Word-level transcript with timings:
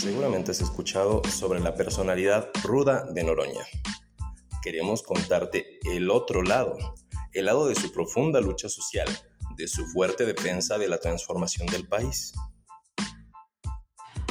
Seguramente 0.00 0.52
has 0.52 0.62
escuchado 0.62 1.20
sobre 1.28 1.60
la 1.60 1.74
personalidad 1.74 2.48
ruda 2.64 3.04
de 3.12 3.22
Noroña. 3.22 3.66
Queremos 4.62 5.02
contarte 5.02 5.78
el 5.84 6.08
otro 6.08 6.42
lado, 6.42 6.78
el 7.34 7.44
lado 7.44 7.66
de 7.66 7.74
su 7.74 7.92
profunda 7.92 8.40
lucha 8.40 8.70
social, 8.70 9.06
de 9.58 9.68
su 9.68 9.84
fuerte 9.88 10.24
defensa 10.24 10.78
de 10.78 10.88
la 10.88 10.96
transformación 10.96 11.66
del 11.66 11.86
país. 11.86 12.32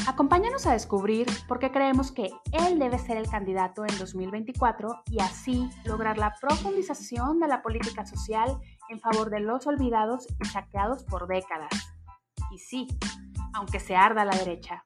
Acompáñanos 0.07 0.65
a 0.65 0.73
descubrir 0.73 1.27
por 1.47 1.59
qué 1.59 1.71
creemos 1.71 2.11
que 2.11 2.31
él 2.51 2.79
debe 2.79 2.97
ser 2.97 3.17
el 3.17 3.29
candidato 3.29 3.83
en 3.87 3.95
2024 3.99 5.03
y 5.11 5.21
así 5.21 5.69
lograr 5.85 6.17
la 6.17 6.33
profundización 6.41 7.39
de 7.39 7.47
la 7.47 7.61
política 7.61 8.07
social 8.07 8.57
en 8.89 8.99
favor 8.99 9.29
de 9.29 9.41
los 9.41 9.67
olvidados 9.67 10.25
y 10.43 10.47
saqueados 10.47 11.03
por 11.03 11.27
décadas. 11.27 11.69
Y 12.49 12.57
sí, 12.57 12.87
aunque 13.53 13.79
se 13.79 13.95
arda 13.95 14.25
la 14.25 14.35
derecha. 14.35 14.83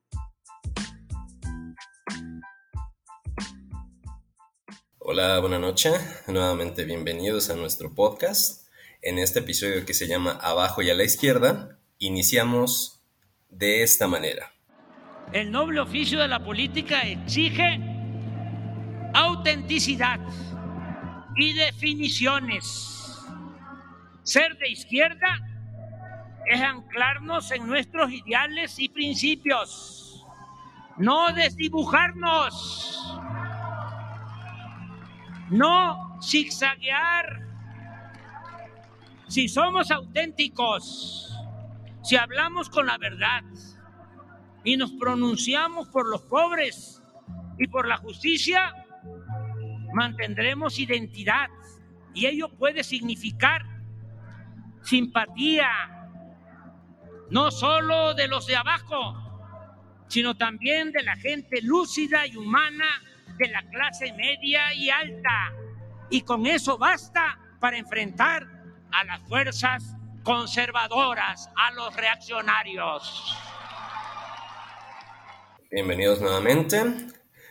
Hola, 5.05 5.38
buena 5.39 5.59
noche. 5.59 5.91
Nuevamente 6.27 6.85
bienvenidos 6.85 7.49
a 7.49 7.57
nuestro 7.57 7.93
podcast. 7.93 8.70
En 9.02 9.20
este 9.20 9.39
episodio 9.39 9.85
que 9.85 9.93
se 9.93 10.07
llama 10.07 10.39
Abajo 10.41 10.81
y 10.81 10.89
a 10.89 10.93
la 10.93 11.03
izquierda, 11.03 11.77
iniciamos 11.99 13.03
de 13.49 13.84
esta 13.84 14.07
manera. 14.07 14.53
El 15.34 15.52
noble 15.52 15.81
oficio 15.81 16.21
de 16.21 16.29
la 16.29 16.41
política 16.41 17.02
exige 17.02 17.81
autenticidad 19.13 20.21
y 21.35 21.51
definiciones. 21.51 23.20
Ser 24.23 24.57
de 24.57 24.70
izquierda 24.70 25.38
es 26.45 26.62
anclarnos 26.62 27.51
en 27.51 27.67
nuestros 27.67 28.09
ideales 28.09 28.79
y 28.79 28.88
principios, 28.88 30.26
no 30.96 31.34
desdibujarnos, 31.34 33.04
no 35.54 36.20
zigzaguear. 36.21 37.41
Si 39.27 39.48
somos 39.48 39.91
auténticos, 39.91 41.32
si 42.04 42.15
hablamos 42.15 42.70
con 42.70 42.87
la 42.87 42.98
verdad, 42.98 43.43
y 44.63 44.77
nos 44.77 44.91
pronunciamos 44.93 45.90
por 45.90 46.07
los 46.07 46.21
pobres 46.24 47.01
y 47.57 47.68
por 47.68 47.87
la 47.87 47.98
justicia, 47.98 48.74
mantendremos 49.93 50.79
identidad 50.79 51.49
y 52.13 52.26
ello 52.26 52.49
puede 52.49 52.84
significar 52.84 53.63
simpatía, 54.81 55.70
no 57.29 57.51
solo 57.51 58.13
de 58.13 58.27
los 58.27 58.48
de 58.48 58.55
abajo, 58.55 59.18
sino 60.07 60.35
también 60.35 60.91
de 60.91 61.04
la 61.04 61.15
gente 61.15 61.62
lúcida 61.62 62.26
y 62.27 62.37
humana 62.37 62.85
de 63.38 63.48
la 63.48 63.63
clase 63.70 64.13
media 64.13 64.74
y 64.74 64.90
alta. 64.90 65.53
Y 66.09 66.22
con 66.22 66.46
eso 66.46 66.78
basta 66.78 67.40
para 67.59 67.78
enfrentar 67.78 68.47
a 68.91 69.03
las 69.03 69.22
fuerzas 69.28 69.96
conservadoras, 70.24 71.50
a 71.56 71.72
los 71.72 71.96
reaccionarios. 71.96 73.38
Bienvenidos 75.72 76.22
nuevamente. 76.22 76.84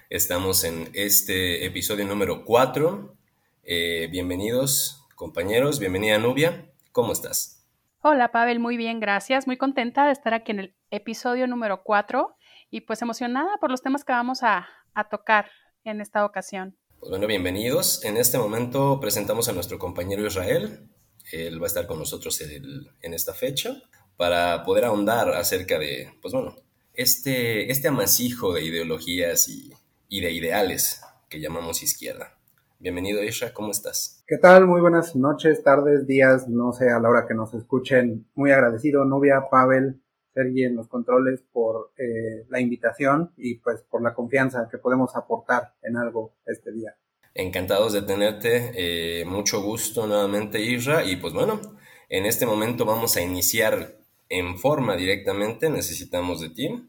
Estamos 0.08 0.62
en 0.64 0.90
este 0.94 1.64
episodio 1.64 2.04
número 2.04 2.44
4. 2.44 3.16
Eh, 3.64 4.08
bienvenidos, 4.10 5.06
compañeros. 5.16 5.78
Bienvenida, 5.80 6.18
Nubia. 6.18 6.66
¿Cómo 6.92 7.12
estás? 7.12 7.66
Hola, 8.02 8.32
Pavel. 8.32 8.58
Muy 8.58 8.76
bien, 8.76 9.00
gracias. 9.00 9.46
Muy 9.46 9.56
contenta 9.56 10.06
de 10.06 10.12
estar 10.12 10.34
aquí 10.34 10.52
en 10.52 10.58
el 10.60 10.74
episodio 10.90 11.46
número 11.46 11.82
4 11.82 12.36
y 12.70 12.80
pues 12.82 13.00
emocionada 13.00 13.56
por 13.58 13.70
los 13.70 13.80
temas 13.80 14.04
que 14.04 14.12
vamos 14.12 14.42
a, 14.42 14.68
tocar 15.10 15.50
en 15.84 16.00
esta 16.00 16.24
ocasión. 16.24 16.76
Pues 16.98 17.10
bueno, 17.10 17.26
bienvenidos. 17.26 18.04
En 18.04 18.16
este 18.16 18.38
momento 18.38 19.00
presentamos 19.00 19.48
a 19.48 19.52
nuestro 19.52 19.78
compañero 19.78 20.26
Israel. 20.26 20.88
Él 21.32 21.60
va 21.60 21.64
a 21.64 21.68
estar 21.68 21.86
con 21.86 21.98
nosotros 21.98 22.40
en 22.40 23.14
esta 23.14 23.34
fecha 23.34 23.82
para 24.16 24.62
poder 24.64 24.84
ahondar 24.84 25.30
acerca 25.30 25.78
de, 25.78 26.12
pues 26.20 26.32
bueno, 26.34 26.54
este, 26.94 27.70
este 27.70 27.88
amasijo 27.88 28.52
de 28.52 28.64
ideologías 28.64 29.48
y, 29.48 29.72
de 30.20 30.30
ideales 30.30 31.00
que 31.28 31.40
llamamos 31.40 31.82
izquierda. 31.82 32.38
Bienvenido 32.78 33.22
Isra, 33.22 33.54
¿cómo 33.54 33.70
estás? 33.70 34.22
¿Qué 34.26 34.36
tal? 34.36 34.66
Muy 34.66 34.80
buenas 34.80 35.16
noches, 35.16 35.62
tardes, 35.62 36.06
días, 36.06 36.48
no 36.48 36.72
sé, 36.72 36.90
a 36.90 36.98
la 37.00 37.08
hora 37.08 37.26
que 37.26 37.34
nos 37.34 37.54
escuchen. 37.54 38.26
Muy 38.34 38.50
agradecido, 38.50 39.04
Nubia, 39.04 39.48
Pavel, 39.50 40.01
Sergi 40.34 40.64
en 40.64 40.76
los 40.76 40.88
controles 40.88 41.42
por 41.52 41.92
eh, 41.96 42.46
la 42.48 42.60
invitación 42.60 43.32
y 43.36 43.56
pues 43.56 43.82
por 43.82 44.02
la 44.02 44.14
confianza 44.14 44.68
que 44.70 44.78
podemos 44.78 45.14
aportar 45.16 45.74
en 45.82 45.96
algo 45.96 46.34
este 46.46 46.72
día. 46.72 46.96
Encantados 47.34 47.92
de 47.92 48.02
tenerte, 48.02 48.72
eh, 48.74 49.24
mucho 49.24 49.62
gusto 49.62 50.06
nuevamente 50.06 50.60
Isra 50.60 51.04
y 51.04 51.16
pues 51.16 51.32
bueno, 51.32 51.60
en 52.08 52.26
este 52.26 52.44
momento 52.44 52.84
vamos 52.84 53.16
a 53.16 53.22
iniciar 53.22 53.96
en 54.28 54.58
forma 54.58 54.96
directamente, 54.96 55.70
necesitamos 55.70 56.40
de 56.40 56.50
ti. 56.50 56.88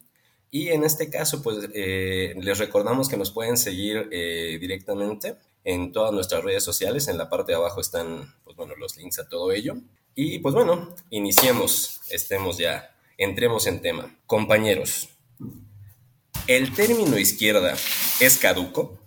Y 0.49 0.69
en 0.69 0.83
este 0.83 1.09
caso, 1.09 1.41
pues 1.41 1.69
eh, 1.73 2.35
les 2.39 2.57
recordamos 2.57 3.09
que 3.09 3.17
nos 3.17 3.31
pueden 3.31 3.57
seguir 3.57 4.07
eh, 4.11 4.57
directamente 4.61 5.35
en 5.63 5.91
todas 5.91 6.13
nuestras 6.13 6.43
redes 6.43 6.63
sociales. 6.63 7.07
En 7.07 7.17
la 7.17 7.29
parte 7.29 7.51
de 7.51 7.57
abajo 7.57 7.81
están, 7.81 8.33
pues 8.43 8.55
bueno, 8.55 8.75
los 8.75 8.97
links 8.97 9.19
a 9.19 9.27
todo 9.27 9.51
ello. 9.51 9.75
Y 10.15 10.39
pues 10.39 10.53
bueno, 10.53 10.95
iniciemos, 11.09 12.01
estemos 12.09 12.57
ya, 12.57 12.92
entremos 13.23 13.67
en 13.67 13.81
tema. 13.81 14.15
Compañeros, 14.25 15.09
¿el 16.47 16.73
término 16.73 17.17
izquierda 17.17 17.73
es 18.19 18.37
caduco? 18.39 18.99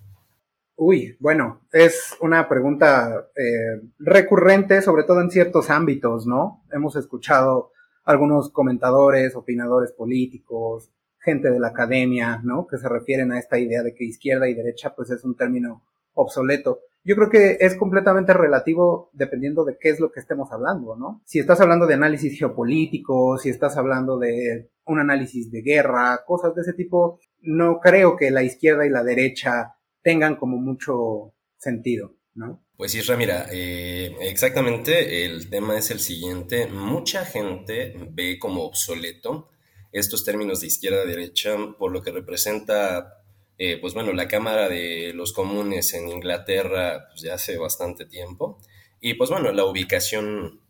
Uy, 0.79 1.17
bueno, 1.21 1.63
es 1.73 2.15
una 2.21 2.49
pregunta 2.49 3.29
eh, 3.35 3.81
recurrente, 3.99 4.83
sobre 4.83 5.05
todo 5.05 5.23
en 5.23 5.31
ciertos 5.31 5.71
ámbitos, 5.71 6.27
¿no? 6.27 6.65
Hemos 6.71 6.97
escuchado 6.97 7.73
algunos 8.05 8.51
comentadores, 8.51 9.35
opinadores 9.37 9.93
políticos, 9.93 10.91
gente 11.19 11.51
de 11.51 11.59
la 11.59 11.69
academia, 11.69 12.41
¿no? 12.45 12.67
Que 12.67 12.77
se 12.77 12.89
refieren 12.89 13.33
a 13.33 13.39
esta 13.39 13.59
idea 13.59 13.83
de 13.83 13.95
que 13.95 14.05
izquierda 14.05 14.49
y 14.49 14.55
derecha 14.55 14.95
pues 14.95 15.11
es 15.11 15.25
un 15.25 15.35
término 15.35 15.83
obsoleto. 16.15 16.81
Yo 17.07 17.15
creo 17.15 17.31
que 17.31 17.59
es 17.61 17.77
completamente 17.77 18.33
relativo 18.33 19.11
dependiendo 19.13 19.65
de 19.65 19.79
qué 19.81 19.91
es 19.91 20.01
lo 20.01 20.11
que 20.11 20.19
estemos 20.19 20.51
hablando, 20.51 20.97
¿no? 20.97 21.23
Si 21.25 21.39
estás 21.39 21.61
hablando 21.61 21.87
de 21.87 21.95
análisis 21.95 22.37
geopolítico, 22.37 23.39
si 23.39 23.49
estás 23.49 23.77
hablando 23.77 24.19
de 24.19 24.73
un 24.87 24.99
análisis 24.99 25.53
de 25.53 25.63
guerra, 25.63 26.25
cosas 26.27 26.53
de 26.57 26.63
ese 26.63 26.73
tipo, 26.73 27.21
no 27.43 27.79
creo 27.79 28.17
que 28.17 28.33
la 28.33 28.43
izquierda 28.43 28.85
y 28.85 28.91
la 28.91 29.05
derecha 29.05 29.77
tengan 30.03 30.35
como 30.35 30.57
mucho 30.57 31.33
sentido, 31.57 32.17
¿no? 32.35 32.65
Pues 32.77 32.93
Isra, 32.97 33.17
mira, 33.17 33.47
eh, 33.53 34.17
exactamente 34.23 35.25
el 35.25 35.49
tema 35.49 35.79
es 35.79 35.93
el 35.93 36.01
siguiente. 36.01 36.67
Mucha 36.67 37.25
gente 37.25 37.95
ve 38.11 38.37
como 38.41 38.65
obsoleto 38.65 39.49
estos 39.93 40.25
términos 40.25 40.61
de 40.61 40.67
izquierda-derecha 40.67 41.57
por 41.79 41.93
lo 41.93 42.03
que 42.03 42.11
representa, 42.11 43.16
eh, 43.59 43.79
pues 43.81 43.95
bueno, 43.95 44.13
la 44.13 44.29
Cámara 44.29 44.69
de 44.69 45.13
los 45.15 45.33
Comunes 45.33 45.95
en 45.95 46.09
Inglaterra 46.09 47.09
pues, 47.09 47.23
ya 47.23 47.35
hace 47.35 47.57
bastante 47.57 48.05
tiempo. 48.05 48.59
Y 49.01 49.15
pues 49.15 49.31
bueno, 49.31 49.53
la 49.53 49.65
ubicación 49.65 50.61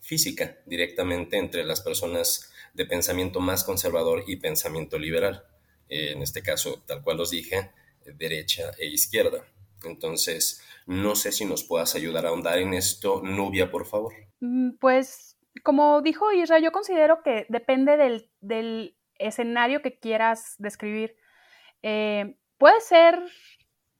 física 0.00 0.58
directamente 0.66 1.38
entre 1.38 1.64
las 1.64 1.80
personas 1.80 2.52
de 2.74 2.86
pensamiento 2.86 3.40
más 3.40 3.64
conservador 3.64 4.24
y 4.26 4.36
pensamiento 4.36 4.98
liberal. 4.98 5.44
Eh, 5.88 6.12
en 6.12 6.22
este 6.22 6.42
caso, 6.42 6.82
tal 6.86 7.02
cual 7.02 7.20
os 7.20 7.30
dije, 7.30 7.70
derecha 8.04 8.72
e 8.78 8.86
izquierda. 8.86 9.46
Entonces, 9.84 10.62
no 10.86 11.14
sé 11.14 11.32
si 11.32 11.44
nos 11.44 11.64
puedas 11.64 11.94
ayudar 11.94 12.26
a 12.26 12.30
ahondar 12.30 12.58
en 12.58 12.74
esto, 12.74 13.22
Nubia, 13.22 13.70
por 13.70 13.86
favor. 13.86 14.12
Mm, 14.40 14.76
pues, 14.80 15.36
como 15.62 16.02
dijo 16.02 16.32
Israel, 16.32 16.62
yo 16.62 16.72
considero 16.72 17.22
que 17.22 17.46
depende 17.48 17.96
del, 17.96 18.96
escenario 19.16 19.80
que 19.80 19.98
quieras 19.98 20.56
describir. 20.58 21.16
Eh, 21.86 22.34
puede 22.56 22.80
ser, 22.80 23.20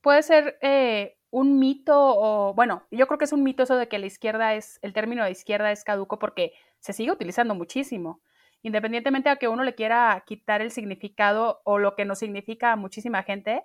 puede 0.01 0.23
ser 0.23 0.57
eh, 0.63 1.19
un 1.29 1.59
mito 1.59 1.95
o, 1.95 2.55
bueno, 2.55 2.83
yo 2.91 3.07
creo 3.07 3.19
que 3.19 3.27
es 3.27 3.33
un 3.35 3.43
mito 3.43 3.63
eso 3.65 3.77
de 3.77 3.89
que 3.89 3.99
la 3.99 4.07
izquierda 4.07 4.55
es, 4.55 4.79
el 4.81 4.95
término 4.95 5.23
de 5.23 5.31
izquierda 5.31 5.71
es 5.71 5.85
caduco 5.85 6.19
porque 6.19 6.55
se 6.81 6.95
sigue 6.95 7.13
utilizando 7.13 7.55
muchísimo. 7.55 8.23
Independientemente 8.63 9.29
de 9.29 9.37
que 9.37 9.49
uno 9.49 9.65
le 9.65 9.75
quiera 9.75 10.25
quitar 10.27 10.63
el 10.63 10.71
significado 10.71 11.61
o 11.65 11.79
lo 11.79 11.95
que 11.95 12.07
nos 12.07 12.21
significa 12.21 12.73
a 12.73 12.77
muchísima 12.77 13.23
gente, 13.23 13.65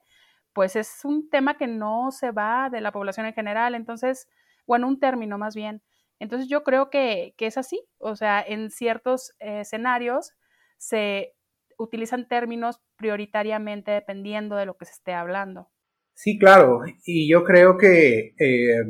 pues 0.52 0.76
es 0.76 1.06
un 1.06 1.30
tema 1.30 1.58
que 1.58 1.68
no 1.68 2.12
se 2.12 2.32
va 2.32 2.70
de 2.70 2.82
la 2.82 2.92
población 2.92 3.26
en 3.26 3.34
general, 3.34 3.74
entonces, 3.74 4.28
bueno, 4.68 4.86
un 4.86 5.00
término 5.00 5.38
más 5.38 5.56
bien. 5.56 5.82
Entonces 6.20 6.50
yo 6.50 6.66
creo 6.66 6.90
que, 6.90 7.36
es 7.38 7.58
así, 7.58 7.82
o 8.00 8.18
sea, 8.18 8.44
en 8.46 8.70
ciertos 8.70 9.34
escenarios 9.40 10.34
se 10.78 11.36
utilizan 11.80 12.28
términos 12.28 12.82
prioritariamente 12.98 13.92
dependiendo 13.92 14.56
de 14.56 14.66
lo 14.66 14.78
que 14.78 14.86
se 14.86 14.92
esté 14.92 15.14
hablando. 15.14 15.70
Sí, 16.14 16.38
claro, 16.38 16.82
y 17.06 17.30
yo 17.32 17.44
creo 17.44 17.78
que 17.78 18.36
eh, 18.38 18.84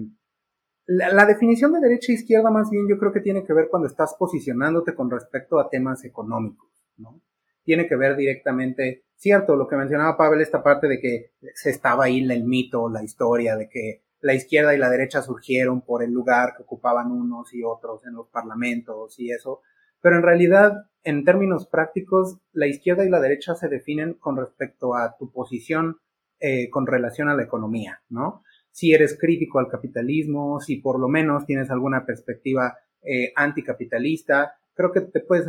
la, 0.85 1.13
la, 1.13 1.25
definición 1.25 1.71
de 1.71 1.79
derecha 1.79 2.11
e 2.11 2.15
izquierda 2.15 2.49
más 2.49 2.69
bien 2.71 2.87
yo 2.89 2.97
creo 2.97 3.13
que 3.13 3.21
tiene 3.21 3.45
que 3.45 3.53
ver 3.53 3.67
cuando 3.69 3.87
estás 3.87 4.15
posicionándote 4.17 4.95
con 4.95 5.11
respecto 5.11 5.59
a 5.59 5.69
temas 5.69 6.03
económicos, 6.03 6.71
¿no? 6.97 7.21
tiene 7.69 7.87
que 7.87 7.95
ver 7.95 8.15
directamente, 8.15 9.05
cierto, 9.15 9.55
lo 9.55 9.67
que 9.67 9.75
mencionaba 9.75 10.17
Pavel, 10.17 10.41
esta 10.41 10.63
parte 10.63 10.87
de 10.87 10.99
que 10.99 11.33
se 11.53 11.69
estaba 11.69 12.05
ahí 12.05 12.19
el 12.27 12.43
mito, 12.43 12.89
la 12.89 13.03
historia 13.03 13.55
de 13.55 13.69
que 13.69 14.01
la 14.21 14.33
izquierda 14.33 14.73
y 14.73 14.79
la 14.79 14.89
derecha 14.89 15.21
surgieron 15.21 15.81
por 15.81 16.01
el 16.01 16.11
lugar 16.11 16.55
que 16.57 16.63
ocupaban 16.63 17.11
unos 17.11 17.53
y 17.53 17.63
otros 17.63 18.03
en 18.07 18.15
los 18.15 18.27
parlamentos 18.29 19.19
y 19.19 19.29
eso, 19.29 19.61
pero 20.01 20.15
en 20.15 20.23
realidad, 20.23 20.88
en 21.03 21.23
términos 21.23 21.67
prácticos, 21.67 22.39
la 22.51 22.67
izquierda 22.67 23.05
y 23.05 23.09
la 23.09 23.19
derecha 23.19 23.55
se 23.55 23.69
definen 23.69 24.13
con 24.13 24.37
respecto 24.37 24.95
a 24.95 25.15
tu 25.17 25.31
posición 25.31 25.97
eh, 26.39 26.69
con 26.69 26.87
relación 26.87 27.27
a 27.27 27.35
la 27.35 27.43
economía, 27.43 28.01
¿no? 28.09 28.43
Si 28.71 28.93
eres 28.93 29.17
crítico 29.19 29.59
al 29.59 29.67
capitalismo, 29.67 30.61
si 30.61 30.77
por 30.77 30.99
lo 30.99 31.09
menos 31.09 31.45
tienes 31.45 31.69
alguna 31.69 32.05
perspectiva 32.05 32.77
eh, 33.01 33.33
anticapitalista, 33.35 34.53
creo 34.73 34.93
que 34.93 35.01
te 35.01 35.19
puedes 35.19 35.47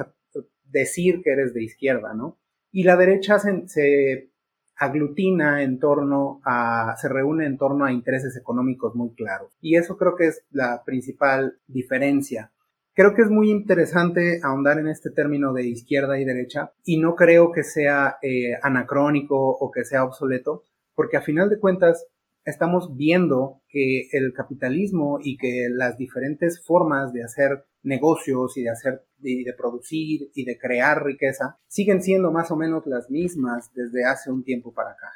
decir 0.65 1.23
que 1.23 1.31
eres 1.31 1.55
de 1.55 1.63
izquierda, 1.63 2.13
¿no? 2.15 2.39
Y 2.73 2.83
la 2.83 2.97
derecha 2.97 3.39
se, 3.39 3.69
se 3.69 4.31
aglutina 4.77 5.63
en 5.63 5.79
torno 5.79 6.41
a, 6.45 6.97
se 6.97 7.09
reúne 7.09 7.47
en 7.47 7.59
torno 7.59 7.85
a 7.85 7.93
intereses 7.93 8.37
económicos 8.37 8.95
muy 8.95 9.15
claros. 9.15 9.57
Y 9.61 9.77
eso 9.77 9.97
creo 9.97 10.17
que 10.17 10.27
es 10.27 10.45
la 10.51 10.83
principal 10.85 11.59
diferencia 11.67 12.51
Creo 12.95 13.15
que 13.15 13.23
es 13.23 13.31
muy 13.31 13.51
interesante 13.51 14.41
ahondar 14.43 14.79
en 14.79 14.89
este 14.89 15.11
término 15.11 15.53
de 15.53 15.67
izquierda 15.67 16.19
y 16.19 16.25
derecha 16.25 16.73
y 16.85 16.99
no 16.99 17.15
creo 17.15 17.53
que 17.53 17.63
sea 17.63 18.17
eh, 18.23 18.55
anacrónico 18.63 19.37
o 19.37 19.71
que 19.71 19.85
sea 19.85 20.05
obsoleto, 20.05 20.65
porque 20.95 21.17
a 21.17 21.23
final 21.23 21.49
de 21.49 21.61
cuentas 21.61 22.07
estamos 22.45 22.97
viendo 22.97 23.61
que 23.69 24.09
el 24.13 24.33
capitalismo 24.33 25.19
y 25.23 25.37
que 25.37 25.69
las 25.71 25.97
diferentes 25.97 26.65
formas 26.65 27.13
de 27.13 27.23
hacer 27.23 27.65
negocios 27.83 28.57
y 28.57 28.63
de 28.63 28.71
hacer 28.71 29.05
de 29.21 29.55
producir 29.57 30.31
y 30.35 30.45
de 30.45 30.59
crear 30.59 31.05
riqueza 31.05 31.59
siguen 31.69 32.03
siendo 32.03 32.33
más 32.33 32.51
o 32.51 32.57
menos 32.57 32.87
las 32.87 33.11
mismas 33.11 33.71
desde 33.75 34.05
hace 34.05 34.31
un 34.31 34.45
tiempo 34.45 34.73
para 34.73 34.93
acá. 34.93 35.13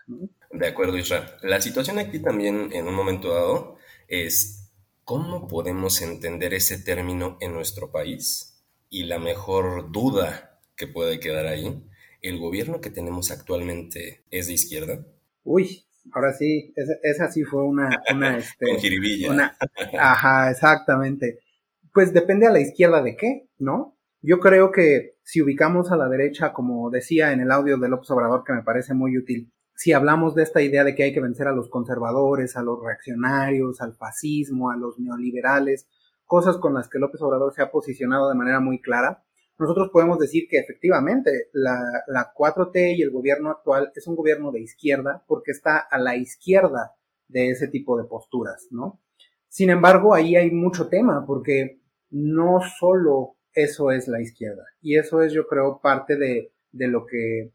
De 0.53 0.67
acuerdo, 0.67 0.97
Israel. 0.99 1.25
La 1.43 1.61
situación 1.61 1.99
aquí 1.99 2.21
también 2.21 2.71
en 2.73 2.87
un 2.87 2.95
momento 2.95 3.33
dado 3.33 3.77
es 4.07 4.64
¿Cómo 5.05 5.49
podemos 5.49 6.01
entender 6.01 6.55
ese 6.55 6.79
término 6.79 7.37
en 7.41 7.53
nuestro 7.53 7.93
país? 7.93 8.65
Y 8.89 9.05
la 9.05 9.19
mejor 9.19 9.93
duda 9.93 10.61
que 10.77 10.87
puede 10.87 11.21
quedar 11.21 11.47
ahí, 11.47 11.85
¿el 12.23 12.39
gobierno 12.39 12.81
que 12.81 12.89
tenemos 12.89 13.31
actualmente 13.31 14.25
es 14.31 14.47
de 14.47 14.55
izquierda? 14.55 15.05
Uy, 15.43 15.85
ahora 16.13 16.33
sí, 16.33 16.73
esa, 17.03 17.31
sí 17.31 17.45
fue 17.45 17.65
una... 17.65 18.03
una, 18.15 18.39
este, 18.39 19.29
una 19.29 19.55
Ajá, 19.99 20.51
exactamente. 20.51 21.41
Pues 21.93 22.15
depende 22.15 22.47
a 22.47 22.53
la 22.53 22.61
izquierda 22.61 23.03
de 23.03 23.15
qué, 23.15 23.51
¿no? 23.59 23.99
Yo 24.23 24.41
creo 24.41 24.73
que 24.73 25.19
si 25.23 25.43
ubicamos 25.43 25.93
a 25.93 25.99
la 25.99 26.09
derecha, 26.09 26.55
como 26.55 26.91
decía 26.91 27.33
en 27.33 27.41
el 27.41 27.51
audio 27.51 27.77
del 27.77 27.93
observador, 27.93 28.43
que 28.43 28.55
me 28.55 28.63
parece 28.63 28.95
muy 28.95 29.19
útil, 29.19 29.53
si 29.75 29.93
hablamos 29.93 30.35
de 30.35 30.43
esta 30.45 30.63
idea 30.63 30.85
de 30.85 30.95
que 30.95 31.03
hay 31.03 31.13
que 31.13 31.21
vencer 31.21 31.49
a 31.49 31.53
los 31.53 31.69
conservadores, 31.69 32.57
a 32.57 32.63
los 32.63 32.83
reaccionarios, 32.83 33.81
al 33.81 33.95
fascismo, 33.95 34.71
a 34.71 34.77
los 34.77 34.99
neoliberales, 34.99 35.89
cosas 36.25 36.59
con 36.59 36.75
las 36.75 36.89
que 36.89 36.99
López 36.99 37.21
Obrador 37.23 37.53
se 37.53 37.63
ha 37.63 37.71
posicionado 37.71 38.29
de 38.29 38.37
manera 38.37 38.61
muy 38.61 38.81
clara, 38.81 39.25
nosotros 39.59 39.91
podemos 39.93 40.19
decir 40.19 40.49
que 40.49 40.59
efectivamente 40.59 41.49
la, 41.53 41.79
la 42.09 42.33
4T 42.35 42.97
y 42.97 43.03
el 43.03 43.11
gobierno 43.11 43.51
actual 43.51 43.93
es 43.95 44.07
un 44.07 44.17
gobierno 44.17 44.51
de 44.51 44.61
izquierda 44.61 45.25
porque 45.29 45.53
está 45.53 45.79
a 45.79 45.99
la 45.99 46.17
izquierda 46.17 46.93
de 47.29 47.51
ese 47.51 47.69
tipo 47.69 47.97
de 47.97 48.05
posturas, 48.05 48.67
¿no? 48.71 49.01
Sin 49.49 49.71
embargo, 49.71 50.15
ahí 50.15 50.35
hay 50.35 50.51
mucho 50.51 50.89
tema 50.89 51.25
porque 51.25 51.81
no 52.11 52.61
solo 52.81 53.37
eso 53.53 53.93
es 53.93 54.09
la 54.09 54.21
izquierda 54.21 54.65
y 54.81 54.99
eso 54.99 55.23
es 55.23 55.33
yo 55.33 55.47
creo 55.47 55.81
parte 55.81 56.17
de, 56.17 56.53
de 56.73 56.89
lo 56.89 57.07
que 57.07 57.53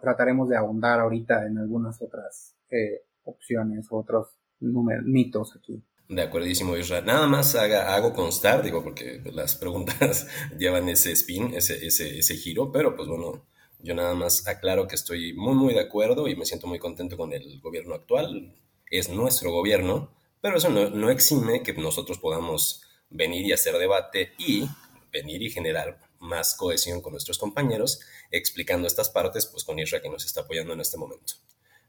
trataremos 0.00 0.48
de 0.48 0.56
ahondar 0.56 1.00
ahorita 1.00 1.46
en 1.46 1.58
algunas 1.58 2.00
otras 2.02 2.56
eh, 2.70 3.02
opciones, 3.24 3.86
otros 3.90 4.28
mitos 4.60 5.56
aquí. 5.56 5.82
De 6.08 6.22
acuerdísimo, 6.22 6.76
Israel. 6.76 7.06
Nada 7.06 7.26
más 7.26 7.54
hago 7.54 8.12
constar, 8.12 8.62
digo, 8.62 8.82
porque 8.82 9.22
las 9.32 9.54
preguntas 9.56 10.26
llevan 10.58 10.88
ese 10.88 11.12
spin, 11.12 11.54
ese, 11.54 11.86
ese, 11.86 12.18
ese 12.18 12.36
giro, 12.36 12.70
pero 12.70 12.94
pues 12.94 13.08
bueno, 13.08 13.46
yo 13.78 13.94
nada 13.94 14.14
más 14.14 14.46
aclaro 14.46 14.86
que 14.86 14.94
estoy 14.94 15.32
muy, 15.32 15.54
muy 15.54 15.74
de 15.74 15.80
acuerdo 15.80 16.28
y 16.28 16.36
me 16.36 16.44
siento 16.44 16.66
muy 16.66 16.78
contento 16.78 17.16
con 17.16 17.32
el 17.32 17.60
gobierno 17.60 17.94
actual. 17.94 18.54
Es 18.90 19.08
nuestro 19.08 19.50
gobierno, 19.50 20.12
pero 20.40 20.58
eso 20.58 20.68
no, 20.68 20.90
no 20.90 21.10
exime 21.10 21.62
que 21.62 21.72
nosotros 21.72 22.18
podamos 22.18 22.82
venir 23.08 23.46
y 23.46 23.52
hacer 23.52 23.76
debate 23.78 24.32
y 24.38 24.68
venir 25.12 25.42
y 25.42 25.50
generar 25.50 25.98
más 26.22 26.54
cohesión 26.54 27.02
con 27.02 27.12
nuestros 27.12 27.38
compañeros, 27.38 28.00
explicando 28.30 28.86
estas 28.86 29.10
partes, 29.10 29.46
pues 29.46 29.64
con 29.64 29.78
Isra 29.78 30.00
que 30.00 30.08
nos 30.08 30.24
está 30.24 30.42
apoyando 30.42 30.72
en 30.72 30.80
este 30.80 30.96
momento. 30.96 31.34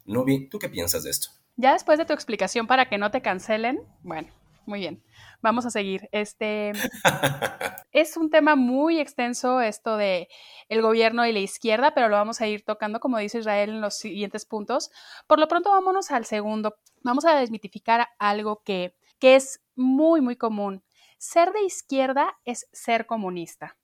Nubi, 0.05 0.49
¿tú 0.49 0.59
qué 0.59 0.69
piensas 0.69 1.03
de 1.03 1.11
esto? 1.11 1.29
Ya 1.55 1.73
después 1.73 1.99
de 1.99 2.05
tu 2.05 2.13
explicación 2.13 2.67
para 2.67 2.89
que 2.89 2.97
no 2.97 3.11
te 3.11 3.21
cancelen, 3.21 3.79
bueno, 4.01 4.33
muy 4.65 4.79
bien. 4.79 5.03
Vamos 5.41 5.65
a 5.65 5.69
seguir. 5.69 6.09
Este 6.11 6.71
es 7.91 8.17
un 8.17 8.29
tema 8.29 8.55
muy 8.55 8.99
extenso 8.99 9.61
esto 9.61 9.97
de 9.97 10.29
el 10.67 10.81
gobierno 10.81 11.25
y 11.25 11.31
la 11.31 11.39
izquierda, 11.39 11.93
pero 11.93 12.09
lo 12.09 12.15
vamos 12.15 12.41
a 12.41 12.47
ir 12.47 12.63
tocando, 12.63 12.99
como 12.99 13.17
dice 13.17 13.39
Israel, 13.39 13.69
en 13.69 13.81
los 13.81 13.97
siguientes 13.97 14.45
puntos. 14.45 14.89
Por 15.27 15.39
lo 15.39 15.47
pronto, 15.47 15.69
vámonos 15.69 16.11
al 16.11 16.25
segundo. 16.25 16.77
Vamos 17.01 17.25
a 17.25 17.35
desmitificar 17.35 18.07
algo 18.17 18.63
que, 18.63 18.95
que 19.19 19.35
es 19.35 19.61
muy, 19.75 20.21
muy 20.21 20.37
común. 20.37 20.83
Ser 21.17 21.51
de 21.51 21.63
izquierda 21.63 22.35
es 22.45 22.67
ser 22.71 23.05
comunista. 23.05 23.77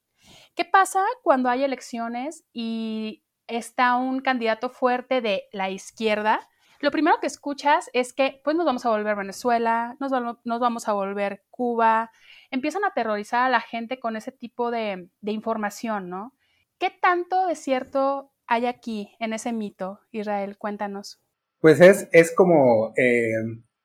¿Qué 0.60 0.66
pasa 0.66 1.00
cuando 1.24 1.48
hay 1.48 1.64
elecciones 1.64 2.44
y 2.52 3.24
está 3.48 3.96
un 3.96 4.20
candidato 4.20 4.70
fuerte 4.70 5.22
de 5.22 5.44
la 5.54 5.70
izquierda? 5.70 6.42
Lo 6.82 6.92
primero 6.92 7.16
que 7.22 7.28
escuchas 7.28 7.90
es 7.94 8.12
que 8.12 8.42
pues 8.44 8.58
nos 8.58 8.66
vamos 8.66 8.86
a 8.86 8.90
volver 8.90 9.16
Venezuela, 9.16 9.96
nos, 10.02 10.12
vamos 10.60 10.90
a 10.90 10.92
volver 10.92 11.46
Cuba, 11.50 12.12
empiezan 12.52 12.84
a 12.84 12.88
aterrorizar 12.88 13.46
a 13.46 13.50
la 13.50 13.62
gente 13.62 14.02
con 14.02 14.18
ese 14.18 14.34
tipo 14.34 14.70
de, 14.70 15.08
información, 15.22 16.10
¿no? 16.10 16.34
¿Qué 16.78 16.90
tanto 16.90 17.48
de 17.48 17.56
cierto 17.56 18.34
hay 18.46 18.66
aquí 18.66 19.16
en 19.22 19.32
ese 19.32 19.54
mito, 19.54 20.02
Israel? 20.12 20.58
Cuéntanos. 20.58 21.24
Pues 21.62 21.80
es, 21.80 22.10
es 22.12 22.36
como 22.36 22.92
eh, 22.98 23.32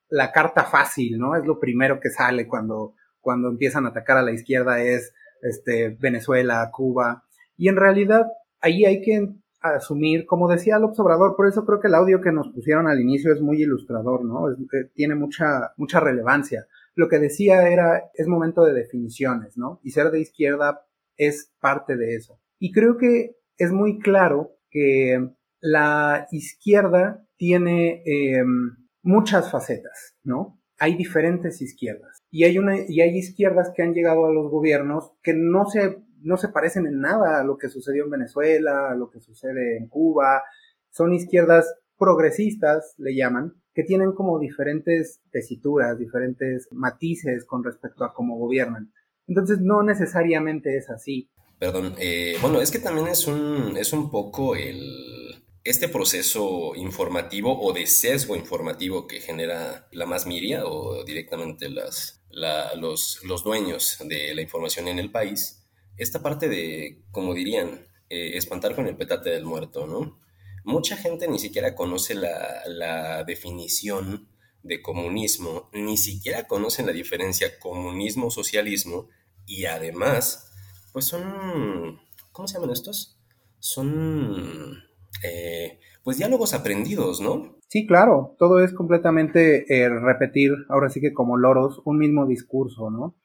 la 0.09 0.33
carta 0.33 0.65
fácil, 0.65 1.19
¿no? 1.19 1.37
Es 1.37 1.45
lo 1.45 1.57
primero 1.57 2.01
que 2.01 2.09
sale 2.09 2.49
cuando, 2.49 2.95
cuando 3.21 3.47
empiezan 3.47 3.85
a 3.85 3.91
atacar 3.91 4.17
a 4.17 4.23
la 4.23 4.33
izquierda, 4.33 4.81
es 4.81 5.13
este, 5.41 5.97
Venezuela, 5.99 6.69
Cuba. 6.71 7.23
Y 7.57 7.69
en 7.69 7.75
realidad 7.75 8.25
ahí 8.61 8.85
hay 8.85 9.01
que 9.01 9.35
asumir, 9.61 10.25
como 10.25 10.47
decía 10.47 10.77
el 10.77 10.83
observador, 10.83 11.35
por 11.35 11.47
eso 11.47 11.65
creo 11.65 11.79
que 11.79 11.87
el 11.87 11.95
audio 11.95 12.21
que 12.21 12.31
nos 12.31 12.49
pusieron 12.49 12.87
al 12.87 12.99
inicio 12.99 13.33
es 13.33 13.41
muy 13.41 13.61
ilustrador, 13.61 14.23
¿no? 14.23 14.51
Eh, 14.51 14.91
tiene 14.93 15.15
mucha, 15.15 15.73
mucha 15.77 15.99
relevancia. 15.99 16.67
Lo 16.93 17.07
que 17.07 17.19
decía 17.19 17.67
era, 17.69 18.03
es 18.13 18.27
momento 18.27 18.63
de 18.63 18.73
definiciones, 18.73 19.57
¿no? 19.57 19.79
Y 19.83 19.91
ser 19.91 20.11
de 20.11 20.21
izquierda 20.21 20.85
es 21.17 21.51
parte 21.59 21.97
de 21.97 22.15
eso. 22.15 22.39
Y 22.59 22.71
creo 22.71 22.97
que 22.97 23.37
es 23.57 23.71
muy 23.71 23.99
claro 23.99 24.57
que 24.69 25.31
la 25.61 26.27
izquierda 26.31 27.25
tiene 27.37 28.03
em, 28.05 28.77
muchas 29.01 29.51
facetas, 29.51 30.15
¿no? 30.23 30.59
Hay 30.77 30.95
diferentes 30.95 31.61
izquierdas 31.61 32.17
y 32.31 32.43
hay, 32.43 32.57
una, 32.57 32.75
y 32.87 33.01
hay 33.01 33.17
izquierdas 33.17 33.71
que 33.73 33.81
han 33.81 33.93
llegado 33.93 34.25
a 34.25 34.33
los 34.33 34.51
gobiernos 34.51 35.11
que 35.23 35.33
no 35.33 35.65
se, 35.65 35.99
no 36.21 36.37
se 36.37 36.49
parecen 36.49 36.85
en 36.85 36.99
nada 36.99 37.39
a 37.39 37.43
lo 37.43 37.57
que 37.57 37.69
sucedió 37.69 38.03
en 38.03 38.11
Venezuela, 38.11 38.91
a 38.91 38.95
lo 38.95 39.09
que 39.09 39.21
sucede 39.21 39.77
en 39.77 39.87
Cuba. 39.87 40.43
Son 40.91 41.13
izquierdas 41.13 41.73
progresistas, 41.97 42.93
le 42.97 43.15
llaman, 43.15 43.53
que 43.73 43.83
tienen 43.83 44.13
como 44.13 44.39
diferentes 44.39 45.21
tesituras, 45.31 45.97
diferentes 45.97 46.67
matices 46.71 47.45
con 47.45 47.63
respecto 47.63 48.03
a 48.03 48.13
cómo 48.13 48.37
gobiernan. 48.37 48.91
Entonces 49.27 49.59
no 49.61 49.83
necesariamente 49.83 50.77
es 50.77 50.89
así. 50.89 51.29
Perdón, 51.59 51.93
eh, 51.99 52.35
bueno, 52.41 52.61
es 52.61 52.71
que 52.71 52.79
también 52.79 53.07
es 53.07 53.27
un, 53.27 53.77
es 53.77 53.93
un 53.93 54.11
poco 54.11 54.55
el 54.55 55.24
este 55.65 55.89
proceso 55.89 56.75
informativo 56.75 57.59
o 57.59 57.73
de 57.73 57.87
sesgo 57.87 58.35
informativo 58.35 59.07
que 59.07 59.19
genera 59.19 59.87
la 59.91 60.05
más 60.05 60.27
miria 60.27 60.63
o 60.67 61.03
directamente 61.03 61.69
los, 61.69 62.21
los, 62.29 63.43
dueños 63.43 63.97
de 64.05 64.35
la 64.35 64.43
información 64.43 64.87
en 64.87 64.99
el 64.99 65.11
país, 65.11 65.65
esta 65.97 66.21
parte 66.21 66.47
de, 66.49 67.01
como 67.09 67.33
dirían, 67.33 67.87
eh, 68.09 68.37
espantar 68.37 68.75
con 68.75 68.85
el 68.85 68.95
petate 68.95 69.31
del 69.31 69.43
muerto, 69.43 69.87
¿no? 69.87 70.21
Mucha 70.63 70.97
gente 70.97 71.27
ni 71.27 71.39
siquiera 71.39 71.73
conoce 71.73 72.13
la, 72.13 72.61
la 72.67 73.23
definición 73.23 74.29
de 74.61 74.83
comunismo, 74.83 75.71
ni 75.73 75.97
siquiera 75.97 76.45
conocen 76.45 76.85
la 76.85 76.91
diferencia 76.91 77.57
comunismo-socialismo 77.57 79.09
y 79.47 79.65
además, 79.65 80.51
pues 80.93 81.05
son, 81.05 81.99
¿cómo 82.31 82.47
se 82.47 82.55
llaman 82.55 82.71
estos? 82.71 83.19
Son 83.59 84.84
eh, 85.23 85.79
pues 86.03 86.17
diálogos 86.17 86.53
aprendidos, 86.53 87.21
¿no? 87.21 87.57
Sí, 87.67 87.85
claro, 87.87 88.35
todo 88.37 88.63
es 88.63 88.73
completamente 88.73 89.65
eh, 89.73 89.89
repetir, 89.89 90.51
ahora 90.69 90.89
sí 90.89 91.01
que 91.01 91.13
como 91.13 91.37
loros, 91.37 91.81
un 91.85 91.97
mismo 91.97 92.25
discurso, 92.25 92.89
¿no? 92.91 93.15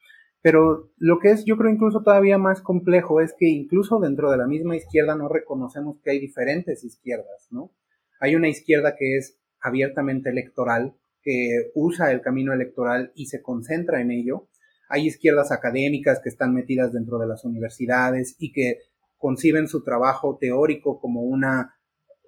Pero 0.41 0.91
lo 0.97 1.19
que 1.19 1.29
es, 1.29 1.45
yo 1.45 1.55
creo, 1.57 1.71
incluso 1.71 2.01
todavía 2.01 2.39
más 2.39 2.61
complejo 2.61 3.21
es 3.21 3.35
que 3.37 3.47
incluso 3.47 3.99
dentro 3.99 4.31
de 4.31 4.37
la 4.37 4.47
misma 4.47 4.75
izquierda 4.75 5.15
no 5.15 5.27
reconocemos 5.29 5.97
que 6.03 6.11
hay 6.11 6.19
diferentes 6.19 6.83
izquierdas, 6.83 7.47
¿no? 7.51 7.71
Hay 8.19 8.35
una 8.35 8.49
izquierda 8.49 8.95
que 8.97 9.17
es 9.17 9.39
abiertamente 9.61 10.29
electoral, 10.29 10.95
que 11.21 11.71
usa 11.75 12.11
el 12.11 12.21
camino 12.21 12.53
electoral 12.53 13.11
y 13.15 13.27
se 13.27 13.41
concentra 13.41 14.01
en 14.01 14.09
ello. 14.09 14.47
Hay 14.89 15.05
izquierdas 15.05 15.51
académicas 15.51 16.19
que 16.21 16.29
están 16.29 16.53
metidas 16.53 16.91
dentro 16.91 17.19
de 17.19 17.27
las 17.27 17.45
universidades 17.45 18.35
y 18.39 18.51
que 18.51 18.79
conciben 19.17 19.67
su 19.67 19.83
trabajo 19.83 20.37
teórico 20.41 20.99
como 20.99 21.21
una, 21.21 21.75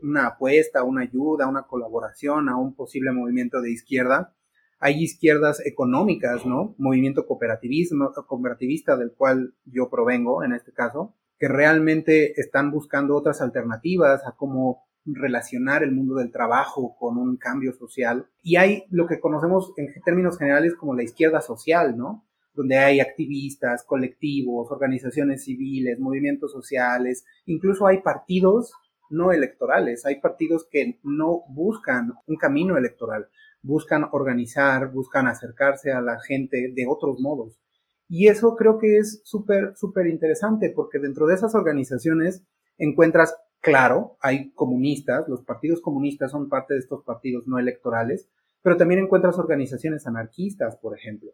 una 0.04 0.28
apuesta, 0.28 0.84
una 0.84 1.02
ayuda, 1.02 1.48
una 1.48 1.64
colaboración 1.64 2.50
a 2.50 2.58
un 2.58 2.76
posible 2.76 3.12
movimiento 3.12 3.62
de 3.62 3.72
izquierda. 3.72 4.36
Hay 4.80 5.02
izquierdas 5.02 5.66
económicas, 5.66 6.46
¿no? 6.46 6.76
Movimiento 6.78 7.26
cooperativismo, 7.26 8.12
cooperativista 8.28 8.98
del 8.98 9.14
cual 9.14 9.56
yo 9.66 9.90
provengo 9.90 10.44
en 10.44 10.54
este 10.54 10.74
caso, 10.74 11.16
que 11.40 11.48
realmente 11.48 12.40
están 12.40 12.70
buscando 12.70 13.16
otras 13.16 13.42
alternativas 13.42 14.26
a 14.28 14.34
cómo 14.34 14.84
relacionar 15.06 15.84
el 15.84 15.92
mundo 15.92 16.16
del 16.16 16.32
trabajo 16.32 16.96
con 16.98 17.18
un 17.18 17.38
cambio 17.38 17.74
social. 17.74 18.28
Y 18.42 18.58
hay 18.58 18.84
lo 18.90 19.08
que 19.08 19.20
conocemos 19.20 19.74
en 19.78 19.88
términos 20.04 20.38
generales 20.38 20.76
como 20.76 20.96
la 20.96 21.04
izquierda 21.04 21.42
social, 21.42 21.98
¿no? 21.98 22.26
Donde 22.54 22.78
hay 22.78 23.00
activistas, 23.00 23.84
colectivos, 23.84 24.70
organizaciones 24.70 25.46
civiles, 25.46 26.00
movimientos 26.00 26.52
sociales, 26.52 27.26
incluso 27.46 27.88
hay 27.88 28.02
partidos 28.02 28.74
no 29.10 29.32
electorales, 29.32 30.06
hay 30.06 30.20
partidos 30.20 30.68
que 30.70 31.00
no 31.04 31.44
buscan 31.50 32.14
un 32.28 32.36
camino 32.38 32.78
electoral, 32.78 33.28
buscan 33.62 34.08
organizar, 34.12 34.92
buscan 34.92 35.28
acercarse 35.28 35.92
a 35.92 36.02
la 36.02 36.20
gente 36.20 36.72
de 36.74 36.86
otros 36.88 37.20
modos. 37.20 37.60
Y 38.10 38.28
eso 38.28 38.56
creo 38.56 38.78
que 38.78 38.98
es 38.98 39.22
súper, 39.24 39.74
súper 39.76 40.08
interesante 40.08 40.70
porque 40.70 41.00
dentro 41.00 41.26
de 41.26 41.36
esas 41.36 41.56
organizaciones 41.56 42.44
encuentras 42.78 43.36
Claro, 43.64 44.18
hay 44.20 44.52
comunistas, 44.52 45.26
los 45.30 45.42
partidos 45.42 45.80
comunistas 45.80 46.32
son 46.32 46.50
parte 46.50 46.74
de 46.74 46.82
estos 46.82 47.02
partidos 47.06 47.48
no 47.48 47.58
electorales, 47.58 48.28
pero 48.62 48.76
también 48.76 49.00
encuentras 49.00 49.40
organizaciones 49.40 50.06
anarquistas, 50.06 50.76
por 50.76 50.98
ejemplo. 50.98 51.32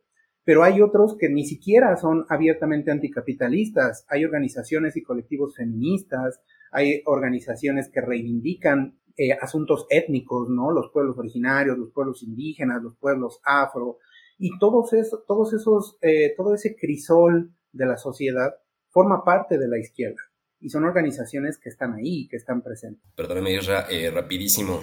Pero 0.50 0.64
hay 0.64 0.82
otros 0.82 1.16
que 1.16 1.30
ni 1.30 1.46
siquiera 1.46 1.96
son 1.96 2.26
abiertamente 2.28 2.90
anticapitalistas. 2.90 4.04
Hay 4.10 4.26
organizaciones 4.26 4.98
y 4.98 5.04
colectivos 5.04 5.56
feministas, 5.56 6.42
hay 6.72 7.04
organizaciones 7.06 7.88
que 7.94 8.02
reivindican 8.02 9.00
eh, 9.16 9.34
asuntos 9.40 9.86
étnicos, 9.92 10.50
¿no? 10.50 10.72
Los 10.72 10.90
pueblos 10.92 11.20
originarios, 11.20 11.78
los 11.78 11.92
pueblos 11.92 12.24
indígenas, 12.24 12.82
los 12.82 12.96
pueblos 12.98 13.40
afro, 13.44 14.00
y 14.40 14.58
todos 14.58 14.92
esos, 14.94 15.24
todos 15.28 15.54
esos, 15.54 16.00
eh, 16.02 16.34
todo 16.36 16.56
ese 16.56 16.76
crisol 16.76 17.54
de 17.72 17.86
la 17.86 17.98
sociedad 17.98 18.56
forma 18.88 19.24
parte 19.24 19.60
de 19.60 19.68
la 19.68 19.78
izquierda 19.78 20.32
y 20.60 20.70
son 20.70 20.84
organizaciones 20.84 21.60
que 21.60 21.70
están 21.70 21.94
ahí, 21.94 22.28
que 22.28 22.38
están 22.38 22.64
presentes. 22.64 23.04
Perdóname, 23.16 23.54
Isra, 23.54 23.86
eh, 23.88 24.10
rapidísimo. 24.10 24.80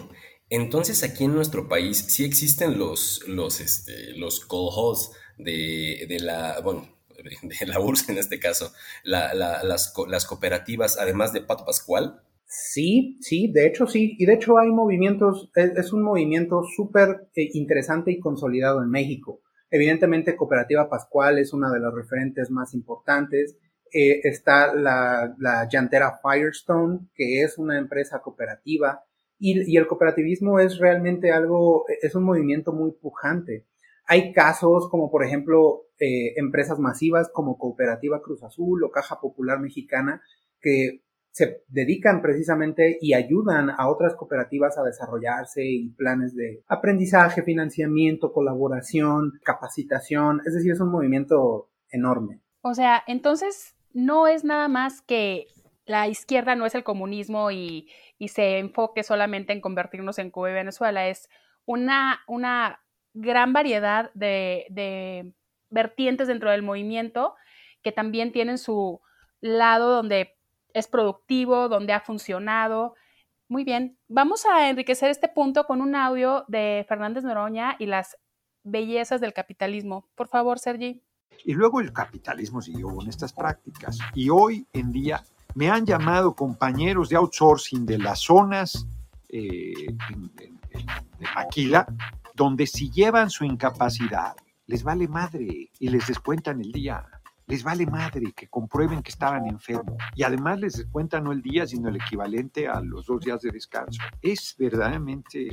Entonces, 0.49 1.03
aquí 1.03 1.25
en 1.25 1.35
nuestro 1.35 1.67
país 1.67 1.99
sí 2.07 2.25
existen 2.25 2.79
los, 2.79 3.27
los, 3.27 3.61
este, 3.61 4.17
los 4.17 4.45
de, 5.39 6.07
de, 6.09 6.19
la, 6.21 6.61
bueno, 6.63 6.89
de 7.43 7.67
la 7.67 7.81
URSS 7.81 8.11
en 8.11 8.19
este 8.19 8.39
caso, 8.39 8.73
la, 9.05 9.35
la, 9.35 9.63
las, 9.63 9.95
las 10.09 10.25
cooperativas, 10.25 10.99
además 10.99 11.33
de 11.33 11.43
Pato 11.43 11.65
Pascual. 11.65 12.23
Sí, 12.49 13.19
sí, 13.21 13.51
de 13.53 13.67
hecho 13.67 13.87
sí, 13.87 14.15
y 14.19 14.25
de 14.25 14.35
hecho 14.35 14.59
hay 14.59 14.69
movimientos, 14.69 15.51
es, 15.55 15.93
un 15.93 16.03
movimiento 16.03 16.63
súper 16.63 17.29
eh, 17.35 17.49
interesante 17.55 18.13
y 18.13 18.21
consolidado 18.21 18.83
en 18.83 18.91
México. 18.91 19.41
Evidentemente, 19.69 20.37
Cooperativa 20.37 20.89
Pascual 20.89 21.39
es 21.39 21.53
una 21.53 21.71
de 21.73 21.81
las 21.81 21.93
referentes 21.93 22.51
más 22.51 22.73
importantes. 22.73 23.59
Eh, 23.93 24.21
está 24.23 24.73
la, 24.73 25.35
la, 25.39 25.69
llantera 25.69 26.21
Firestone, 26.23 27.09
que 27.15 27.43
es 27.43 27.59
una 27.59 27.79
empresa 27.79 28.21
cooperativa, 28.21 29.05
y, 29.39 29.71
y, 29.71 29.77
el 29.77 29.87
cooperativismo 29.87 30.61
es 30.61 30.79
realmente 30.79 31.33
algo, 31.33 31.85
es 32.01 32.15
un 32.15 32.25
movimiento 32.25 32.73
muy 32.73 32.93
pujante. 32.93 33.67
Hay 34.07 34.33
casos 34.33 34.89
como, 34.91 35.11
por 35.11 35.25
ejemplo, 35.25 35.87
eh, 35.99 36.35
empresas 36.37 36.79
masivas 36.79 37.31
como 37.33 37.59
Cooperativa 37.59 38.23
Cruz 38.23 38.43
Azul 38.43 38.85
o 38.85 38.91
Caja 38.91 39.21
Popular 39.21 39.59
Mexicana, 39.61 40.23
que 40.61 41.03
se 41.31 41.65
dedican 41.69 42.23
precisamente 42.23 42.97
y 43.01 43.13
ayudan 43.13 43.69
a 43.69 43.89
otras 43.89 44.15
cooperativas 44.15 44.79
a 44.79 44.83
desarrollarse 44.83 45.65
y 45.65 45.91
planes 45.91 46.35
de 46.35 46.63
aprendizaje, 46.67 47.43
financiamiento, 47.43 48.33
colaboración, 48.33 49.35
capacitación. 49.45 50.41
Es 50.47 50.55
decir, 50.55 50.73
es 50.73 50.81
un 50.81 50.91
movimiento 50.91 51.69
enorme. 51.91 52.41
O 52.63 52.73
sea, 52.73 53.03
entonces 53.07 53.77
no 53.93 54.27
es 54.29 54.45
nada 54.45 54.69
más 54.69 55.03
que 55.03 55.49
la 55.87 56.09
izquierda 56.09 56.57
no 56.57 56.67
es 56.67 56.75
el 56.75 56.85
comunismo 56.85 57.51
y, 57.51 57.89
se 58.29 58.59
enfoque 58.59 59.03
solamente 59.03 59.53
en 59.53 59.61
convertirnos 59.61 60.19
en 60.19 60.31
Cuba 60.31 60.51
y 60.51 60.55
Venezuela, 60.55 61.07
es 61.07 61.29
una, 61.67 62.21
una 62.27 62.81
gran 63.17 63.53
variedad 63.53 64.11
de, 64.15 65.33
vertientes 65.71 66.29
dentro 66.29 66.51
del 66.51 66.63
movimiento 66.63 67.35
que 67.83 67.91
también 67.91 68.31
tienen 68.31 68.59
su 68.59 69.01
lado 69.41 69.91
donde 69.91 70.37
es 70.75 70.87
productivo, 70.87 71.69
donde 71.69 71.93
ha 71.93 72.01
funcionado. 72.01 72.95
Muy 73.49 73.65
bien, 73.65 73.99
vamos 74.09 74.45
a 74.47 74.69
enriquecer 74.69 75.11
este 75.11 75.29
punto 75.29 75.65
con 75.65 75.81
un 75.81 75.95
audio 75.95 76.45
de 76.49 76.85
Fernández 76.89 77.25
Noroña 77.25 77.77
y 77.79 77.87
las 77.87 78.17
bellezas 78.63 79.21
del 79.21 79.33
capitalismo. 79.33 80.09
Por 80.15 80.29
favor, 80.29 80.59
Sergi. 80.59 81.03
Y 81.45 81.55
luego 81.55 81.81
el 81.81 81.93
capitalismo 81.93 82.61
siguió 82.61 82.95
con 82.95 83.09
estas 83.09 83.33
prácticas. 83.33 83.99
Y 84.15 84.31
hoy 84.31 84.67
en 84.73 84.93
día 84.93 85.23
me 85.55 85.71
han 85.71 85.87
llamado 85.87 86.35
compañeros 86.35 87.09
de 87.09 87.17
outsourcing 87.17 87.87
de 87.87 87.99
las 87.99 88.21
zonas 88.21 88.87
eh, 89.29 89.73
de 91.19 91.27
Maquila, 91.35 91.87
donde 92.37 92.67
si 92.67 92.91
llevan 92.91 93.31
su 93.31 93.45
incapacidad, 93.45 94.37
les 94.67 94.83
vale 94.83 95.09
madre 95.09 95.71
y 95.79 95.89
les 95.89 96.07
descuentan 96.07 96.61
el 96.61 96.71
día 96.71 97.16
les 97.47 97.63
vale 97.63 97.87
madre 97.87 98.33
que 98.33 98.49
comprueben 98.49 99.03
que 99.03 99.11
estaban 99.11 99.47
enfermos 99.47 99.97
y 100.15 100.25
además 100.25 100.61
les 100.61 100.87
cuentan 100.87 101.25
no 101.25 101.33
el 101.33 101.43
día, 101.43 101.67
sino 101.67 101.89
el 101.89 101.97
equivalente 101.97 102.69
a 102.69 102.81
los 102.81 103.07
dos 103.07 103.21
días 103.21 103.41
de 103.43 103.51
descanso. 103.51 104.03
Es 104.21 104.57
verdaderamente 104.59 105.49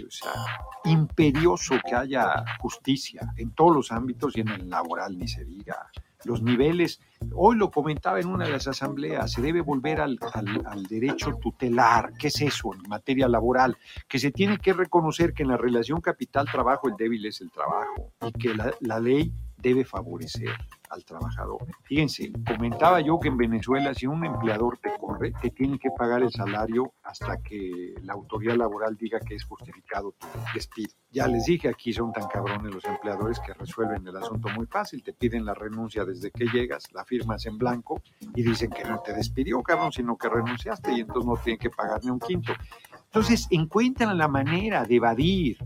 imperioso 0.86 1.76
que 1.88 1.96
haya 1.96 2.44
justicia 2.60 3.34
en 3.38 3.52
todos 3.52 3.76
los 3.76 3.92
ámbitos 3.92 4.36
y 4.36 4.42
en 4.42 4.50
el 4.50 4.70
laboral, 4.70 5.18
ni 5.18 5.28
se 5.28 5.46
diga. 5.46 5.90
Los 6.26 6.42
niveles, 6.42 7.02
hoy 7.34 7.58
lo 7.58 7.70
comentaba 7.70 8.20
en 8.20 8.28
una 8.28 8.46
de 8.46 8.52
las 8.52 8.68
asambleas, 8.68 9.30
se 9.30 9.42
debe 9.42 9.60
volver 9.60 10.00
al, 10.00 10.18
al, 10.66 10.84
derecho 10.84 11.34
tutelar. 11.36 12.14
¿Qué 12.18 12.28
es 12.28 12.42
eso 12.42 12.74
en 12.74 12.82
materia 12.88 13.28
laboral? 13.28 13.78
Que 14.08 14.20
se 14.20 14.32
tiene 14.32 14.58
que 14.58 14.72
reconocer 14.72 15.34
que 15.34 15.44
en 15.44 15.50
la 15.50 15.58
relación 15.58 16.00
capital-trabajo 16.00 16.88
el 16.88 16.96
débil 16.96 17.26
es 17.26 17.42
el 17.42 17.52
trabajo 17.52 18.14
y 18.22 18.32
que 18.32 18.56
la 18.56 19.00
ley 19.02 19.34
debe 19.64 19.86
favorecer 19.86 20.50
al 20.90 21.04
trabajador. 21.06 21.66
Fíjense, 21.84 22.32
comentaba 22.46 23.02
yo 23.02 23.20
que 23.20 23.30
en 23.30 23.38
Venezuela 23.38 23.96
si 23.96 24.06
un 24.06 24.24
empleador 24.26 24.78
te 24.78 24.92
corre, 25.00 25.34
te 25.42 25.50
tiene 25.50 25.80
que 25.80 25.90
pagar 25.98 26.22
el 26.22 26.32
salario 26.32 26.94
hasta 27.02 27.42
que 27.42 27.96
la 28.04 28.14
autoridad 28.14 28.58
laboral 28.58 28.96
diga 28.96 29.20
que 29.20 29.36
es 29.36 29.46
justificado 29.46 30.12
tu 30.12 30.28
despido. 30.54 30.94
Ya 31.10 31.28
les 31.28 31.46
dije, 31.46 31.70
aquí 31.70 31.94
son 31.94 32.12
tan 32.12 32.28
cabrones 32.28 32.74
los 32.74 32.86
empleadores 32.86 33.40
que 33.40 33.54
resuelven 33.54 34.06
el 34.06 34.18
asunto 34.18 34.50
muy 34.50 34.68
fácil, 34.68 35.02
te 35.02 35.14
piden 35.14 35.46
la 35.46 35.54
renuncia 35.54 36.06
desde 36.06 36.30
que 36.30 36.46
llegas, 36.46 36.92
la 36.92 37.06
firmas 37.06 37.46
en 37.46 37.58
blanco 37.58 38.02
y 38.36 38.44
dicen 38.44 38.70
que 38.70 38.84
no 38.84 39.00
te 39.00 39.14
despidió, 39.14 39.64
cabrón, 39.64 39.92
sino 39.92 40.18
que 40.18 40.30
renunciaste 40.30 40.92
y 40.92 41.00
entonces 41.00 41.26
no 41.26 41.38
tienen 41.38 41.60
que 41.60 41.70
pagar 41.70 42.04
ni 42.04 42.12
un 42.12 42.20
quinto. 42.20 42.54
Entonces 43.06 43.48
encuentran 43.50 44.18
la 44.18 44.28
manera 44.28 44.84
de 44.84 44.96
evadir 44.96 45.58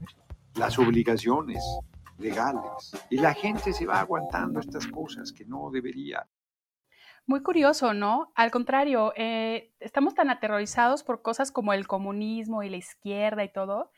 las 0.56 0.77
obligaciones 0.80 1.63
legales. 2.18 2.92
Y 3.10 3.18
la 3.18 3.34
gente 3.34 3.74
se 3.74 3.86
va 3.86 4.00
aguantando 4.00 4.60
estas 4.60 4.88
cosas 4.88 5.32
que 5.32 5.46
no 5.46 5.70
debería. 5.72 6.28
Muy 7.26 7.44
curioso, 7.44 7.94
¿no? 7.94 8.32
Al 8.36 8.52
contrario, 8.52 9.12
eh, 9.18 9.74
estamos 9.82 10.16
tan 10.16 10.30
aterrorizados 10.30 11.04
por 11.04 11.22
cosas 11.22 11.52
como 11.52 11.74
el 11.74 11.86
comunismo 11.86 12.64
y 12.64 12.70
la 12.70 12.78
izquierda 12.78 13.44
y 13.44 13.52
todo, 13.52 13.92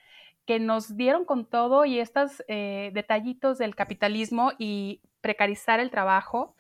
que 0.48 0.60
nos 0.60 0.98
dieron 0.98 1.26
con 1.26 1.46
todo 1.48 1.86
y 1.86 2.00
estos 2.00 2.44
eh, 2.48 2.90
detallitos 2.96 3.60
del 3.60 3.76
capitalismo 3.76 4.54
y 4.58 5.04
precarizar 5.22 5.80
el 5.80 5.92
trabajo 5.92 6.56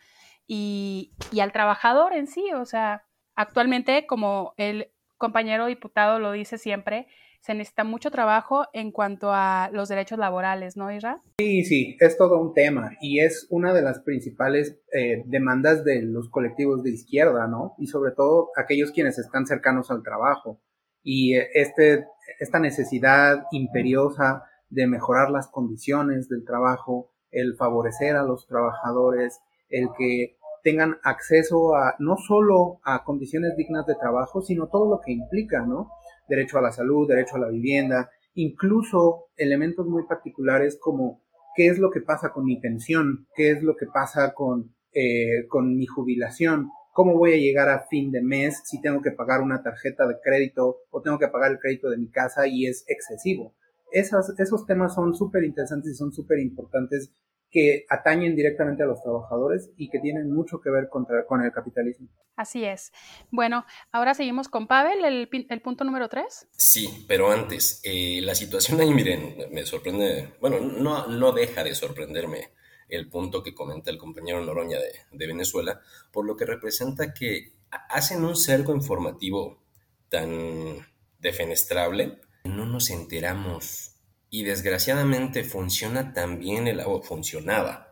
y, 0.46 1.12
y 1.32 1.40
al 1.40 1.52
trabajador 1.52 2.14
en 2.14 2.28
sí. 2.28 2.54
O 2.54 2.66
sea, 2.66 3.04
actualmente, 3.34 4.06
como 4.06 4.54
el 4.58 4.92
compañero 5.18 5.66
diputado 5.66 6.20
lo 6.20 6.32
dice 6.32 6.60
siempre, 6.60 7.08
se 7.42 7.54
necesita 7.54 7.84
mucho 7.84 8.12
trabajo 8.12 8.66
en 8.74 8.92
cuanto 8.92 9.32
a 9.32 9.70
los 9.72 9.90
derechos 9.90 10.20
laborales, 10.20 10.76
¿no, 10.76 10.92
Isra? 10.92 11.22
Sí, 11.40 11.64
sí, 11.64 11.98
es 12.00 12.18
todo 12.18 12.40
un 12.40 12.54
tema 12.54 12.92
y 13.02 13.20
es 13.20 13.48
una 13.50 13.74
de 13.74 13.82
las 13.82 14.02
principales 14.02 14.80
eh, 14.94 15.24
demandas 15.26 15.84
de 15.84 16.02
los 16.02 16.30
colectivos 16.30 16.84
de 16.84 16.92
izquierda, 16.92 17.48
¿no? 17.48 17.76
Y 17.78 17.88
sobre 17.88 18.12
todo 18.12 18.50
aquellos 18.58 18.92
quienes 18.92 19.18
están 19.18 19.46
cercanos 19.46 19.90
al 19.90 20.04
trabajo. 20.04 20.62
Y 21.02 21.36
eh, 21.36 21.48
este, 21.54 22.06
esta 22.40 22.60
necesidad 22.60 23.44
imperiosa 23.52 24.44
de 24.70 24.88
mejorar 24.88 25.32
las 25.32 25.48
condiciones 25.48 26.30
del 26.30 26.46
trabajo, 26.46 27.12
el 27.32 27.56
favorecer 27.56 28.16
a 28.16 28.24
los 28.24 28.48
trabajadores, 28.48 29.40
el 29.70 29.88
que 29.98 30.38
tengan 30.64 30.98
acceso 31.04 31.76
a 31.76 31.96
no 32.00 32.18
solo 32.18 32.80
a 32.84 33.04
condiciones 33.04 33.56
dignas 33.56 33.86
de 33.86 33.96
trabajo, 33.96 34.42
sino 34.42 34.68
todo 34.68 34.90
lo 34.90 35.00
que 35.00 35.14
implica, 35.14 35.66
¿no? 35.66 35.90
Derecho 36.30 36.58
a 36.58 36.62
la 36.62 36.72
salud, 36.72 37.08
derecho 37.08 37.36
a 37.36 37.40
la 37.40 37.50
vivienda, 37.50 38.10
incluso 38.36 39.26
elementos 39.36 39.88
muy 39.88 40.04
particulares 40.08 40.78
como 40.80 41.22
qué 41.56 41.68
es 41.68 41.80
lo 41.80 41.92
que 41.92 42.02
pasa 42.02 42.32
con 42.32 42.46
mi 42.46 42.60
pensión, 42.60 43.28
qué 43.36 43.52
es 43.52 43.64
lo 43.64 43.76
que 43.76 43.88
pasa 43.88 44.34
con, 44.34 44.76
eh, 44.94 45.48
con 45.50 45.76
mi 45.76 45.86
jubilación, 45.88 46.70
cómo 46.94 47.18
voy 47.18 47.34
a 47.34 47.38
llegar 47.38 47.70
a 47.70 47.88
fin 47.88 48.12
de 48.12 48.22
mes 48.22 48.62
si 48.66 48.82
tengo 48.82 49.02
que 49.02 49.12
pagar 49.12 49.42
una 49.42 49.62
tarjeta 49.62 50.08
de 50.08 50.16
crédito 50.24 50.78
o 50.90 51.02
tengo 51.02 51.18
que 51.18 51.28
pagar 51.28 51.52
el 51.52 51.60
crédito 51.60 51.90
de 51.90 51.98
mi 51.98 52.10
casa 52.10 52.48
y 52.48 52.66
es 52.66 52.86
excesivo. 52.88 53.56
Esos 53.92 54.66
temas 54.68 54.94
son 54.94 55.16
súper 55.16 55.44
interesantes 55.44 55.94
y 55.94 55.96
son 55.96 56.12
súper 56.12 56.40
importantes 56.40 57.12
que 57.52 57.86
atañen 57.90 58.36
directamente 58.36 58.84
a 58.84 58.86
los 58.86 59.02
trabajadores 59.02 59.72
y 59.78 59.90
que 59.90 60.00
tienen 60.00 60.32
mucho 60.32 60.60
que 60.62 60.70
ver 60.70 60.90
contra, 60.90 61.26
con 61.26 61.44
el 61.44 61.52
capitalismo. 61.52 62.08
Así 62.36 62.64
es. 62.64 62.92
Bueno, 63.32 63.66
ahora 63.92 64.14
seguimos 64.14 64.48
con 64.48 64.68
Pavel, 64.68 65.04
el, 65.04 65.30
el 65.50 65.62
punto 65.62 65.84
número 65.84 66.08
tres. 66.08 66.48
Sí, 66.52 67.06
pero 67.08 67.32
antes, 67.32 67.82
eh, 67.84 68.22
la 68.22 68.36
situación 68.36 68.80
ahí, 68.80 68.94
miren, 68.94 69.36
me 69.52 69.66
sorprende, 69.66 70.36
bueno, 70.40 70.60
no, 70.60 71.08
no 71.08 71.32
deja 71.32 71.64
de 71.64 71.76
sorprenderme 71.76 72.52
el 72.88 73.10
punto 73.10 73.44
que 73.44 73.54
comenta 73.54 73.92
el 73.92 73.98
compañero 73.98 74.44
Noroña 74.44 74.80
de, 74.80 74.92
de 75.12 75.28
Venezuela, 75.28 75.82
por 76.12 76.26
lo 76.26 76.36
que 76.36 76.46
representa 76.46 77.14
que 77.14 77.54
hacen 77.90 78.24
un 78.24 78.36
cerco 78.36 78.74
informativo 78.74 79.62
tan 80.10 80.88
defenestrable, 81.20 82.20
no 82.46 82.66
nos 82.66 82.90
enteramos 82.90 83.96
y 84.30 84.44
desgraciadamente 84.44 85.44
funciona 85.44 86.14
también 86.14 86.68
el 86.68 86.82
o 86.82 87.02
funcionaba 87.02 87.90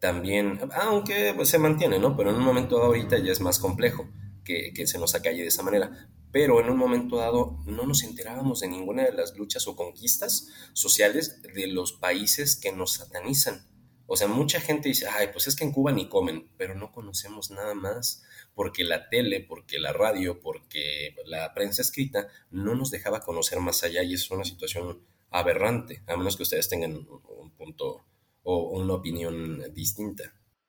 también, 0.00 0.60
aunque 0.74 1.32
pues, 1.34 1.48
se 1.48 1.58
mantiene, 1.58 1.98
¿no? 1.98 2.16
Pero 2.16 2.30
en 2.30 2.36
un 2.36 2.44
momento 2.44 2.76
dado 2.76 2.88
ahorita 2.88 3.18
ya 3.18 3.32
es 3.32 3.40
más 3.40 3.58
complejo 3.58 4.08
que, 4.44 4.72
que 4.74 4.86
se 4.86 4.98
nos 4.98 5.14
acalle 5.14 5.42
de 5.42 5.48
esa 5.48 5.62
manera. 5.62 6.10
Pero 6.32 6.60
en 6.60 6.68
un 6.68 6.76
momento 6.76 7.16
dado 7.16 7.58
no 7.66 7.86
nos 7.86 8.02
enterábamos 8.02 8.60
de 8.60 8.68
ninguna 8.68 9.04
de 9.04 9.12
las 9.12 9.36
luchas 9.36 9.66
o 9.66 9.74
conquistas 9.74 10.48
sociales 10.74 11.40
de 11.42 11.66
los 11.68 11.92
países 11.92 12.56
que 12.56 12.72
nos 12.72 12.94
satanizan. 12.94 13.66
O 14.06 14.16
sea, 14.16 14.28
mucha 14.28 14.60
gente 14.60 14.88
dice, 14.88 15.08
ay, 15.08 15.28
pues 15.32 15.48
es 15.48 15.56
que 15.56 15.64
en 15.64 15.72
Cuba 15.72 15.92
ni 15.92 16.08
comen, 16.08 16.48
pero 16.56 16.74
no 16.74 16.92
conocemos 16.92 17.50
nada 17.50 17.74
más, 17.74 18.22
porque 18.54 18.84
la 18.84 19.08
tele, 19.08 19.40
porque 19.40 19.78
la 19.78 19.92
radio, 19.92 20.40
porque 20.40 21.16
la 21.24 21.52
prensa 21.54 21.82
escrita 21.82 22.28
no 22.50 22.76
nos 22.76 22.90
dejaba 22.90 23.20
conocer 23.20 23.58
más 23.58 23.82
allá 23.82 24.04
y 24.04 24.14
es 24.14 24.30
una 24.30 24.44
situación 24.44 25.00
aberrante, 25.38 26.02
a 26.06 26.16
menos 26.16 26.36
que 26.36 26.42
ustedes 26.42 26.68
tengan 26.68 26.92
un 26.92 27.50
punto 27.56 28.04
o 28.42 28.78
una 28.78 28.94
opinión 28.94 29.60
distinta. 29.74 30.24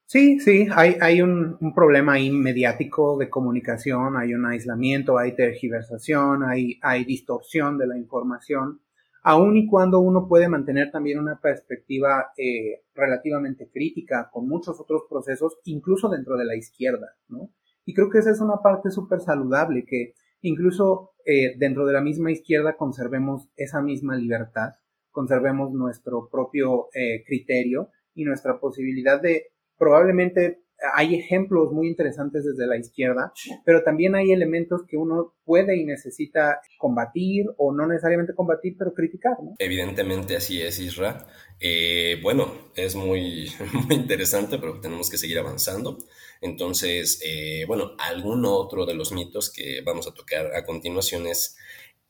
Sí, 0.06 0.40
sí, 0.40 0.68
hay, 0.74 0.96
hay 1.02 1.22
un, 1.22 1.58
un, 1.60 1.74
problema 1.74 2.14
ahí 2.14 2.32
mediático 2.32 3.18
de 3.18 3.30
comunicación, 3.30 4.16
hay 4.16 4.34
un 4.34 4.46
aislamiento, 4.46 5.18
hay 5.18 5.36
tergiversación, 5.36 6.44
hay, 6.44 6.80
hay 6.82 7.04
distorsión 7.04 7.78
de 7.78 7.88
la 7.88 7.98
información, 7.98 8.80
aun 9.22 9.58
y 9.58 9.68
cuando 9.68 10.00
uno 10.00 10.26
puede 10.30 10.48
mantener 10.48 10.92
también 10.92 11.20
una 11.20 11.42
perspectiva 11.42 12.28
eh, 12.38 12.86
relativamente 12.96 13.70
crítica 13.70 14.30
con 14.32 14.48
muchos 14.48 14.80
otros 14.80 15.02
procesos, 15.10 15.58
incluso 15.66 16.08
dentro 16.08 16.38
de 16.38 16.46
la 16.46 16.56
izquierda, 16.56 17.08
¿no? 17.28 17.50
Y 17.84 17.94
creo 17.94 18.10
que 18.10 18.20
esa 18.20 18.32
es 18.32 18.40
una 18.40 18.62
parte 18.64 18.90
súper 18.90 19.20
saludable, 19.20 19.84
que 19.86 20.14
incluso 20.42 21.12
eh, 21.26 21.56
dentro 21.58 21.86
de 21.86 21.94
la 21.94 22.02
misma 22.02 22.32
izquierda 22.32 22.78
conservemos 22.78 23.50
esa 23.56 23.82
misma 23.82 24.16
libertad, 24.16 24.72
conservemos 25.12 25.72
nuestro 25.74 26.30
propio 26.30 26.88
eh, 26.94 27.24
criterio 27.26 27.90
y 28.14 28.24
nuestra 28.24 28.60
posibilidad 28.60 29.22
de 29.22 29.48
probablemente 29.78 30.62
hay 30.94 31.16
ejemplos 31.16 31.72
muy 31.72 31.88
interesantes 31.88 32.46
desde 32.46 32.68
la 32.68 32.78
izquierda, 32.78 33.34
pero 33.66 33.84
también 33.84 34.16
hay 34.16 34.32
elementos 34.32 34.84
que 34.88 34.98
uno 34.98 35.34
puede 35.44 35.76
y 35.76 35.86
necesita 35.86 36.62
combatir 36.78 37.48
o 37.58 37.74
no 37.74 37.88
necesariamente 37.88 38.36
combatir, 38.36 38.76
pero 38.78 38.94
criticar. 38.94 39.38
¿no? 39.42 39.56
Evidentemente 39.58 40.36
así 40.36 40.62
es, 40.62 40.80
Isra. 40.80 41.26
Eh, 41.60 42.20
bueno, 42.22 42.52
es 42.76 42.96
muy, 42.96 43.50
muy 43.88 43.96
interesante, 43.96 44.58
pero 44.60 44.80
tenemos 44.80 45.10
que 45.10 45.18
seguir 45.18 45.40
avanzando. 45.40 45.98
Entonces, 46.42 47.20
eh, 47.24 47.66
bueno, 47.68 47.96
algún 48.00 48.46
otro 48.46 48.86
de 48.86 48.94
los 48.94 49.12
mitos 49.12 49.50
que 49.50 49.82
vamos 49.82 50.08
a 50.08 50.14
tocar 50.14 50.56
a 50.56 50.66
continuación 50.66 51.28
es, 51.28 51.58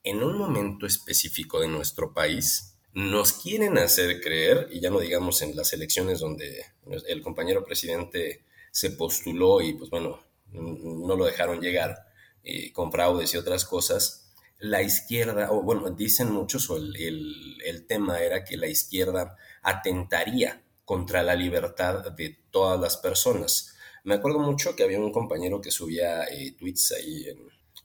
en 0.03 0.23
un 0.23 0.37
momento 0.37 0.85
específico 0.85 1.59
de 1.59 1.67
nuestro 1.67 2.13
país, 2.13 2.75
nos 2.93 3.33
quieren 3.33 3.77
hacer 3.77 4.21
creer, 4.21 4.69
y 4.71 4.79
ya 4.79 4.89
no 4.89 4.99
digamos 4.99 5.41
en 5.41 5.55
las 5.55 5.73
elecciones 5.73 6.19
donde 6.19 6.65
el 7.07 7.21
compañero 7.21 7.63
presidente 7.63 8.43
se 8.71 8.91
postuló 8.91 9.61
y 9.61 9.73
pues 9.73 9.89
bueno, 9.89 10.19
no 10.51 11.15
lo 11.15 11.25
dejaron 11.25 11.61
llegar 11.61 12.07
eh, 12.43 12.71
con 12.71 12.91
fraudes 12.91 13.33
y 13.33 13.37
otras 13.37 13.65
cosas, 13.65 14.31
la 14.59 14.81
izquierda, 14.81 15.51
o 15.51 15.61
bueno, 15.61 15.89
dicen 15.91 16.31
muchos, 16.31 16.69
o 16.69 16.77
el, 16.77 17.57
el, 17.63 17.85
tema 17.85 18.19
era 18.19 18.43
que 18.43 18.57
la 18.57 18.67
izquierda 18.67 19.35
atentaría 19.61 20.63
contra 20.85 21.23
la 21.23 21.35
libertad 21.35 22.11
de 22.11 22.39
todas 22.49 22.79
las 22.79 22.97
personas. 22.97 23.75
Me 24.07 24.15
acuerdo 24.15 24.39
mucho 24.39 24.73
que 24.73 24.83
había 24.83 25.01
un 25.01 25.11
compañero 25.11 25.59
que 25.59 25.69
subía 25.69 26.23
eh, 26.29 26.55
tweets 26.57 26.93
ahí 26.93 27.27
en 27.27 27.39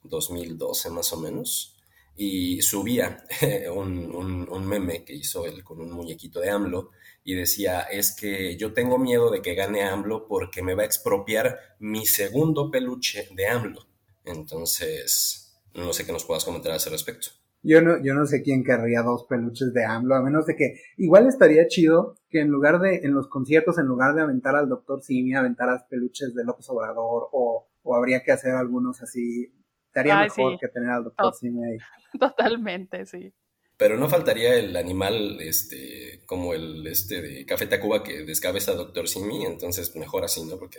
2012 0.05 0.91
más 0.91 1.13
o 1.13 1.17
menos, 1.17 1.75
y 2.17 2.63
subía 2.63 3.27
un, 3.75 4.15
un, 4.15 4.49
un, 4.49 4.65
meme 4.65 5.05
que 5.05 5.15
hizo 5.15 5.45
él 5.47 5.65
con 5.65 5.81
un 5.81 5.91
muñequito 5.91 6.39
de 6.39 6.51
AMLO 6.51 6.91
y 7.25 7.35
decía, 7.35 7.81
es 7.81 8.13
que 8.13 8.57
yo 8.57 8.73
tengo 8.73 8.99
miedo 8.99 9.33
de 9.33 9.43
que 9.43 9.57
gane 9.57 9.83
AMLO 9.83 10.29
porque 10.29 10.63
me 10.63 10.75
va 10.77 10.85
a 10.85 10.87
expropiar 10.87 11.59
mi 11.81 12.07
segundo 12.07 12.71
peluche 12.71 13.29
de 13.33 13.49
AMLO. 13.49 13.85
Entonces, 14.25 15.61
no 15.75 15.93
sé 15.93 16.07
qué 16.07 16.13
nos 16.13 16.25
puedas 16.25 16.45
comentar 16.45 16.71
a 16.71 16.77
ese 16.77 16.91
respecto. 16.91 17.31
Yo 17.62 17.81
no, 17.81 18.03
yo 18.03 18.14
no 18.14 18.27
sé 18.27 18.42
quién 18.42 18.64
querría 18.64 19.03
dos 19.03 19.25
peluches 19.29 19.72
de 19.72 19.85
AMLO, 19.85 20.16
a 20.16 20.22
menos 20.22 20.46
de 20.46 20.57
que 20.57 20.81
igual 20.96 21.29
estaría 21.29 21.68
chido 21.68 22.16
que 22.29 22.40
en 22.40 22.48
lugar 22.48 22.81
de, 22.81 22.96
en 23.05 23.14
los 23.14 23.29
conciertos, 23.29 23.79
en 23.79 23.87
lugar 23.87 24.14
de 24.14 24.22
aventar 24.22 24.57
al 24.57 24.68
doctor 24.68 25.01
Simi, 25.03 25.35
aventaras 25.35 25.85
peluches 25.85 26.35
de 26.35 26.44
López 26.44 26.68
Obrador, 26.70 27.29
o, 27.31 27.68
o 27.83 27.94
habría 27.94 28.22
que 28.25 28.33
hacer 28.33 28.53
algunos 28.55 29.01
así. 29.03 29.53
Estaría 29.87 30.18
mejor 30.18 30.59
que 30.59 30.68
tener 30.68 30.90
al 30.90 31.05
doctor 31.05 31.35
Simi 31.35 31.62
ahí. 31.64 31.79
Totalmente, 32.18 33.07
sí. 33.07 33.33
Pero 33.77 33.96
no 33.96 34.09
faltaría 34.09 34.57
el 34.57 34.77
animal, 34.77 35.40
este, 35.40 36.22
como 36.27 36.55
el 36.55 36.87
este 36.87 37.20
de 37.22 37.46
Café 37.46 37.66
Tacuba 37.66 38.03
que 38.03 38.25
descabeza 38.25 38.72
a 38.72 38.77
Doctor 38.77 39.09
Simi, 39.09 39.44
entonces 39.44 39.94
mejor 39.96 40.25
así, 40.25 40.44
¿no? 40.44 40.57
Porque 40.57 40.79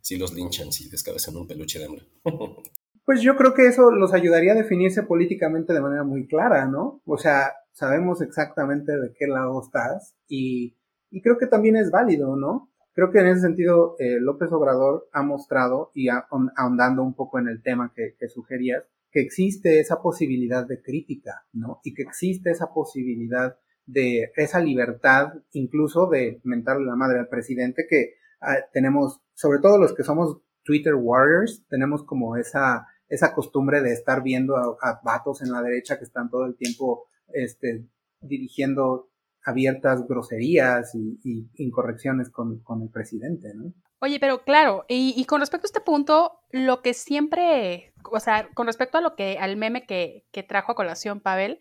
si 0.00 0.16
los 0.16 0.32
linchan 0.32 0.72
si 0.72 0.88
descabezan 0.88 1.36
un 1.36 1.46
peluche 1.46 1.78
de 1.78 1.86
hambre. 1.86 2.06
pues 3.08 3.22
yo 3.22 3.36
creo 3.36 3.54
que 3.54 3.66
eso 3.66 3.90
los 3.90 4.12
ayudaría 4.12 4.52
a 4.52 4.56
definirse 4.56 5.02
políticamente 5.02 5.72
de 5.72 5.80
manera 5.80 6.04
muy 6.04 6.26
clara, 6.26 6.66
¿no? 6.66 7.00
O 7.06 7.16
sea, 7.16 7.54
sabemos 7.72 8.20
exactamente 8.20 8.92
de 8.92 9.14
qué 9.18 9.26
lado 9.26 9.62
estás 9.62 10.14
y, 10.28 10.76
y 11.08 11.22
creo 11.22 11.38
que 11.38 11.46
también 11.46 11.76
es 11.76 11.90
válido, 11.90 12.36
¿no? 12.36 12.70
Creo 12.92 13.10
que 13.10 13.20
en 13.20 13.28
ese 13.28 13.40
sentido 13.40 13.96
eh, 13.98 14.18
López 14.20 14.52
Obrador 14.52 15.08
ha 15.14 15.22
mostrado, 15.22 15.90
y 15.94 16.08
ahondando 16.10 17.02
un 17.02 17.14
poco 17.14 17.38
en 17.38 17.48
el 17.48 17.62
tema 17.62 17.94
que, 17.96 18.28
sugerías, 18.28 18.84
que 19.10 19.20
existe 19.20 19.80
esa 19.80 20.02
posibilidad 20.02 20.66
de 20.66 20.82
crítica, 20.82 21.46
¿no? 21.54 21.80
Y 21.84 21.94
que 21.94 22.02
existe 22.02 22.50
esa 22.50 22.74
posibilidad 22.74 23.56
de 23.86 24.32
esa 24.36 24.60
libertad, 24.60 25.32
incluso 25.52 26.10
de 26.10 26.42
mentarle 26.44 26.84
la 26.84 26.94
madre 26.94 27.20
al 27.20 27.28
presidente, 27.28 27.86
que 27.88 28.16
ah, 28.42 28.58
tenemos, 28.70 29.22
sobre 29.32 29.60
todo 29.60 29.78
los 29.78 29.94
que 29.94 30.02
somos 30.02 30.42
Twitter 30.68 30.94
warriors, 30.94 31.64
tenemos 31.70 32.04
como 32.04 32.36
esa, 32.36 32.86
esa 33.08 33.34
costumbre 33.34 33.80
de 33.80 33.92
estar 33.92 34.22
viendo 34.22 34.56
a, 34.56 35.00
vatos 35.02 35.42
en 35.42 35.52
la 35.52 35.62
derecha 35.62 35.98
que 35.98 36.04
están 36.04 36.30
todo 36.30 36.44
el 36.44 36.56
tiempo, 36.56 37.06
este, 37.32 37.86
dirigiendo 38.20 39.08
abiertas 39.44 40.06
groserías 40.06 40.94
y, 40.94 41.48
incorrecciones 41.56 42.30
con, 42.30 42.60
con, 42.60 42.82
el 42.82 42.90
presidente, 42.90 43.54
¿no? 43.54 43.72
Oye, 44.00 44.20
pero 44.20 44.44
claro, 44.44 44.84
y, 44.88 45.14
y, 45.16 45.24
con 45.24 45.40
respecto 45.40 45.66
a 45.66 45.68
este 45.68 45.80
punto, 45.80 46.38
lo 46.50 46.82
que 46.82 46.94
siempre, 46.94 47.92
o 48.12 48.20
sea, 48.20 48.48
con 48.54 48.66
respecto 48.66 48.98
a 48.98 49.00
lo 49.00 49.16
que, 49.16 49.38
al 49.38 49.56
meme 49.56 49.86
que, 49.86 50.24
que 50.30 50.44
trajo 50.44 50.72
a 50.72 50.76
colación 50.76 51.20
Pavel, 51.20 51.58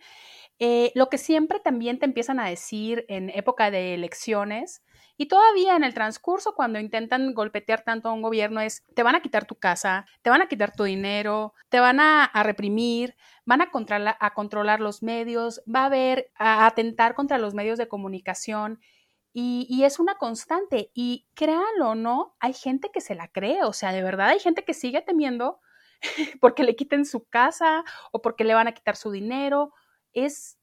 eh, 0.60 0.92
lo 0.96 1.10
que 1.10 1.18
siempre 1.18 1.60
también 1.60 2.00
te 2.00 2.06
empiezan 2.06 2.40
a 2.40 2.50
decir 2.50 3.06
en 3.10 3.30
época 3.30 3.70
de 3.70 3.94
elecciones 3.94 4.82
y 5.18 5.28
todavía 5.28 5.76
en 5.76 5.84
el 5.84 5.96
transcurso 5.96 6.54
cuando 6.54 6.80
intentan 6.80 7.34
golpetear 7.34 7.84
tanto 7.84 8.10
a 8.10 8.14
un 8.14 8.22
gobierno 8.22 8.62
es, 8.62 8.86
te 8.94 9.02
van 9.02 9.16
a 9.16 9.22
quitar 9.22 9.46
tu 9.46 9.56
casa, 9.56 10.06
te 10.22 10.30
van 10.30 10.44
a 10.44 10.48
quitar 10.48 10.76
tu 10.76 10.84
dinero, 10.84 11.56
te 11.70 11.80
van 11.80 12.00
a, 12.00 12.32
reprimir, 12.44 13.16
van 13.44 13.62
a 13.62 13.72
controlar, 13.72 14.16
a 14.20 14.34
controlar 14.36 14.80
los 14.80 15.02
medios, 15.02 15.64
va 15.68 15.82
a 15.82 15.86
haber, 15.86 16.32
a 16.36 16.68
atentar 16.68 17.16
contra 17.16 17.40
los 17.40 17.56
medios 17.56 17.80
de 17.80 17.88
comunicación. 17.88 18.80
Y, 19.34 19.84
es 19.84 20.00
una 20.00 20.16
constante. 20.16 20.90
Y 20.96 21.28
créanlo 21.36 21.90
o 21.90 21.96
no, 21.96 22.36
hay 22.40 22.54
gente 22.54 22.90
que 22.92 23.02
se 23.02 23.14
la 23.14 23.28
cree. 23.28 23.64
O 23.64 23.74
sea, 23.74 23.92
de 23.92 24.02
verdad 24.02 24.30
hay 24.30 24.40
gente 24.40 24.64
que 24.64 24.74
sigue 24.74 25.02
temiendo 25.02 25.60
porque 26.42 26.64
le 26.64 26.76
quiten 26.76 27.06
su 27.06 27.28
casa 27.28 27.84
o 28.12 28.22
porque 28.22 28.44
le 28.44 28.56
van 28.56 28.68
a 28.68 28.72
quitar 28.72 28.96
su 28.96 29.12
dinero. 29.12 29.74
Es 30.12 30.57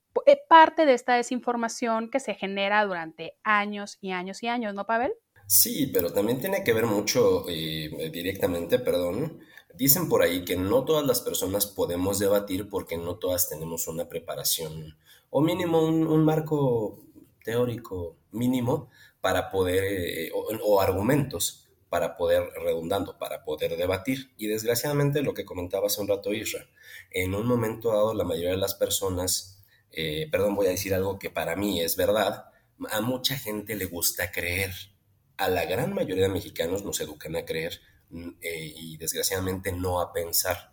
parte 0.49 0.87
de 0.87 0.95
esta 0.95 1.15
desinformación 1.15 2.11
que 2.11 2.21
se 2.21 2.35
genera 2.35 2.85
durante 2.85 3.39
años 3.43 3.99
y 4.01 4.13
años 4.13 4.43
y 4.43 4.49
años, 4.49 4.75
¿no, 4.75 4.87
Pavel? 4.87 5.13
Sí, 5.47 5.91
pero 5.93 6.13
también 6.13 6.41
tiene 6.41 6.65
que 6.65 6.73
ver 6.73 6.87
mucho 6.87 7.45
eh, 7.49 8.11
directamente, 8.13 8.79
perdón. 8.79 9.41
Dicen 9.75 10.09
por 10.09 10.23
ahí 10.23 10.45
que 10.45 10.57
no 10.57 10.85
todas 10.85 11.05
las 11.07 11.21
personas 11.21 11.67
podemos 11.67 12.19
debatir 12.19 12.69
porque 12.69 12.97
no 12.97 13.17
todas 13.17 13.49
tenemos 13.49 13.89
una 13.89 14.09
preparación 14.09 14.97
o 15.31 15.41
mínimo 15.41 15.83
un, 15.85 16.25
marco 16.25 17.01
teórico 17.45 18.17
mínimo 18.31 18.89
para 19.21 19.51
poder, 19.51 19.85
eh, 19.85 20.31
o, 20.33 20.81
argumentos 20.81 21.69
para 21.89 22.17
poder, 22.17 22.45
redundando, 22.65 23.19
para 23.19 23.45
poder 23.45 23.77
debatir. 23.77 24.33
Y 24.37 24.47
desgraciadamente 24.47 25.23
lo 25.23 25.35
que 25.35 25.45
comentaba 25.45 25.89
hace 25.89 26.01
un 26.01 26.09
rato 26.09 26.33
Isra, 26.33 26.67
en 27.11 27.35
un 27.35 27.47
momento 27.47 27.89
dado 27.89 28.15
la 28.15 28.25
mayoría 28.25 28.51
de 28.51 28.57
las 28.57 28.75
personas, 28.75 29.54
eh, 29.97 30.29
perdón, 30.31 30.55
voy 30.55 30.67
a 30.67 30.71
decir 30.71 30.95
algo 30.95 31.19
que 31.19 31.31
para 31.31 31.57
mí 31.57 31.81
es 31.81 31.97
verdad, 31.97 32.47
a 32.91 33.01
mucha 33.01 33.37
gente 33.37 33.77
le 33.77 33.87
gusta 33.87 34.31
creer 34.31 34.73
a 35.37 35.49
la 35.49 35.65
gran 35.65 35.93
mayoría 35.93 36.25
de 36.25 36.33
mexicanos 36.33 36.85
nos 36.85 37.01
educan 37.01 37.37
a 37.37 37.45
creer 37.45 37.81
mm, 38.11 38.29
eh, 38.41 38.73
y 38.77 38.97
desgraciadamente 38.97 39.73
no 39.73 40.01
a 40.01 40.13
pensar. 40.13 40.73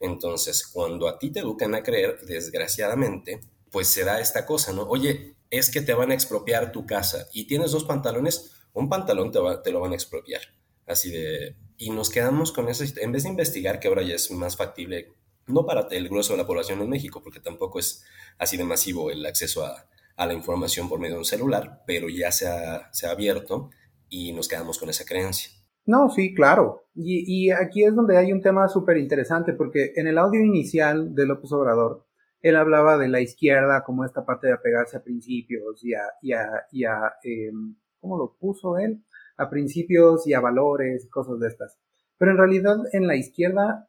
Entonces, 0.00 0.66
cuando 0.66 1.08
a 1.08 1.18
ti 1.18 1.30
te 1.30 1.40
educan 1.40 1.74
a 1.74 1.82
creer, 1.82 2.20
desgraciadamente, 2.26 3.40
pues 3.70 3.88
se 3.88 4.04
da 4.04 4.20
esta 4.20 4.44
cosa, 4.44 4.72
¿no? 4.72 4.82
Oye, 4.82 5.36
es 5.50 5.70
que 5.70 5.80
te 5.80 5.94
van 5.94 6.10
a 6.10 6.14
expropiar 6.14 6.72
tu 6.72 6.84
casa 6.84 7.26
y 7.32 7.46
tienes 7.46 7.70
dos 7.70 7.84
pantalones, 7.84 8.52
un 8.72 8.88
pantalón 8.88 9.30
te, 9.32 9.38
te 9.62 9.72
lo 9.72 9.80
van 9.80 9.92
a 9.92 9.96
expropiar. 9.96 10.42
Así 10.86 11.10
de... 11.10 11.56
Y 11.76 11.90
nos 11.90 12.10
quedamos 12.10 12.52
con 12.52 12.68
eso, 12.68 12.84
en 12.96 13.12
vez 13.12 13.24
de 13.24 13.30
investigar, 13.30 13.80
que 13.80 13.88
ahora 13.88 14.02
ya 14.02 14.14
es 14.14 14.30
más 14.30 14.56
factible, 14.56 15.12
no 15.46 15.66
para 15.66 15.86
el 15.90 16.08
grueso 16.08 16.32
de 16.32 16.38
la 16.38 16.46
población 16.46 16.80
en 16.80 16.88
México, 16.88 17.22
porque 17.22 17.40
tampoco 17.40 17.78
es 17.78 18.04
así 18.38 18.56
de 18.56 18.64
masivo 18.64 19.10
el 19.10 19.24
acceso 19.26 19.64
a, 19.64 19.88
a 20.16 20.26
la 20.26 20.34
información 20.34 20.88
por 20.88 21.00
medio 21.00 21.14
de 21.14 21.20
un 21.20 21.24
celular, 21.24 21.82
pero 21.86 22.08
ya 22.08 22.30
se 22.30 22.46
ha, 22.46 23.10
abierto 23.10 23.70
y 24.08 24.32
nos 24.32 24.48
quedamos 24.48 24.78
con 24.78 24.88
esa 24.88 25.04
creencia. 25.04 25.50
No, 25.86 26.08
sí, 26.08 26.34
claro. 26.34 26.84
Y, 26.94 27.50
aquí 27.50 27.84
es 27.84 27.94
donde 27.94 28.16
hay 28.16 28.32
un 28.32 28.40
tema 28.40 28.68
súper 28.68 28.96
interesante, 28.96 29.52
porque 29.52 29.92
en 29.96 30.06
el 30.06 30.18
audio 30.18 30.40
inicial 30.40 31.14
de 31.14 31.26
López 31.26 31.52
Obrador, 31.52 32.06
él 32.40 32.56
hablaba 32.56 32.96
de 32.98 33.08
la 33.08 33.20
izquierda 33.20 33.82
como 33.84 34.04
esta 34.04 34.24
parte 34.24 34.46
de 34.46 34.52
apegarse 34.52 34.96
a 34.96 35.02
principios 35.02 35.82
y 35.82 35.94
a, 35.94 36.02
y 36.22 36.32
y 36.72 36.84
a 36.84 37.14
em, 37.22 37.76
¿cómo 38.00 38.18
lo 38.18 38.36
puso 38.38 38.78
él? 38.78 39.02
A 39.36 39.48
principios 39.48 40.26
y 40.26 40.34
a 40.34 40.40
valores 40.40 41.04
y 41.04 41.08
cosas 41.08 41.40
de 41.40 41.48
estas. 41.48 41.78
Pero 42.18 42.30
en 42.30 42.38
realidad 42.38 42.76
en 42.92 43.06
la 43.06 43.16
izquierda 43.16 43.88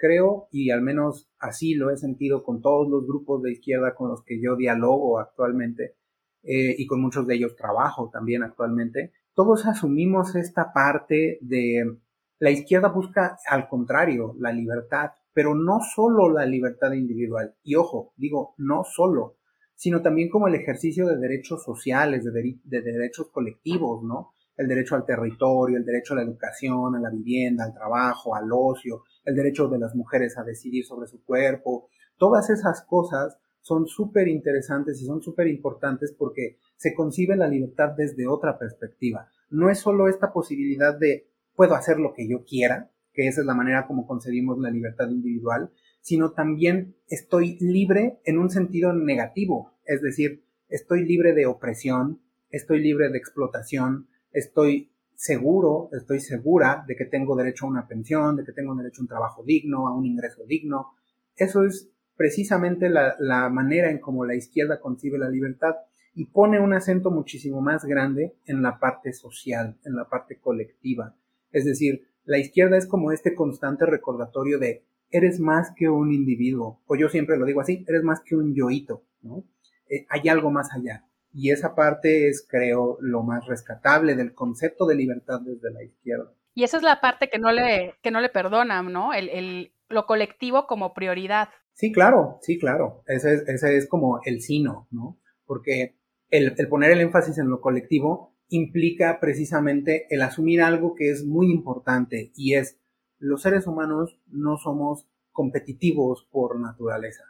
creo, 0.00 0.48
y 0.50 0.70
al 0.70 0.80
menos 0.80 1.30
así 1.38 1.74
lo 1.74 1.90
he 1.90 1.96
sentido 1.96 2.42
con 2.42 2.62
todos 2.62 2.88
los 2.88 3.06
grupos 3.06 3.42
de 3.42 3.52
izquierda 3.52 3.94
con 3.94 4.08
los 4.08 4.24
que 4.24 4.40
yo 4.40 4.56
dialogo 4.56 5.20
actualmente, 5.20 5.96
eh, 6.42 6.74
y 6.76 6.86
con 6.86 7.02
muchos 7.02 7.26
de 7.26 7.34
ellos 7.34 7.54
trabajo 7.54 8.08
también 8.10 8.42
actualmente, 8.42 9.12
todos 9.34 9.66
asumimos 9.66 10.34
esta 10.34 10.72
parte 10.72 11.38
de 11.42 11.98
la 12.38 12.50
izquierda 12.50 12.88
busca 12.88 13.36
al 13.46 13.68
contrario 13.68 14.34
la 14.38 14.50
libertad, 14.50 15.10
pero 15.34 15.54
no 15.54 15.80
solo 15.80 16.30
la 16.30 16.46
libertad 16.46 16.92
individual. 16.92 17.54
Y 17.62 17.74
ojo, 17.74 18.14
digo, 18.16 18.54
no 18.56 18.82
solo, 18.84 19.36
sino 19.74 20.00
también 20.00 20.30
como 20.30 20.48
el 20.48 20.54
ejercicio 20.54 21.06
de 21.06 21.18
derechos 21.18 21.62
sociales, 21.62 22.24
de, 22.24 22.58
de 22.64 22.82
derechos 22.82 23.30
colectivos, 23.30 24.02
¿no? 24.02 24.32
El 24.60 24.68
derecho 24.68 24.94
al 24.94 25.06
territorio, 25.06 25.78
el 25.78 25.86
derecho 25.86 26.12
a 26.12 26.16
la 26.16 26.22
educación, 26.22 26.94
a 26.94 27.00
la 27.00 27.08
vivienda, 27.08 27.64
al 27.64 27.72
trabajo, 27.72 28.34
al 28.34 28.50
ocio, 28.52 29.04
el 29.24 29.34
derecho 29.34 29.68
de 29.68 29.78
las 29.78 29.94
mujeres 29.94 30.36
a 30.36 30.44
decidir 30.44 30.84
sobre 30.84 31.08
su 31.08 31.24
cuerpo. 31.24 31.88
Todas 32.18 32.50
esas 32.50 32.84
cosas 32.84 33.38
son 33.62 33.86
súper 33.86 34.28
interesantes 34.28 35.00
y 35.00 35.06
son 35.06 35.22
súper 35.22 35.46
importantes 35.46 36.12
porque 36.12 36.58
se 36.76 36.92
concibe 36.92 37.36
la 37.36 37.48
libertad 37.48 37.94
desde 37.96 38.26
otra 38.26 38.58
perspectiva. 38.58 39.28
No 39.48 39.70
es 39.70 39.78
solo 39.78 40.08
esta 40.08 40.30
posibilidad 40.30 40.94
de 40.98 41.30
puedo 41.56 41.74
hacer 41.74 41.98
lo 41.98 42.12
que 42.12 42.28
yo 42.28 42.44
quiera, 42.44 42.90
que 43.14 43.28
esa 43.28 43.40
es 43.40 43.46
la 43.46 43.54
manera 43.54 43.86
como 43.86 44.06
concebimos 44.06 44.58
la 44.58 44.70
libertad 44.70 45.08
individual, 45.08 45.70
sino 46.02 46.32
también 46.32 46.96
estoy 47.08 47.56
libre 47.60 48.20
en 48.24 48.38
un 48.38 48.50
sentido 48.50 48.92
negativo, 48.92 49.72
es 49.86 50.02
decir, 50.02 50.44
estoy 50.68 51.06
libre 51.06 51.32
de 51.32 51.46
opresión, 51.46 52.20
estoy 52.50 52.80
libre 52.80 53.08
de 53.08 53.16
explotación, 53.16 54.08
estoy 54.32 54.90
seguro, 55.14 55.90
estoy 55.92 56.20
segura 56.20 56.82
de 56.86 56.96
que 56.96 57.04
tengo 57.04 57.36
derecho 57.36 57.66
a 57.66 57.68
una 57.68 57.86
pensión, 57.86 58.36
de 58.36 58.44
que 58.44 58.52
tengo 58.52 58.74
derecho 58.74 59.02
a 59.02 59.04
un 59.04 59.08
trabajo 59.08 59.42
digno, 59.44 59.86
a 59.86 59.94
un 59.94 60.06
ingreso 60.06 60.44
digno. 60.46 60.94
Eso 61.36 61.64
es 61.64 61.90
precisamente 62.16 62.88
la, 62.88 63.48
manera 63.50 63.90
en 63.90 63.98
cómo 63.98 64.24
la 64.24 64.34
izquierda 64.34 64.80
concibe 64.80 65.18
la 65.18 65.28
libertad 65.28 65.74
y 66.14 66.26
pone 66.26 66.60
un 66.60 66.72
acento 66.74 67.10
muchísimo 67.10 67.60
más 67.60 67.84
grande 67.84 68.34
en 68.46 68.62
la 68.62 68.78
parte 68.78 69.12
social, 69.12 69.78
en 69.84 69.94
la 69.94 70.08
parte 70.08 70.38
colectiva. 70.38 71.16
Es 71.52 71.64
decir, 71.64 72.08
la 72.24 72.38
izquierda 72.38 72.76
es 72.76 72.86
como 72.86 73.12
este 73.12 73.34
constante 73.34 73.86
recordatorio 73.86 74.58
de 74.58 74.84
eres 75.10 75.40
más 75.40 75.72
que 75.76 75.88
un 75.88 76.12
individuo, 76.12 76.80
o 76.86 76.96
yo 76.96 77.08
siempre 77.08 77.36
lo 77.36 77.44
digo 77.44 77.60
así, 77.60 77.84
eres 77.88 78.02
más 78.04 78.20
que 78.20 78.36
un 78.36 78.54
yoito, 78.54 79.02
¿no? 79.22 79.44
Eh, 79.88 80.06
hay 80.08 80.28
algo 80.28 80.50
más 80.50 80.72
allá. 80.72 81.04
Y 81.32 81.50
esa 81.50 81.74
parte 81.74 82.28
es, 82.28 82.46
creo, 82.48 82.98
lo 83.00 83.22
más 83.22 83.46
rescatable 83.46 84.16
del 84.16 84.34
concepto 84.34 84.86
de 84.86 84.96
libertad 84.96 85.40
desde 85.40 85.72
la 85.72 85.84
izquierda. 85.84 86.32
Y 86.54 86.64
esa 86.64 86.76
es 86.76 86.82
la 86.82 87.00
parte 87.00 87.28
que 87.28 87.38
no 87.38 87.52
le, 87.52 87.94
que 88.02 88.10
no 88.10 88.20
le 88.20 88.28
perdonan, 88.28 88.92
¿no? 88.92 89.12
El, 89.12 89.28
el, 89.28 89.72
lo 89.88 90.06
colectivo 90.06 90.66
como 90.66 90.92
prioridad. 90.92 91.48
Sí, 91.74 91.92
claro, 91.92 92.38
sí, 92.42 92.58
claro. 92.58 93.02
Ese 93.06 93.34
es, 93.34 93.48
ese 93.48 93.76
es 93.76 93.88
como 93.88 94.20
el 94.24 94.40
sino, 94.40 94.88
¿no? 94.90 95.18
Porque 95.46 95.96
el, 96.30 96.54
el 96.56 96.68
poner 96.68 96.90
el 96.90 97.00
énfasis 97.00 97.38
en 97.38 97.48
lo 97.48 97.60
colectivo 97.60 98.34
implica 98.48 99.20
precisamente 99.20 100.06
el 100.10 100.22
asumir 100.22 100.60
algo 100.60 100.94
que 100.94 101.10
es 101.10 101.24
muy 101.24 101.50
importante 101.50 102.32
y 102.34 102.54
es 102.54 102.80
los 103.18 103.42
seres 103.42 103.66
humanos 103.66 104.18
no 104.26 104.56
somos 104.56 105.06
competitivos 105.30 106.26
por 106.32 106.58
naturaleza 106.58 107.24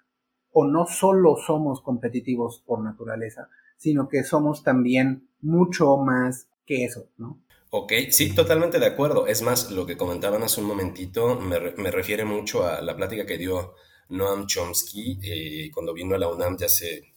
o 0.52 0.66
no 0.66 0.86
solo 0.86 1.36
somos 1.36 1.82
competitivos 1.82 2.62
por 2.66 2.82
naturaleza, 2.82 3.48
sino 3.80 4.08
que 4.08 4.24
somos 4.24 4.62
también 4.62 5.30
mucho 5.40 5.96
más 5.96 6.48
que 6.66 6.84
eso, 6.84 7.08
¿no? 7.16 7.40
Ok, 7.70 7.92
sí, 8.10 8.34
totalmente 8.34 8.78
de 8.78 8.86
acuerdo. 8.86 9.26
Es 9.26 9.40
más, 9.40 9.70
lo 9.70 9.86
que 9.86 9.96
comentaban 9.96 10.42
hace 10.42 10.60
un 10.60 10.66
momentito 10.66 11.40
me, 11.40 11.58
me 11.78 11.90
refiere 11.90 12.24
mucho 12.24 12.66
a 12.66 12.82
la 12.82 12.94
plática 12.94 13.24
que 13.24 13.38
dio 13.38 13.74
Noam 14.10 14.46
Chomsky 14.46 15.18
eh, 15.22 15.70
cuando 15.72 15.94
vino 15.94 16.14
a 16.14 16.18
la 16.18 16.28
UNAM 16.28 16.58
ya 16.58 16.66
hace 16.66 17.12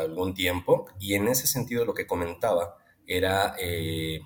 algún 0.00 0.34
tiempo, 0.34 0.86
y 0.98 1.14
en 1.14 1.28
ese 1.28 1.46
sentido 1.46 1.84
lo 1.84 1.94
que 1.94 2.06
comentaba 2.06 2.76
era, 3.06 3.54
eh, 3.60 4.20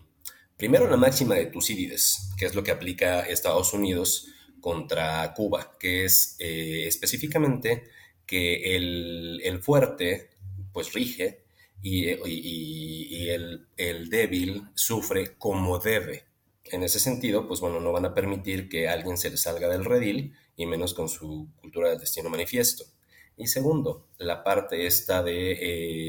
primero, 0.56 0.88
la 0.88 0.96
máxima 0.96 1.34
de 1.34 1.46
Tucídides, 1.46 2.30
que 2.38 2.46
es 2.46 2.54
lo 2.54 2.62
que 2.62 2.70
aplica 2.70 3.20
Estados 3.20 3.74
Unidos 3.74 4.28
contra 4.60 5.34
Cuba, 5.34 5.72
que 5.78 6.04
es 6.04 6.36
eh, 6.38 6.86
específicamente 6.86 7.84
que 8.26 8.76
el, 8.76 9.60
fuerte 9.60 10.30
pues 10.72 10.92
rige 10.92 11.42
y, 11.82 13.28
el, 13.28 14.10
débil 14.10 14.62
sufre 14.74 15.36
como 15.38 15.78
debe. 15.78 16.24
En 16.64 16.82
ese 16.82 17.00
sentido, 17.00 17.46
pues 17.46 17.60
bueno, 17.60 17.80
no 17.80 17.92
van 17.92 18.04
a 18.04 18.14
permitir 18.14 18.68
que 18.68 18.88
alguien 18.88 19.16
se 19.16 19.30
le 19.30 19.36
salga 19.36 19.68
del 19.68 19.84
redil 19.84 20.34
y 20.56 20.66
menos 20.66 20.92
con 20.92 21.08
su 21.08 21.48
cultura 21.60 21.90
del 21.90 22.00
destino 22.00 22.28
manifiesto. 22.28 22.84
Y 23.36 23.46
segundo, 23.46 24.08
la 24.18 24.42
parte 24.42 24.86
esta 24.86 25.22
de 25.22 25.52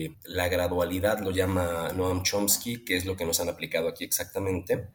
eh, 0.06 0.16
la 0.24 0.50
gradualidad, 0.50 1.20
lo 1.20 1.30
llama 1.32 1.94
Noam 1.96 2.24
Chomsky, 2.24 2.84
que 2.84 2.98
es 2.98 3.06
lo 3.06 3.16
que 3.16 3.26
nos 3.26 3.40
han 3.40 3.50
aplicado 3.50 3.88
aquí 3.88 4.04
exactamente, 4.04 4.88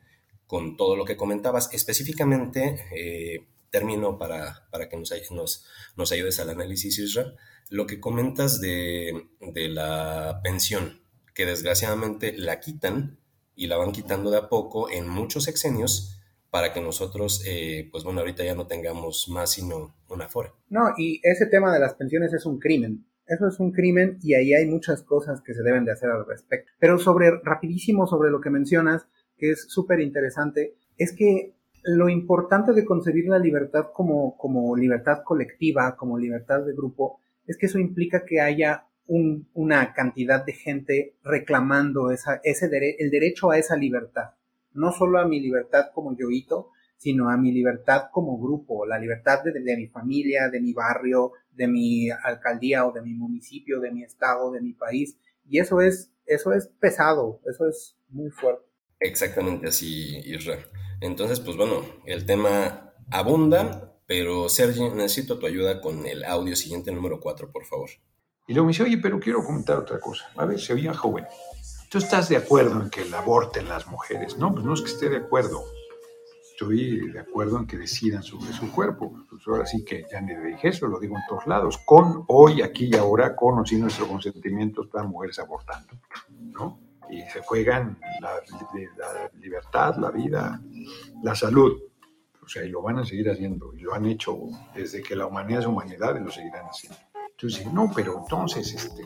con 0.46 0.76
todo 0.76 0.96
lo 0.96 1.04
que 1.04 1.16
comentabas. 1.16 1.72
Específicamente, 1.72 2.84
eh, 2.94 3.46
termino 3.74 4.18
para, 4.18 4.68
para 4.70 4.88
que 4.88 4.96
nos, 4.96 6.12
ayudes 6.12 6.38
al 6.38 6.50
análisis, 6.50 6.96
Isra, 6.96 7.34
lo 7.70 7.88
que 7.88 7.98
comentas 7.98 8.60
de, 8.60 9.30
de 9.40 9.68
la 9.68 10.40
pensión, 10.44 11.00
que 11.34 11.44
desgraciadamente 11.44 12.38
la 12.38 12.60
quitan 12.60 13.18
y 13.56 13.66
la 13.66 13.76
van 13.76 13.90
quitando 13.90 14.30
de 14.30 14.38
a 14.38 14.48
poco 14.48 14.88
en 14.88 15.08
muchos 15.08 15.48
exenios 15.48 16.20
para 16.50 16.72
que 16.72 16.80
nosotros, 16.80 17.42
eh, 17.48 17.88
pues 17.90 18.04
bueno, 18.04 18.20
ahorita 18.20 18.44
ya 18.44 18.54
no 18.54 18.68
tengamos 18.68 19.28
más 19.28 19.50
sino 19.50 19.96
una 20.08 20.28
fora. 20.28 20.54
No, 20.68 20.94
y 20.96 21.20
ese 21.24 21.46
tema 21.46 21.74
de 21.74 21.80
las 21.80 21.94
pensiones 21.94 22.32
es 22.32 22.46
un 22.46 22.60
crimen. 22.60 23.04
Eso 23.26 23.48
es 23.48 23.58
un 23.58 23.72
crimen 23.72 24.20
y 24.22 24.34
ahí 24.34 24.54
hay 24.54 24.66
muchas 24.66 25.02
cosas 25.02 25.42
que 25.42 25.52
se 25.52 25.64
deben 25.64 25.84
de 25.84 25.90
hacer 25.90 26.10
al 26.10 26.24
respecto. 26.26 26.70
Pero 26.78 27.00
sobre, 27.00 27.32
rapidísimo 27.42 28.06
sobre 28.06 28.30
lo 28.30 28.40
que 28.40 28.50
mencionas, 28.50 29.08
que 29.36 29.50
es 29.50 29.66
súper 29.68 29.98
interesante, 29.98 30.76
es 30.96 31.12
que 31.12 31.56
lo 31.84 32.08
importante 32.08 32.72
de 32.72 32.84
concebir 32.84 33.26
la 33.26 33.38
libertad 33.38 33.86
como, 33.92 34.36
como 34.36 34.74
libertad 34.76 35.22
colectiva, 35.24 35.96
como 35.96 36.18
libertad 36.18 36.64
de 36.64 36.74
grupo, 36.74 37.20
es 37.46 37.56
que 37.56 37.66
eso 37.66 37.78
implica 37.78 38.24
que 38.24 38.40
haya 38.40 38.86
un, 39.06 39.48
una 39.52 39.92
cantidad 39.92 40.44
de 40.44 40.52
gente 40.54 41.16
reclamando 41.22 42.10
esa, 42.10 42.40
ese 42.42 42.70
el 42.98 43.10
derecho 43.10 43.50
a 43.50 43.58
esa 43.58 43.76
libertad 43.76 44.30
no 44.74 44.92
solo 44.92 45.18
a 45.18 45.26
mi 45.26 45.40
libertad 45.40 45.86
como 45.94 46.16
yoito, 46.16 46.70
sino 46.96 47.30
a 47.30 47.36
mi 47.36 47.52
libertad 47.52 48.08
como 48.12 48.38
grupo, 48.38 48.86
la 48.86 48.98
libertad 48.98 49.42
de, 49.42 49.76
mi 49.76 49.86
familia, 49.88 50.48
de 50.48 50.60
mi 50.60 50.72
barrio, 50.72 51.32
de 51.52 51.68
mi 51.68 52.10
alcaldía 52.10 52.86
o 52.86 52.92
de 52.92 53.02
mi 53.02 53.14
municipio, 53.14 53.80
de 53.80 53.90
mi 53.90 54.02
estado, 54.02 54.50
de 54.50 54.60
mi 54.60 54.72
país. 54.72 55.16
Y 55.48 55.58
eso 55.58 55.80
es, 55.80 56.12
eso 56.26 56.52
es 56.52 56.68
pesado, 56.80 57.40
eso 57.46 57.68
es 57.68 57.96
muy 58.08 58.30
fuerte. 58.30 58.64
Exactamente 59.04 59.68
así, 59.68 60.16
Israel. 60.24 60.64
Entonces, 60.98 61.38
pues 61.38 61.58
bueno, 61.58 61.82
el 62.06 62.24
tema 62.24 62.94
abunda, 63.10 63.98
pero 64.06 64.48
Sergi, 64.48 64.88
necesito 64.88 65.38
tu 65.38 65.44
ayuda 65.44 65.82
con 65.82 66.06
el 66.06 66.24
audio 66.24 66.56
siguiente 66.56 66.90
número 66.90 67.20
4, 67.20 67.52
por 67.52 67.66
favor. 67.66 67.90
Y 68.46 68.54
luego 68.54 68.64
me 68.64 68.70
dice, 68.72 68.82
oye, 68.82 68.96
pero 68.96 69.20
quiero 69.20 69.44
comentar 69.44 69.76
otra 69.76 70.00
cosa. 70.00 70.24
A 70.36 70.46
ver, 70.46 70.58
se 70.58 70.72
oía 70.72 70.94
joven. 70.94 71.26
¿Tú 71.90 71.98
estás 71.98 72.30
de 72.30 72.38
acuerdo 72.38 72.80
en 72.80 72.88
que 72.88 73.04
la 73.04 73.18
aborten 73.18 73.68
las 73.68 73.86
mujeres? 73.86 74.38
No, 74.38 74.54
pues 74.54 74.64
no 74.64 74.72
es 74.72 74.80
que 74.80 74.88
esté 74.88 75.10
de 75.10 75.18
acuerdo. 75.18 75.62
Estoy 76.52 77.10
de 77.10 77.20
acuerdo 77.20 77.58
en 77.58 77.66
que 77.66 77.76
decidan 77.76 78.22
sobre 78.22 78.54
su 78.54 78.72
cuerpo. 78.72 79.26
Pues 79.28 79.42
ahora 79.46 79.66
sí 79.66 79.84
que 79.84 80.06
ya 80.10 80.22
ni 80.22 80.34
dije 80.34 80.68
eso, 80.68 80.86
lo 80.86 80.98
digo 80.98 81.14
en 81.16 81.22
todos 81.28 81.46
lados. 81.46 81.76
Con, 81.84 82.24
hoy, 82.28 82.62
aquí 82.62 82.88
y 82.90 82.96
ahora, 82.96 83.36
con 83.36 83.58
o 83.58 83.66
sin 83.66 83.80
nuestro 83.80 84.08
consentimiento, 84.08 84.84
están 84.84 85.10
mujeres 85.10 85.38
abortando. 85.38 85.92
¿No? 86.52 86.83
Y 87.10 87.22
se 87.22 87.40
juegan 87.42 87.98
la, 88.20 88.40
libertad, 89.40 89.96
la 89.96 90.10
vida, 90.10 90.60
la 91.22 91.34
salud. 91.34 91.80
O 92.42 92.48
sea, 92.48 92.64
y 92.64 92.68
lo 92.68 92.82
van 92.82 92.98
a 92.98 93.04
seguir 93.04 93.30
haciendo. 93.30 93.72
Y 93.74 93.80
lo 93.80 93.94
han 93.94 94.06
hecho 94.06 94.38
desde 94.74 95.02
que 95.02 95.16
la 95.16 95.26
humanidad 95.26 95.60
es 95.60 95.66
humanidad 95.66 96.16
y 96.16 96.24
lo 96.24 96.30
seguirán 96.30 96.66
haciendo. 96.66 96.98
Entonces, 97.30 97.72
no, 97.72 97.90
pero 97.94 98.18
entonces, 98.18 98.72
este, 98.72 99.02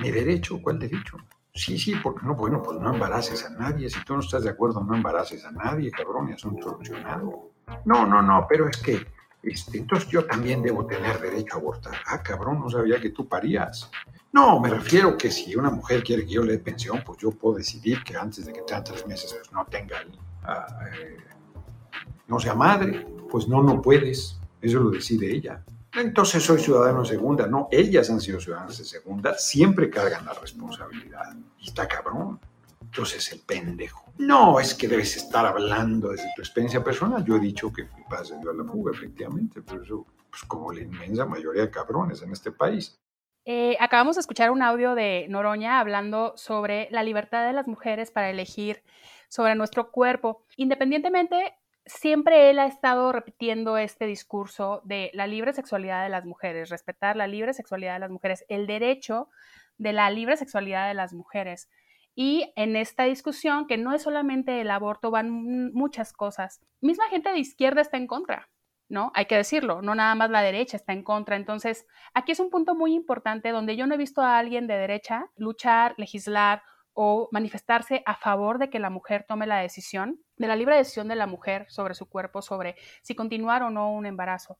mi 0.00 0.10
derecho, 0.10 0.60
¿cuál 0.62 0.78
derecho? 0.78 1.16
Sí, 1.52 1.78
sí, 1.78 1.94
porque 2.02 2.24
no, 2.24 2.34
bueno, 2.34 2.62
pues 2.62 2.78
no 2.78 2.94
embaraces 2.94 3.44
a 3.44 3.50
nadie. 3.50 3.90
Si 3.90 4.02
tú 4.04 4.14
no 4.14 4.20
estás 4.20 4.44
de 4.44 4.50
acuerdo, 4.50 4.82
no 4.82 4.94
embaraces 4.94 5.44
a 5.44 5.50
nadie, 5.50 5.90
cabrón, 5.90 6.28
un 6.28 6.38
solucionado. 6.38 7.50
No, 7.84 8.06
no, 8.06 8.22
no, 8.22 8.46
pero 8.48 8.68
es 8.68 8.76
que, 8.76 9.06
este, 9.42 9.78
entonces 9.78 10.08
yo 10.08 10.24
también 10.24 10.62
debo 10.62 10.86
tener 10.86 11.20
derecho 11.20 11.56
a 11.56 11.58
abortar. 11.58 11.94
Ah, 12.06 12.22
cabrón, 12.22 12.60
no 12.60 12.70
sabía 12.70 13.00
que 13.00 13.10
tú 13.10 13.28
parías. 13.28 13.90
No, 14.32 14.60
me 14.60 14.70
refiero 14.70 15.16
que 15.16 15.30
si 15.30 15.56
una 15.56 15.70
mujer 15.70 16.02
quiere 16.04 16.24
que 16.24 16.32
yo 16.32 16.42
le 16.42 16.52
dé 16.52 16.58
pensión, 16.58 17.02
pues 17.04 17.18
yo 17.18 17.30
puedo 17.32 17.56
decidir 17.56 18.02
que 18.04 18.16
antes 18.16 18.46
de 18.46 18.52
que 18.52 18.62
tenga 18.62 18.84
tres 18.84 19.06
meses, 19.06 19.34
pues 19.34 19.52
no 19.52 19.64
tenga, 19.66 19.96
ah, 20.44 20.66
eh, 20.98 21.16
no 22.28 22.38
sea 22.38 22.54
madre. 22.54 23.06
Pues 23.30 23.48
no, 23.48 23.62
no 23.62 23.80
puedes. 23.80 24.38
Eso 24.60 24.80
lo 24.80 24.90
decide 24.90 25.32
ella 25.32 25.64
entonces 25.94 26.42
soy 26.44 26.60
ciudadano 26.60 27.02
de 27.02 27.08
segunda. 27.08 27.46
No, 27.46 27.68
ellas 27.70 28.10
han 28.10 28.20
sido 28.20 28.40
ciudadanas 28.40 28.78
de 28.78 28.84
segunda, 28.84 29.36
siempre 29.36 29.90
cargan 29.90 30.24
la 30.24 30.34
responsabilidad. 30.34 31.34
Y 31.58 31.68
está 31.68 31.88
cabrón. 31.88 32.38
Entonces 32.90 33.32
el 33.32 33.40
pendejo. 33.40 34.12
No, 34.18 34.58
es 34.58 34.74
que 34.74 34.88
debes 34.88 35.16
estar 35.16 35.46
hablando 35.46 36.10
desde 36.10 36.28
tu 36.34 36.42
experiencia 36.42 36.82
personal. 36.82 37.24
Yo 37.24 37.36
he 37.36 37.40
dicho 37.40 37.72
que 37.72 37.84
padre 38.08 38.24
se 38.24 38.38
dio 38.38 38.50
a 38.50 38.54
la 38.54 38.64
fuga, 38.64 38.90
efectivamente, 38.92 39.62
pero 39.62 39.84
eso, 39.84 40.06
pues 40.28 40.42
como 40.42 40.72
la 40.72 40.80
inmensa 40.80 41.24
mayoría 41.24 41.62
de 41.62 41.70
cabrones 41.70 42.20
en 42.22 42.32
este 42.32 42.50
país. 42.50 43.00
Eh, 43.44 43.76
acabamos 43.78 44.16
de 44.16 44.20
escuchar 44.20 44.50
un 44.50 44.60
audio 44.60 44.96
de 44.96 45.26
Noroña 45.28 45.78
hablando 45.78 46.32
sobre 46.36 46.88
la 46.90 47.04
libertad 47.04 47.46
de 47.46 47.52
las 47.52 47.68
mujeres 47.68 48.10
para 48.10 48.28
elegir 48.28 48.82
sobre 49.28 49.54
nuestro 49.54 49.92
cuerpo. 49.92 50.44
Independientemente 50.56 51.54
siempre 51.86 52.50
él 52.50 52.58
ha 52.58 52.66
estado 52.66 53.12
repitiendo 53.12 53.78
este 53.78 54.06
discurso 54.06 54.82
de 54.84 55.12
la 55.14 55.28
libre 55.28 55.52
sexualidad 55.52 56.02
de 56.02 56.10
las 56.10 56.24
mujeres, 56.24 56.70
respetar 56.70 57.14
la 57.14 57.28
libre 57.28 57.54
sexualidad 57.54 57.94
de 57.94 58.00
las 58.00 58.10
mujeres, 58.10 58.44
el 58.48 58.66
derecho 58.66 59.28
de 59.78 59.92
la 59.92 60.10
libre 60.10 60.36
sexualidad 60.36 60.88
de 60.88 60.94
las 60.94 61.12
mujeres. 61.12 61.68
Y 62.14 62.52
en 62.56 62.76
esta 62.76 63.04
discusión, 63.04 63.66
que 63.66 63.76
no 63.76 63.92
es 63.94 64.02
solamente 64.02 64.60
el 64.60 64.70
aborto, 64.70 65.10
van 65.10 65.72
muchas 65.72 66.12
cosas. 66.12 66.60
Misma 66.80 67.08
gente 67.08 67.30
de 67.30 67.38
izquierda 67.38 67.80
está 67.80 67.96
en 67.96 68.06
contra, 68.06 68.50
¿no? 68.88 69.12
Hay 69.14 69.26
que 69.26 69.36
decirlo, 69.36 69.80
no 69.82 69.94
nada 69.94 70.14
más 70.14 70.30
la 70.30 70.42
derecha 70.42 70.76
está 70.76 70.92
en 70.92 71.04
contra. 71.04 71.36
Entonces, 71.36 71.86
aquí 72.12 72.32
es 72.32 72.40
un 72.40 72.50
punto 72.50 72.74
muy 72.74 72.94
importante 72.94 73.50
donde 73.50 73.76
yo 73.76 73.86
no 73.86 73.94
he 73.94 73.98
visto 73.98 74.22
a 74.22 74.38
alguien 74.38 74.66
de 74.66 74.76
derecha 74.76 75.30
luchar, 75.36 75.94
legislar 75.96 76.62
o 76.92 77.28
manifestarse 77.30 78.02
a 78.04 78.16
favor 78.16 78.58
de 78.58 78.68
que 78.68 78.80
la 78.80 78.90
mujer 78.90 79.24
tome 79.26 79.46
la 79.46 79.58
decisión, 79.58 80.20
de 80.36 80.48
la 80.48 80.56
libre 80.56 80.76
decisión 80.76 81.08
de 81.08 81.14
la 81.14 81.26
mujer 81.26 81.66
sobre 81.68 81.94
su 81.94 82.08
cuerpo, 82.08 82.42
sobre 82.42 82.74
si 83.02 83.14
continuar 83.14 83.62
o 83.62 83.70
no 83.70 83.92
un 83.92 84.06
embarazo. 84.06 84.58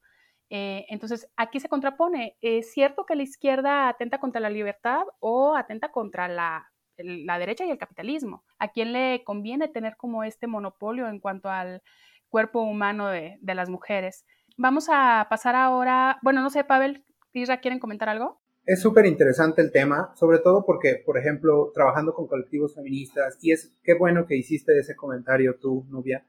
Eh, 0.49 0.87
entonces, 0.89 1.29
aquí 1.37 1.61
se 1.61 1.69
contrapone. 1.69 2.37
¿Es 2.41 2.73
cierto 2.73 3.05
que 3.07 3.17
la 3.17 3.23
izquierda 3.23 3.89
atenta 3.89 4.19
contra 4.19 4.41
la 4.41 4.51
libertad 4.51 5.03
o 5.19 5.55
atenta 5.57 5.91
contra 5.91 6.29
la, 6.29 6.71
la 7.05 7.39
derecha 7.39 7.65
y 7.65 7.71
el 7.71 7.79
capitalismo? 7.79 8.45
¿A 8.59 8.69
quién 8.69 8.93
le 8.93 9.23
conviene 9.25 9.69
tener 9.69 9.97
como 9.97 10.25
este 10.25 10.47
monopolio 10.47 11.09
en 11.09 11.21
cuanto 11.21 11.49
al 11.49 11.83
cuerpo 12.29 12.61
humano 12.63 13.09
de, 13.09 13.39
las 13.43 13.69
mujeres? 13.69 14.25
Vamos 14.57 14.89
a 14.91 15.27
pasar 15.31 15.55
ahora, 15.55 16.19
bueno, 16.23 16.43
no 16.43 16.51
sé, 16.51 16.65
Pavel, 16.65 17.05
Isra, 17.33 17.61
¿quieren 17.61 17.79
comentar 17.79 18.09
algo? 18.09 18.41
es 18.67 18.81
súper 18.81 19.07
interesante 19.07 19.63
el 19.63 19.73
tema, 19.73 20.13
sobre 20.15 20.39
todo 20.39 20.65
porque, 20.65 21.03
por 21.05 21.19
ejemplo, 21.19 21.73
trabajando 21.75 22.15
con 22.15 22.29
colectivos 22.29 22.75
feministas, 22.75 23.37
y 23.41 23.51
es 23.51 23.73
qué 23.83 23.95
bueno 23.95 24.27
que 24.27 24.37
hiciste 24.37 24.79
ese 24.79 24.95
comentario 24.95 25.57
tú, 25.57 25.87
Nubia, 25.89 26.25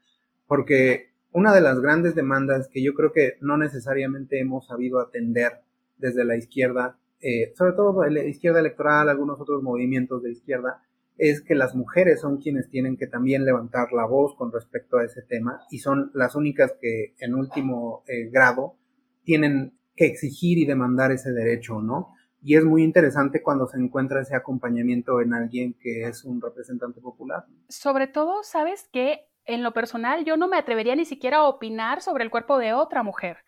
porque 0.48 1.12
una 1.32 1.54
de 1.54 1.60
las 1.60 1.80
grandes 1.80 2.14
demandas 2.14 2.68
que 2.68 2.82
yo 2.82 2.94
creo 2.94 3.12
que 3.12 3.36
no 3.40 3.56
necesariamente 3.56 4.40
hemos 4.40 4.66
sabido 4.66 4.98
atender 4.98 5.60
desde 5.98 6.24
la 6.24 6.36
izquierda, 6.36 6.98
eh, 7.22 7.52
sobre 7.54 7.72
todo 7.72 8.04
la 8.04 8.24
izquierda 8.24 8.60
electoral, 8.60 9.08
algunos 9.08 9.40
otros 9.40 9.62
movimientos 9.62 10.22
de 10.22 10.32
izquierda, 10.32 10.82
es 11.16 11.40
que 11.40 11.54
las 11.54 11.74
mujeres 11.74 12.20
son 12.20 12.38
quienes 12.38 12.68
tienen 12.68 12.96
que 12.96 13.06
también 13.06 13.44
levantar 13.44 13.92
la 13.92 14.06
voz 14.06 14.34
con 14.36 14.50
respecto 14.50 14.98
a 14.98 15.04
ese 15.04 15.22
tema 15.22 15.60
y 15.70 15.78
son 15.78 16.10
las 16.14 16.34
únicas 16.34 16.74
que 16.80 17.14
en 17.20 17.34
último 17.34 18.02
eh, 18.08 18.28
grado 18.30 18.76
tienen 19.24 19.78
que 19.94 20.06
exigir 20.06 20.58
y 20.58 20.64
demandar 20.64 21.12
ese 21.12 21.32
derecho, 21.32 21.80
¿no? 21.80 22.14
y 22.44 22.56
es 22.56 22.64
muy 22.64 22.82
interesante 22.82 23.42
cuando 23.42 23.66
se 23.66 23.78
encuentra 23.78 24.20
ese 24.20 24.34
acompañamiento 24.34 25.20
en 25.20 25.32
alguien 25.32 25.74
que 25.80 26.02
es 26.02 26.24
un 26.24 26.40
representante 26.40 27.00
popular. 27.00 27.44
Sobre 27.68 28.08
todo, 28.08 28.42
sabes 28.42 28.88
que 28.92 29.28
en 29.44 29.62
lo 29.62 29.72
personal 29.72 30.24
yo 30.24 30.36
no 30.36 30.48
me 30.48 30.56
atrevería 30.56 30.96
ni 30.96 31.04
siquiera 31.04 31.38
a 31.38 31.48
opinar 31.48 32.02
sobre 32.02 32.24
el 32.24 32.30
cuerpo 32.30 32.58
de 32.58 32.72
otra 32.72 33.02
mujer. 33.02 33.38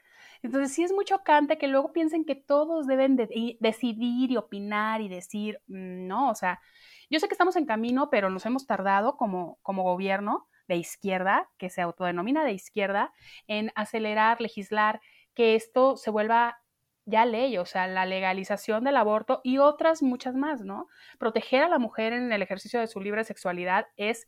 Entonces 0.44 0.74
sí 0.74 0.84
es 0.84 0.92
muy 0.92 1.06
chocante 1.06 1.56
que 1.56 1.68
luego 1.68 1.94
piensen 1.94 2.26
que 2.26 2.34
todos 2.34 2.86
deben 2.86 3.16
decidir 3.16 4.30
y 4.30 4.36
opinar 4.36 5.00
y 5.00 5.08
decir, 5.08 5.62
mm, 5.68 6.06
no, 6.06 6.28
o 6.28 6.34
sea, 6.34 6.60
yo 7.08 7.18
sé 7.18 7.28
que 7.28 7.34
estamos 7.34 7.56
en 7.56 7.64
camino, 7.64 8.10
pero 8.10 8.28
nos 8.28 8.44
hemos 8.44 8.66
tardado 8.66 9.16
como, 9.16 9.58
como 9.62 9.84
gobierno 9.84 10.46
de 10.68 10.76
izquierda, 10.76 11.48
que 11.56 11.70
se 11.70 11.80
autodenomina 11.80 12.44
de 12.44 12.52
izquierda, 12.52 13.14
en 13.46 13.72
acelerar, 13.74 14.42
legislar, 14.42 15.00
que 15.34 15.54
esto 15.54 15.96
se 15.96 16.10
vuelva 16.10 16.58
ya 17.06 17.24
ley, 17.24 17.56
o 17.56 17.64
sea, 17.64 17.86
la 17.86 18.04
legalización 18.04 18.84
del 18.84 18.98
aborto 18.98 19.40
y 19.44 19.56
otras 19.56 20.02
muchas 20.02 20.34
más, 20.34 20.60
¿no? 20.60 20.88
Proteger 21.18 21.62
a 21.62 21.68
la 21.70 21.78
mujer 21.78 22.12
en 22.12 22.30
el 22.30 22.42
ejercicio 22.42 22.80
de 22.80 22.86
su 22.86 23.00
libre 23.00 23.24
sexualidad 23.24 23.86
es 23.96 24.26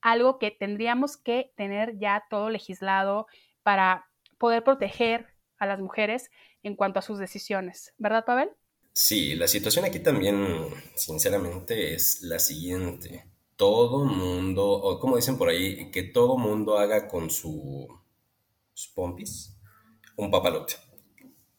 algo 0.00 0.40
que 0.40 0.50
tendríamos 0.50 1.16
que 1.16 1.52
tener 1.56 1.96
ya 1.96 2.24
todo 2.28 2.50
legislado 2.50 3.28
para 3.62 4.06
poder 4.38 4.64
proteger 4.64 5.33
a 5.58 5.66
las 5.66 5.80
mujeres 5.80 6.30
en 6.62 6.76
cuanto 6.76 6.98
a 6.98 7.02
sus 7.02 7.18
decisiones, 7.18 7.94
¿verdad, 7.98 8.24
Pavel? 8.24 8.50
Sí, 8.92 9.34
la 9.34 9.48
situación 9.48 9.84
aquí 9.84 9.98
también, 9.98 10.68
sinceramente, 10.94 11.94
es 11.94 12.22
la 12.22 12.38
siguiente. 12.38 13.26
Todo 13.56 14.04
mundo, 14.04 14.64
o 14.66 15.00
como 15.00 15.16
dicen 15.16 15.36
por 15.36 15.48
ahí, 15.48 15.90
que 15.90 16.02
todo 16.02 16.36
mundo 16.36 16.78
haga 16.78 17.08
con 17.08 17.30
su, 17.30 17.88
pompis 18.94 19.56
un 20.16 20.30
papalote 20.30 20.74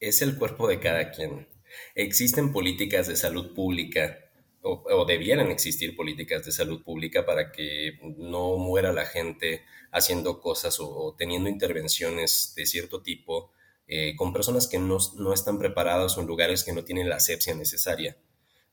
es 0.00 0.22
el 0.22 0.36
cuerpo 0.36 0.68
de 0.68 0.80
cada 0.80 1.10
quien. 1.10 1.48
Existen 1.94 2.52
políticas 2.52 3.06
de 3.06 3.16
salud 3.16 3.54
pública 3.54 4.18
o, 4.62 5.04
debieran 5.04 5.50
existir 5.50 5.94
políticas 5.94 6.44
de 6.44 6.50
salud 6.50 6.82
pública 6.82 7.24
para 7.24 7.52
que 7.52 7.98
no 8.18 8.56
muera 8.56 8.92
la 8.92 9.06
gente 9.06 9.64
haciendo 9.92 10.40
cosas 10.40 10.78
o, 10.80 11.14
teniendo 11.16 11.48
intervenciones 11.48 12.52
de 12.56 12.66
cierto 12.66 13.00
tipo 13.02 13.52
eh, 13.88 14.14
con 14.16 14.32
personas 14.32 14.66
que 14.66 14.78
no, 14.78 14.98
no, 15.16 15.32
están 15.32 15.58
preparadas 15.58 16.16
o 16.16 16.20
en 16.20 16.26
lugares 16.26 16.64
que 16.64 16.72
no 16.72 16.84
tienen 16.84 17.08
la 17.08 17.16
asepsia 17.16 17.54
necesaria. 17.54 18.16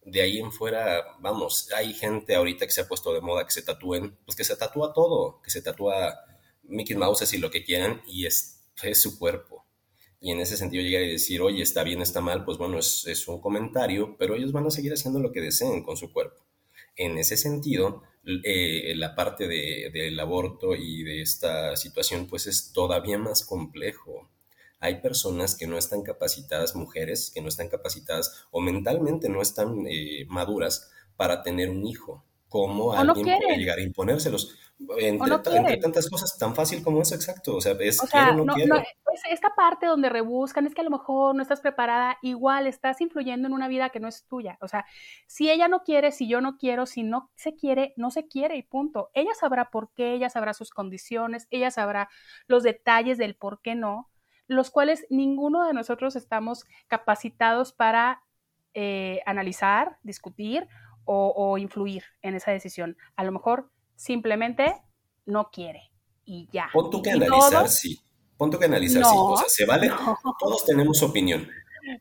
De 0.06 0.22
ahí 0.22 0.38
en 0.40 0.52
fuera, 0.52 1.04
vamos, 1.20 1.70
hay 1.76 1.94
gente 1.94 2.36
ahorita 2.36 2.66
que 2.66 2.72
se 2.72 2.82
ha 2.82 2.88
puesto 2.88 3.14
de 3.14 3.22
moda 3.22 3.46
que 3.46 3.52
se 3.52 3.62
tatúen, 3.62 4.18
pues 4.26 4.36
que 4.36 4.44
se 4.44 4.56
tatúa 4.56 4.94
todo, 4.94 5.42
que 5.42 5.50
se 5.50 5.62
tatúa 5.62 6.20
Mickey 6.64 6.96
Mouse 6.96 7.34
y 7.34 7.38
lo 7.38 7.52
que 7.52 7.64
quieran 7.64 8.02
y 8.06 8.26
es, 8.26 8.62
es 8.84 9.02
su 9.02 9.18
cuerpo 9.18 9.64
y 10.24 10.32
en 10.32 10.40
ese 10.40 10.56
sentido 10.56 10.82
llegar 10.82 11.04
y 11.04 11.12
decir, 11.12 11.42
oye, 11.42 11.62
está 11.62 11.84
bien, 11.84 12.02
está 12.02 12.22
mal, 12.22 12.46
pues 12.46 12.58
bueno, 12.58 12.80
es, 12.80 13.28
un 13.28 13.42
comentario, 13.42 14.16
pero 14.18 14.36
ellos 14.36 14.54
van 14.54 14.66
a 14.66 14.72
seguir 14.72 14.94
haciendo 14.94 15.20
lo 15.20 15.34
que 15.34 15.42
deseen 15.42 15.84
con 15.84 15.98
su 15.98 16.14
cuerpo. 16.14 16.46
En 16.96 17.18
ese 17.18 17.36
sentido, 17.36 18.04
eh, 18.46 18.94
la 18.96 19.16
parte 19.16 19.50
del 19.50 20.18
aborto 20.18 20.76
y 20.76 21.04
de 21.04 21.22
esta 21.22 21.76
situación, 21.76 22.28
pues 22.28 22.48
es 22.48 22.72
todavía 22.72 23.18
más 23.18 23.44
complejo. 23.44 24.30
Hay 24.84 25.00
personas 25.00 25.56
que 25.56 25.66
no 25.66 25.78
están 25.78 26.02
capacitadas, 26.04 26.76
mujeres 26.76 27.32
que 27.34 27.42
no 27.42 27.48
están 27.48 27.70
capacitadas 27.70 28.46
o 28.52 28.60
mentalmente 28.60 29.30
no 29.30 29.42
están 29.42 29.88
eh, 29.88 30.26
maduras 30.28 30.92
para 31.16 31.42
tener 31.42 31.70
un 31.70 31.88
hijo 31.88 32.26
cómo 32.50 32.94
alguien 32.94 33.40
puede 33.40 33.58
llegar 33.58 33.80
a 33.80 33.82
imponérselos. 33.82 34.60
Entre, 35.00 35.78
tantas 35.78 36.10
cosas, 36.10 36.38
tan 36.38 36.54
fácil 36.54 36.84
como 36.84 37.02
eso, 37.02 37.16
exacto. 37.16 37.56
O 37.56 37.62
sea, 37.62 37.72
es 37.80 38.02
quiero, 38.02 38.44
no, 38.46 38.54
quiero. 38.54 38.76
esta 39.32 39.56
parte 39.56 39.86
donde 39.86 40.10
rebuscan 40.10 40.68
es 40.68 40.76
que 40.76 40.82
a 40.82 40.84
lo 40.84 40.90
mejor 40.90 41.34
no 41.34 41.42
estás 41.42 41.62
preparada, 41.62 42.18
igual 42.22 42.68
estás 42.68 43.00
influyendo 43.00 43.48
en 43.48 43.54
una 43.54 43.70
vida 43.70 43.90
que 43.90 44.02
no 44.02 44.08
es 44.10 44.26
tuya. 44.28 44.58
O 44.62 44.68
sea, 44.68 44.86
si 45.26 45.50
ella 45.50 45.68
no 45.68 45.84
quiere, 45.84 46.12
si 46.12 46.28
yo 46.28 46.42
no 46.42 46.58
quiero, 46.58 46.86
si 46.86 47.04
no 47.04 47.32
se 47.36 47.56
quiere, 47.56 47.94
no 47.96 48.12
se 48.12 48.28
quiere 48.28 48.58
y 48.58 48.64
punto. 48.64 49.10
Ella 49.14 49.34
sabrá 49.34 49.72
por 49.72 49.92
qué, 49.94 50.14
ella 50.14 50.30
sabrá 50.30 50.54
sus 50.54 50.70
condiciones, 50.70 51.48
ella 51.50 51.72
sabrá 51.72 52.10
los 52.48 52.62
detalles 52.62 53.18
del 53.18 53.36
por 53.36 53.62
qué 53.62 53.74
no, 53.74 54.12
los 54.48 54.72
cuales 54.72 55.06
ninguno 55.10 55.66
de 55.66 55.74
nosotros 55.74 56.16
estamos 56.16 56.66
capacitados 56.88 57.74
para 57.74 58.24
eh, 58.74 59.22
analizar, 59.26 59.98
discutir 60.04 60.68
o, 61.06 61.58
influir 61.58 62.04
en 62.22 62.36
esa 62.36 62.52
decisión. 62.52 62.98
A 63.16 63.24
lo 63.24 63.32
mejor 63.32 63.70
simplemente 63.96 64.74
no 65.26 65.50
quiere 65.52 65.92
y 66.26 66.48
ya. 66.52 66.70
Pon 66.72 66.90
tú 66.90 67.02
que 67.02 67.12
analizar, 67.12 67.68
sí. 67.68 68.02
Pon 68.38 68.50
tú 68.50 68.58
que 68.58 68.66
analizar, 68.66 69.04
sí. 69.04 69.12
O 69.14 69.38
sea, 69.38 69.50
se 69.50 69.66
vale. 69.66 69.90
Todos 70.40 70.66
tenemos 70.66 71.02
opinión. 71.04 71.48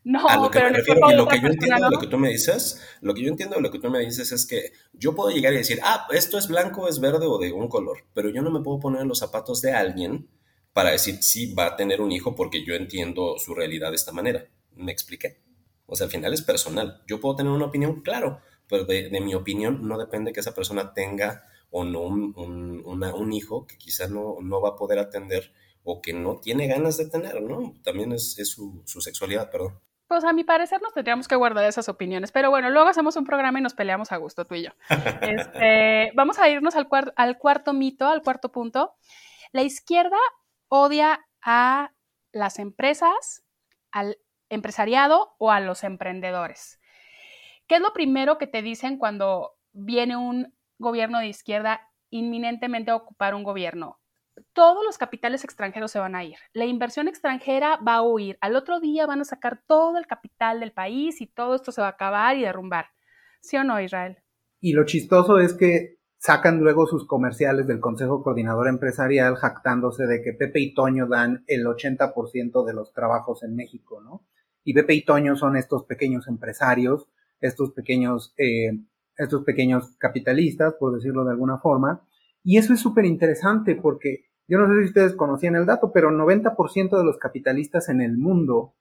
No, 0.04 0.28
a 0.28 0.36
lo 0.36 0.50
que 0.50 0.60
me 0.60 0.68
refiero 0.68 1.10
y 1.10 1.16
lo 1.16 1.26
que 1.26 1.40
yo 1.40 1.48
entiendo 1.48 1.84
de 1.84 1.90
lo 1.90 1.98
que 1.98 2.06
tú 2.06 2.16
me 2.16 2.28
dices, 2.28 2.80
lo 3.00 3.14
que 3.14 3.22
yo 3.22 3.28
entiendo 3.28 3.56
de 3.56 3.62
lo 3.62 3.70
que 3.70 3.80
tú 3.80 3.90
me 3.90 3.98
dices 3.98 4.30
es 4.30 4.46
que 4.46 4.72
yo 4.92 5.14
puedo 5.14 5.30
llegar 5.30 5.52
y 5.52 5.56
decir, 5.56 5.80
ah, 5.82 6.06
esto 6.12 6.38
es 6.38 6.46
blanco, 6.46 6.88
es 6.88 7.00
verde 7.00 7.26
o 7.26 7.38
de 7.38 7.52
un 7.52 7.68
color, 7.68 8.04
pero 8.14 8.30
yo 8.30 8.42
no 8.42 8.50
me 8.50 8.60
puedo 8.60 8.78
poner 8.78 9.02
en 9.02 9.08
los 9.08 9.18
zapatos 9.18 9.60
de 9.60 9.72
alguien 9.72 10.28
para 10.72 10.90
decir 10.90 11.22
si 11.22 11.52
va 11.54 11.66
a 11.66 11.76
tener 11.76 12.00
un 12.00 12.12
hijo 12.12 12.34
porque 12.34 12.64
yo 12.64 12.74
entiendo 12.74 13.38
su 13.38 13.54
realidad 13.54 13.90
de 13.90 13.96
esta 13.96 14.12
manera. 14.12 14.46
¿Me 14.74 14.92
expliqué? 14.92 15.40
O 15.86 15.96
sea, 15.96 16.06
al 16.06 16.10
final 16.10 16.32
es 16.32 16.42
personal. 16.42 17.02
Yo 17.06 17.20
puedo 17.20 17.36
tener 17.36 17.52
una 17.52 17.66
opinión, 17.66 18.00
claro, 18.00 18.40
pero 18.68 18.84
de, 18.84 19.10
mi 19.20 19.34
opinión 19.34 19.86
no 19.86 19.98
depende 19.98 20.32
que 20.32 20.40
esa 20.40 20.54
persona 20.54 20.94
tenga 20.94 21.44
o 21.70 21.84
no 21.84 22.00
un, 22.00 23.32
hijo 23.32 23.66
que 23.66 23.76
quizá 23.76 24.08
no, 24.08 24.36
no, 24.40 24.60
va 24.60 24.70
a 24.70 24.76
poder 24.76 24.98
atender 24.98 25.52
o 25.84 26.00
que 26.00 26.12
no 26.12 26.38
tiene 26.38 26.66
ganas 26.66 26.96
de 26.96 27.08
tener, 27.08 27.42
¿no? 27.42 27.74
También 27.82 28.12
es, 28.12 28.34
su, 28.34 28.82
sexualidad, 28.86 29.50
perdón. 29.50 29.78
Pues 30.06 30.24
a 30.24 30.32
mi 30.32 30.44
parecer 30.44 30.80
nos 30.82 30.92
tendríamos 30.92 31.28
que 31.28 31.36
guardar 31.36 31.64
esas 31.64 31.88
opiniones, 31.88 32.32
pero 32.32 32.50
bueno, 32.50 32.70
luego 32.70 32.88
hacemos 32.88 33.16
un 33.16 33.24
programa 33.24 33.58
y 33.58 33.62
nos 33.62 33.74
peleamos 33.74 34.12
a 34.12 34.16
gusto 34.18 34.44
tú 34.44 34.54
y 34.54 34.64
yo. 34.64 34.70
Este, 35.22 36.12
vamos 36.14 36.38
a 36.38 36.48
irnos 36.48 36.76
al, 36.76 36.88
al 37.16 37.38
cuarto 37.38 37.72
mito, 37.72 38.06
al 38.06 38.22
cuarto 38.22 38.52
punto. 38.52 38.94
La 39.52 39.62
izquierda 39.62 40.16
odia 40.74 41.20
a 41.42 41.92
las 42.32 42.58
empresas, 42.58 43.44
al 43.90 44.16
empresariado 44.48 45.34
o 45.36 45.50
a 45.50 45.60
los 45.60 45.84
emprendedores. 45.84 46.80
¿Qué 47.66 47.74
es 47.74 47.82
lo 47.82 47.92
primero 47.92 48.38
que 48.38 48.46
te 48.46 48.62
dicen 48.62 48.96
cuando 48.96 49.52
viene 49.72 50.16
un 50.16 50.54
gobierno 50.78 51.18
de 51.18 51.26
izquierda 51.26 51.90
inminentemente 52.08 52.90
a 52.90 52.96
ocupar 52.96 53.34
un 53.34 53.42
gobierno? 53.42 54.00
Todos 54.54 54.82
los 54.82 54.96
capitales 54.96 55.44
extranjeros 55.44 55.90
se 55.90 55.98
van 55.98 56.14
a 56.14 56.24
ir. 56.24 56.36
La 56.54 56.64
inversión 56.64 57.06
extranjera 57.06 57.76
va 57.76 57.96
a 57.96 58.02
huir. 58.02 58.38
Al 58.40 58.56
otro 58.56 58.80
día 58.80 59.04
van 59.04 59.20
a 59.20 59.26
sacar 59.26 59.62
todo 59.66 59.98
el 59.98 60.06
capital 60.06 60.58
del 60.60 60.72
país 60.72 61.20
y 61.20 61.26
todo 61.26 61.54
esto 61.54 61.70
se 61.70 61.82
va 61.82 61.88
a 61.88 61.90
acabar 61.90 62.38
y 62.38 62.44
derrumbar. 62.44 62.86
¿Sí 63.42 63.58
o 63.58 63.64
no, 63.64 63.78
Israel? 63.78 64.22
Y 64.58 64.72
lo 64.72 64.86
chistoso 64.86 65.38
es 65.38 65.52
que 65.52 65.98
sacan 66.22 66.60
luego 66.60 66.86
sus 66.86 67.04
comerciales 67.04 67.66
del 67.66 67.80
Consejo 67.80 68.22
Coordinador 68.22 68.68
Empresarial 68.68 69.34
jactándose 69.34 70.06
de 70.06 70.22
que 70.22 70.32
Pepe 70.32 70.60
y 70.60 70.72
Toño 70.72 71.08
dan 71.08 71.42
el 71.48 71.66
80% 71.66 72.64
de 72.64 72.72
los 72.72 72.92
trabajos 72.92 73.42
en 73.42 73.56
México, 73.56 74.00
¿no? 74.00 74.24
Y 74.62 74.72
Pepe 74.72 74.94
y 74.94 75.04
Toño 75.04 75.34
son 75.34 75.56
estos 75.56 75.84
pequeños 75.84 76.28
empresarios 76.28 77.08
estos 77.42 77.72
pequeños, 77.72 78.32
eh, 78.38 78.70
estos 79.16 79.44
pequeños 79.44 79.96
capitalistas, 79.98 80.74
por 80.74 80.94
decirlo 80.94 81.24
de 81.24 81.32
alguna 81.32 81.58
forma. 81.58 82.06
Y 82.42 82.56
eso 82.56 82.72
es 82.72 82.80
súper 82.80 83.04
interesante 83.04 83.74
porque 83.74 84.26
yo 84.48 84.58
no 84.58 84.68
sé 84.68 84.80
si 84.80 84.88
ustedes 84.88 85.14
conocían 85.14 85.56
el 85.56 85.66
dato, 85.66 85.92
pero 85.92 86.10
90% 86.10 86.96
de 86.96 87.04
los 87.04 87.18
capitalistas 87.18 87.88
en 87.88 88.00
el 88.00 88.16
mundo 88.16 88.74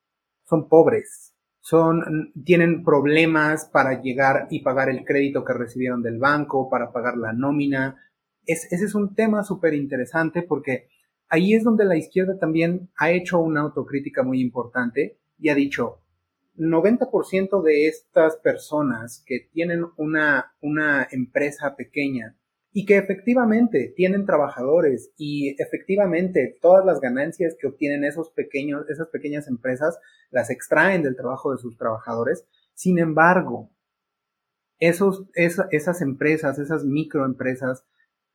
son 0.45 0.69
pobres, 0.69 1.30
son, 1.61 2.33
tienen 2.43 2.83
problemas 2.83 3.65
para 3.71 4.01
llegar 4.01 4.47
y 4.49 4.61
pagar 4.61 4.89
el 4.89 5.05
crédito 5.05 5.45
que 5.45 5.53
recibieron 5.53 6.01
del 6.01 6.17
banco, 6.17 6.69
para 6.69 6.91
pagar 6.91 7.17
la 7.17 7.33
nómina. 7.33 7.97
ese 8.45 8.75
es 8.75 8.95
un 8.95 9.15
tema 9.15 9.43
súper 9.43 9.73
interesante 9.73 10.41
porque 10.41 10.89
ahí 11.29 11.53
es 11.53 11.63
donde 11.63 11.85
la 11.85 11.95
izquierda 11.95 12.37
también 12.37 12.89
ha 12.97 13.11
hecho 13.11 13.39
una 13.39 13.61
autocrítica 13.61 14.23
muy 14.23 14.41
importante 14.41 15.19
y 15.37 15.49
ha 15.49 15.55
dicho, 15.55 16.01
90% 16.57 17.63
de 17.63 17.87
estas 17.87 18.35
personas 18.37 19.23
que 19.25 19.49
tienen 19.51 19.85
una, 19.97 20.53
una 20.61 21.07
empresa 21.11 21.75
pequeña 21.75 22.35
y 22.73 22.85
que 22.85 22.97
efectivamente 22.97 23.93
tienen 23.95 24.25
trabajadores 24.25 25.11
y 25.17 25.61
efectivamente 25.61 26.57
todas 26.61 26.85
las 26.85 27.01
ganancias 27.01 27.55
que 27.59 27.67
obtienen 27.67 28.05
esos 28.05 28.29
pequeños, 28.31 28.89
esas 28.89 29.09
pequeñas 29.09 29.47
empresas 29.47 29.99
las 30.29 30.49
extraen 30.49 31.03
del 31.03 31.17
trabajo 31.17 31.51
de 31.51 31.57
sus 31.57 31.77
trabajadores. 31.77 32.45
Sin 32.73 32.97
embargo, 32.97 33.69
esos, 34.79 35.25
esas 35.35 36.01
empresas, 36.01 36.59
esas 36.59 36.85
microempresas, 36.85 37.85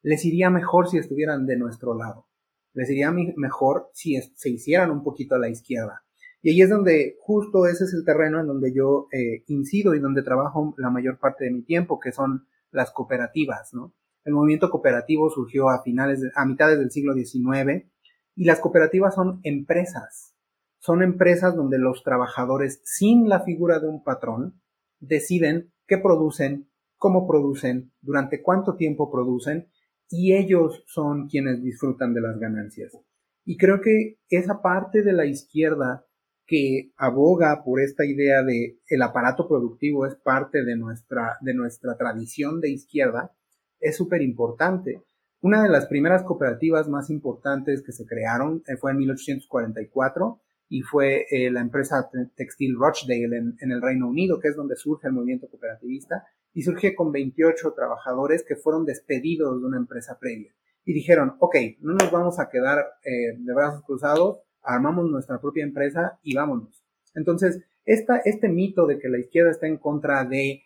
les 0.02 0.24
iría 0.24 0.50
mejor 0.50 0.88
si 0.88 0.98
estuvieran 0.98 1.46
de 1.46 1.56
nuestro 1.56 1.94
lado. 1.94 2.28
Les 2.74 2.90
iría 2.90 3.10
mejor 3.10 3.90
si 3.94 4.20
se 4.20 4.50
hicieran 4.50 4.90
un 4.90 5.02
poquito 5.02 5.34
a 5.34 5.38
la 5.38 5.48
izquierda. 5.48 6.04
Y 6.42 6.50
ahí 6.50 6.60
es 6.60 6.68
donde 6.68 7.16
justo 7.20 7.66
ese 7.66 7.84
es 7.84 7.94
el 7.94 8.04
terreno 8.04 8.38
en 8.38 8.46
donde 8.46 8.72
yo 8.72 9.08
eh, 9.10 9.44
incido 9.48 9.94
y 9.94 9.98
donde 9.98 10.22
trabajo 10.22 10.74
la 10.76 10.90
mayor 10.90 11.18
parte 11.18 11.46
de 11.46 11.50
mi 11.50 11.62
tiempo, 11.62 11.98
que 11.98 12.12
son 12.12 12.46
las 12.70 12.92
cooperativas, 12.92 13.72
¿no? 13.72 13.94
El 14.26 14.34
movimiento 14.34 14.70
cooperativo 14.70 15.30
surgió 15.30 15.70
a 15.70 15.82
finales, 15.82 16.20
a 16.34 16.44
mitades 16.44 16.78
del 16.78 16.90
siglo 16.90 17.14
XIX 17.14 17.86
y 18.34 18.44
las 18.44 18.60
cooperativas 18.60 19.14
son 19.14 19.38
empresas. 19.44 20.34
Son 20.78 21.02
empresas 21.02 21.54
donde 21.54 21.78
los 21.78 22.02
trabajadores, 22.02 22.82
sin 22.84 23.28
la 23.28 23.40
figura 23.44 23.78
de 23.78 23.88
un 23.88 24.02
patrón, 24.02 24.60
deciden 24.98 25.72
qué 25.86 25.98
producen, 25.98 26.68
cómo 26.96 27.28
producen, 27.28 27.92
durante 28.00 28.42
cuánto 28.42 28.74
tiempo 28.74 29.12
producen 29.12 29.68
y 30.10 30.34
ellos 30.34 30.82
son 30.86 31.28
quienes 31.28 31.62
disfrutan 31.62 32.12
de 32.12 32.20
las 32.20 32.38
ganancias. 32.40 32.98
Y 33.44 33.56
creo 33.56 33.80
que 33.80 34.18
esa 34.28 34.60
parte 34.60 35.02
de 35.04 35.12
la 35.12 35.26
izquierda 35.26 36.04
que 36.46 36.92
aboga 36.96 37.62
por 37.64 37.80
esta 37.80 38.04
idea 38.04 38.42
de 38.42 38.80
el 38.88 39.02
aparato 39.02 39.46
productivo 39.46 40.04
es 40.04 40.16
parte 40.16 40.64
de 40.64 40.76
nuestra, 40.76 41.36
de 41.42 41.54
nuestra 41.54 41.96
tradición 41.96 42.60
de 42.60 42.70
izquierda, 42.70 43.36
es 43.80 43.96
súper 43.96 44.22
importante. 44.22 45.02
Una 45.40 45.62
de 45.62 45.68
las 45.68 45.86
primeras 45.86 46.22
cooperativas 46.22 46.88
más 46.88 47.10
importantes 47.10 47.82
que 47.82 47.92
se 47.92 48.06
crearon 48.06 48.62
eh, 48.66 48.76
fue 48.76 48.92
en 48.92 48.98
1844 48.98 50.40
y 50.68 50.82
fue 50.82 51.26
eh, 51.30 51.50
la 51.50 51.60
empresa 51.60 52.10
textil 52.34 52.76
Rochdale 52.76 53.36
en, 53.36 53.70
el 53.70 53.80
Reino 53.80 54.08
Unido, 54.08 54.40
que 54.40 54.48
es 54.48 54.56
donde 54.56 54.76
surge 54.76 55.06
el 55.06 55.12
movimiento 55.12 55.48
cooperativista, 55.48 56.24
y 56.52 56.62
surge 56.62 56.94
con 56.94 57.12
28 57.12 57.72
trabajadores 57.74 58.44
que 58.46 58.56
fueron 58.56 58.84
despedidos 58.84 59.60
de 59.60 59.66
una 59.66 59.76
empresa 59.76 60.18
previa. 60.18 60.52
Y 60.84 60.92
dijeron, 60.92 61.36
ok, 61.38 61.56
no 61.80 61.94
nos 61.94 62.10
vamos 62.10 62.40
a 62.40 62.48
quedar 62.48 62.78
eh, 63.04 63.36
de 63.38 63.54
brazos 63.54 63.84
cruzados, 63.84 64.40
armamos 64.62 65.08
nuestra 65.08 65.40
propia 65.40 65.64
empresa 65.64 66.18
y 66.22 66.34
vámonos. 66.34 66.82
Entonces, 67.14 67.62
esta, 67.84 68.16
este 68.24 68.48
mito 68.48 68.86
de 68.86 68.98
que 68.98 69.08
la 69.08 69.18
izquierda 69.18 69.50
está 69.50 69.68
en 69.68 69.76
contra 69.76 70.24
de 70.24 70.64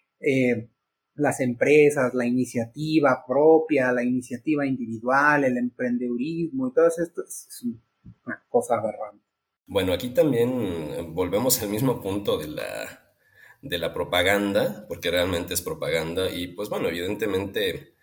las 1.15 1.41
empresas, 1.41 2.15
la 2.15 2.27
iniciativa 2.27 3.25
propia, 3.27 3.93
la 3.93 4.03
iniciativa 4.03 4.67
individual, 4.67 5.45
el 5.45 5.57
emprendedurismo 5.59 6.69
y 6.69 6.73
todo 6.73 6.87
esto 6.87 7.25
es 7.25 7.65
una 8.25 8.43
cosa 8.49 8.77
aberrante. 8.77 9.25
Bueno, 9.67 9.93
aquí 9.93 10.11
también 10.11 11.15
volvemos 11.15 11.63
al 11.63 11.69
mismo 11.69 12.01
punto 12.01 12.39
de 12.39 12.49
la, 12.49 13.15
de 13.63 13.79
la 13.79 13.95
propaganda, 13.95 14.87
porque 14.89 15.11
realmente 15.11 15.55
es 15.55 15.63
propaganda 15.63 16.31
y 16.31 16.49
pues 16.49 16.69
bueno, 16.69 16.89
evidentemente 16.89 17.95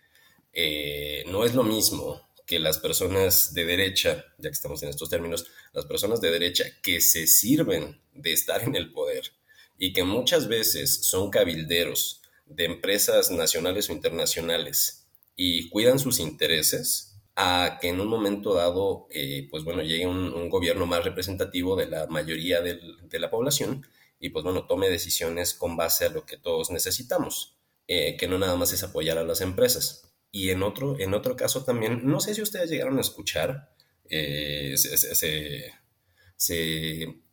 eh, 0.52 1.24
no 1.30 1.44
es 1.44 1.54
lo 1.54 1.64
mismo 1.64 2.28
que 2.46 2.58
las 2.58 2.78
personas 2.78 3.52
de 3.52 3.66
derecha, 3.66 4.24
ya 4.38 4.48
que 4.48 4.54
estamos 4.54 4.82
en 4.82 4.88
estos 4.88 5.10
términos, 5.10 5.46
las 5.74 5.84
personas 5.84 6.22
de 6.22 6.30
derecha 6.30 6.64
que 6.82 7.02
se 7.02 7.26
sirven 7.26 8.00
de 8.14 8.32
estar 8.32 8.62
en 8.62 8.74
el 8.74 8.90
poder 8.90 9.32
y 9.76 9.92
que 9.92 10.04
muchas 10.04 10.48
veces 10.48 11.04
son 11.04 11.30
cabilderos 11.30 12.22
de 12.50 12.64
empresas 12.64 13.30
nacionales 13.30 13.88
o 13.88 13.92
internacionales 13.92 15.06
y 15.36 15.68
cuidan 15.68 15.98
sus 15.98 16.20
intereses, 16.20 17.16
a 17.36 17.78
que 17.80 17.88
en 17.88 18.00
un 18.00 18.08
momento 18.08 18.54
dado, 18.54 19.06
eh, 19.10 19.46
pues 19.50 19.62
bueno, 19.62 19.82
llegue 19.82 20.06
un, 20.06 20.48
gobierno 20.50 20.86
más 20.86 21.04
representativo 21.04 21.76
de 21.76 21.86
la 21.86 22.06
mayoría 22.08 22.60
de 22.60 23.18
la 23.18 23.30
población 23.30 23.86
y 24.20 24.30
pues 24.30 24.44
bueno, 24.44 24.66
tome 24.66 24.88
decisiones 24.88 25.54
con 25.54 25.76
base 25.76 26.06
a 26.06 26.10
lo 26.10 26.26
que 26.26 26.36
todos 26.36 26.70
necesitamos, 26.70 27.56
eh, 27.86 28.16
que 28.16 28.28
no 28.28 28.38
nada 28.38 28.56
más 28.56 28.72
es 28.72 28.82
apoyar 28.82 29.18
a 29.18 29.24
las 29.24 29.40
empresas. 29.40 30.10
Y 30.30 30.50
en 30.50 30.62
otro, 30.62 30.98
en 30.98 31.14
otro 31.14 31.36
caso 31.36 31.64
también, 31.64 32.00
no 32.04 32.20
sé 32.20 32.34
si 32.34 32.42
ustedes 32.42 32.70
llegaron 32.70 32.98
a 32.98 33.02
escuchar, 33.02 33.70
eh, 34.10 34.74
se, 34.76 35.74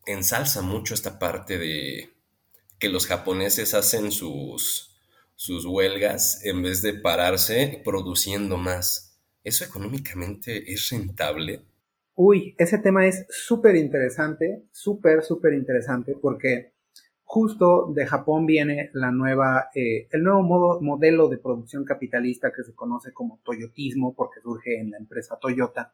ensalza 0.05 0.61
mucho 0.61 0.93
esta 0.93 1.17
parte 1.17 1.57
de 1.57 2.13
que 2.79 2.89
los 2.89 3.07
japoneses 3.07 3.73
hacen 3.73 4.11
sus, 4.11 4.94
sus 5.35 5.65
huelgas 5.65 6.43
en 6.45 6.63
vez 6.63 6.81
de 6.81 6.93
pararse 6.93 7.81
produciendo 7.83 8.57
más. 8.57 9.21
¿Eso 9.43 9.65
económicamente 9.65 10.71
es 10.71 10.89
rentable? 10.89 11.61
Uy, 12.15 12.55
ese 12.57 12.77
tema 12.79 13.05
es 13.05 13.25
súper 13.29 13.75
interesante, 13.75 14.63
súper, 14.71 15.21
súper 15.23 15.53
interesante, 15.53 16.15
porque 16.19 16.73
justo 17.23 17.91
de 17.93 18.05
Japón 18.05 18.45
viene 18.45 18.89
la 18.93 19.11
nueva, 19.11 19.67
eh, 19.75 20.07
el 20.11 20.23
nuevo 20.23 20.41
modo, 20.41 20.81
modelo 20.81 21.27
de 21.27 21.37
producción 21.37 21.83
capitalista 21.83 22.53
que 22.55 22.63
se 22.63 22.73
conoce 22.73 23.11
como 23.11 23.41
toyotismo, 23.43 24.15
porque 24.15 24.39
surge 24.39 24.79
en 24.79 24.91
la 24.91 24.97
empresa 24.97 25.37
Toyota, 25.39 25.93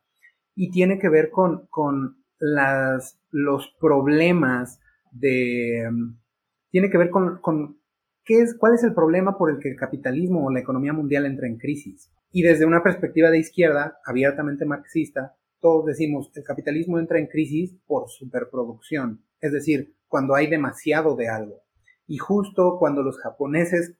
y 0.53 0.69
tiene 0.69 0.99
que 0.99 1.09
ver 1.09 1.31
con, 1.31 1.65
con 1.67 2.23
las, 2.37 3.19
los 3.31 3.75
problemas 3.79 4.79
de, 5.11 5.89
tiene 6.69 6.89
que 6.91 6.97
ver 6.97 7.09
con 7.09 7.80
cuál 8.57 8.75
es 8.75 8.83
el 8.83 8.93
problema 8.93 9.37
por 9.37 9.49
el 9.49 9.59
que 9.59 9.69
el 9.69 9.75
capitalismo 9.75 10.45
o 10.45 10.51
la 10.51 10.59
economía 10.59 10.93
mundial 10.93 11.25
entra 11.25 11.47
en 11.47 11.57
crisis. 11.57 12.11
Y 12.31 12.43
desde 12.43 12.65
una 12.65 12.83
perspectiva 12.83 13.29
de 13.29 13.39
izquierda, 13.39 13.99
abiertamente 14.05 14.65
marxista, 14.65 15.35
todos 15.59 15.85
decimos, 15.85 16.31
el 16.35 16.43
capitalismo 16.43 16.97
entra 16.97 17.19
en 17.19 17.27
crisis 17.27 17.77
por 17.85 18.09
superproducción, 18.09 19.23
es 19.39 19.51
decir, 19.51 19.95
cuando 20.07 20.35
hay 20.35 20.47
demasiado 20.47 21.15
de 21.15 21.29
algo. 21.29 21.61
Y 22.07 22.17
justo 22.17 22.77
cuando 22.79 23.03
los 23.03 23.19
japoneses 23.19 23.95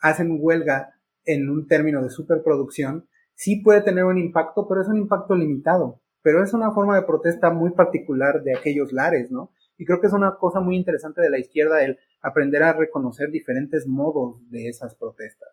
hacen 0.00 0.38
huelga 0.40 0.94
en 1.24 1.48
un 1.48 1.66
término 1.66 2.02
de 2.02 2.10
superproducción, 2.10 3.08
sí 3.34 3.62
puede 3.62 3.82
tener 3.82 4.04
un 4.04 4.18
impacto, 4.18 4.66
pero 4.68 4.82
es 4.82 4.88
un 4.88 4.98
impacto 4.98 5.34
limitado. 5.34 6.00
Pero 6.22 6.42
es 6.42 6.52
una 6.52 6.72
forma 6.72 6.96
de 6.96 7.06
protesta 7.06 7.50
muy 7.50 7.70
particular 7.70 8.42
de 8.42 8.56
aquellos 8.56 8.92
lares, 8.92 9.30
¿no? 9.30 9.52
Y 9.78 9.86
creo 9.86 10.00
que 10.00 10.08
es 10.08 10.12
una 10.12 10.36
cosa 10.36 10.60
muy 10.60 10.76
interesante 10.76 11.22
de 11.22 11.30
la 11.30 11.38
izquierda 11.38 11.82
el 11.82 11.98
aprender 12.20 12.62
a 12.62 12.74
reconocer 12.74 13.30
diferentes 13.30 13.86
modos 13.86 14.50
de 14.50 14.68
esas 14.68 14.94
protestas 14.96 15.48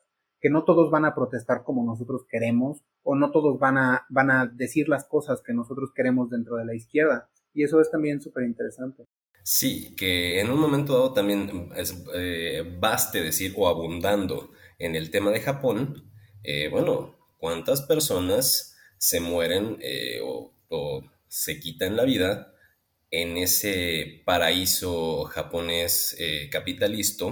que 0.45 0.51
no 0.51 0.63
todos 0.63 0.91
van 0.91 1.05
a 1.05 1.15
protestar 1.15 1.63
como 1.63 1.83
nosotros 1.83 2.27
queremos 2.29 2.83
o 3.01 3.15
no 3.15 3.31
todos 3.31 3.57
van 3.57 3.79
a, 3.79 4.05
van 4.09 4.29
a 4.29 4.45
decir 4.45 4.87
las 4.87 5.05
cosas 5.05 5.41
que 5.41 5.53
nosotros 5.53 5.89
queremos 5.95 6.29
dentro 6.29 6.57
de 6.57 6.65
la 6.65 6.75
izquierda. 6.75 7.31
Y 7.51 7.63
eso 7.63 7.81
es 7.81 7.89
también 7.89 8.21
súper 8.21 8.43
interesante. 8.43 9.07
Sí, 9.41 9.95
que 9.95 10.39
en 10.39 10.51
un 10.51 10.59
momento 10.59 10.93
dado 10.93 11.13
también 11.13 11.71
es, 11.75 12.05
eh, 12.13 12.77
baste 12.79 13.23
decir 13.23 13.55
o 13.57 13.67
abundando 13.67 14.51
en 14.77 14.95
el 14.95 15.09
tema 15.09 15.31
de 15.31 15.41
Japón, 15.41 16.11
eh, 16.43 16.69
bueno, 16.69 17.15
¿cuántas 17.39 17.81
personas 17.81 18.77
se 18.99 19.21
mueren 19.21 19.77
eh, 19.81 20.19
o, 20.23 20.53
o 20.69 21.01
se 21.27 21.59
quitan 21.59 21.95
la 21.95 22.03
vida 22.03 22.53
en 23.11 23.37
ese 23.37 24.21
paraíso 24.25 25.23
japonés 25.25 26.17
capitalista 26.51 27.25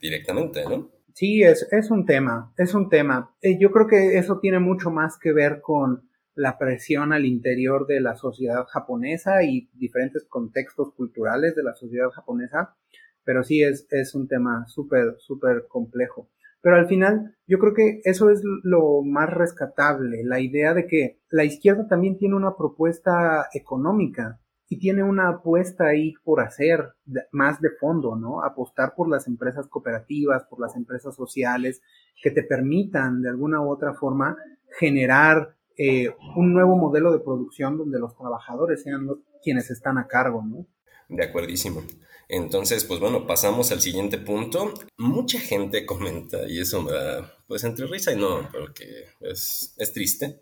directamente, 0.00 0.64
¿no? 0.64 0.90
Sí, 1.14 1.42
es, 1.42 1.68
es 1.70 1.90
un 1.90 2.06
tema, 2.06 2.52
es 2.56 2.74
un 2.74 2.88
tema. 2.88 3.34
Eh, 3.42 3.58
yo 3.58 3.70
creo 3.70 3.86
que 3.86 4.18
eso 4.18 4.38
tiene 4.40 4.58
mucho 4.60 4.90
más 4.90 5.18
que 5.18 5.32
ver 5.32 5.60
con 5.60 6.08
la 6.34 6.58
presión 6.58 7.12
al 7.12 7.26
interior 7.26 7.86
de 7.86 8.00
la 8.00 8.16
sociedad 8.16 8.64
japonesa 8.66 9.42
y 9.44 9.68
diferentes 9.74 10.24
contextos 10.24 10.94
culturales 10.94 11.54
de 11.54 11.62
la 11.62 11.74
sociedad 11.74 12.08
japonesa, 12.10 12.76
pero 13.24 13.44
sí 13.44 13.62
es, 13.62 13.86
es 13.90 14.14
un 14.14 14.26
tema 14.26 14.66
súper, 14.68 15.16
súper 15.18 15.66
complejo. 15.68 16.30
Pero 16.62 16.76
al 16.76 16.86
final, 16.86 17.36
yo 17.46 17.58
creo 17.58 17.74
que 17.74 18.00
eso 18.04 18.30
es 18.30 18.40
lo 18.62 19.02
más 19.02 19.28
rescatable, 19.28 20.24
la 20.24 20.40
idea 20.40 20.72
de 20.72 20.86
que 20.86 21.20
la 21.28 21.44
izquierda 21.44 21.88
también 21.88 22.16
tiene 22.16 22.36
una 22.36 22.56
propuesta 22.56 23.48
económica 23.52 24.40
y 24.72 24.78
tiene 24.78 25.02
una 25.02 25.28
apuesta 25.28 25.88
ahí 25.88 26.14
por 26.24 26.40
hacer 26.40 26.94
más 27.30 27.60
de 27.60 27.68
fondo, 27.78 28.16
¿no? 28.16 28.42
Apostar 28.42 28.94
por 28.94 29.06
las 29.06 29.26
empresas 29.26 29.66
cooperativas, 29.68 30.44
por 30.44 30.60
las 30.60 30.76
empresas 30.76 31.14
sociales, 31.14 31.82
que 32.22 32.30
te 32.30 32.42
permitan 32.42 33.20
de 33.20 33.28
alguna 33.28 33.60
u 33.60 33.70
otra 33.70 33.92
forma 33.92 34.34
generar 34.78 35.54
eh, 35.76 36.08
un 36.36 36.54
nuevo 36.54 36.78
modelo 36.78 37.12
de 37.12 37.18
producción 37.18 37.76
donde 37.76 37.98
los 37.98 38.16
trabajadores 38.16 38.82
sean 38.82 39.04
los, 39.04 39.18
quienes 39.42 39.70
están 39.70 39.98
a 39.98 40.06
cargo, 40.06 40.42
¿no? 40.42 40.66
De 41.10 41.22
acuerdísimo. 41.22 41.82
Entonces, 42.30 42.84
pues 42.84 42.98
bueno, 42.98 43.26
pasamos 43.26 43.72
al 43.72 43.82
siguiente 43.82 44.16
punto. 44.16 44.72
Mucha 44.96 45.38
gente 45.38 45.84
comenta, 45.84 46.48
y 46.48 46.60
eso 46.60 46.80
me 46.80 46.92
da, 46.92 47.30
pues 47.46 47.62
entre 47.64 47.86
risa 47.88 48.14
y 48.14 48.16
no, 48.16 48.48
porque 48.50 49.04
es, 49.20 49.74
es 49.76 49.92
triste, 49.92 50.40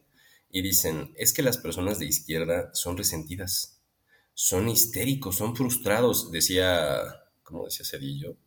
y 0.49 0.63
dicen, 0.63 1.15
es 1.17 1.33
que 1.33 1.43
las 1.43 1.59
personas 1.59 1.99
de 1.99 2.07
izquierda 2.07 2.71
son 2.75 2.97
resentidas 2.97 3.80
son 4.43 4.71
histéricos, 4.71 5.37
son 5.37 5.55
frustrados, 5.55 6.33
decía, 6.33 6.99
¿cómo 7.43 7.67
decía 7.67 7.85
Cedillo? 7.85 8.39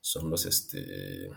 Son 0.00 0.28
los, 0.28 0.44
este... 0.44 1.30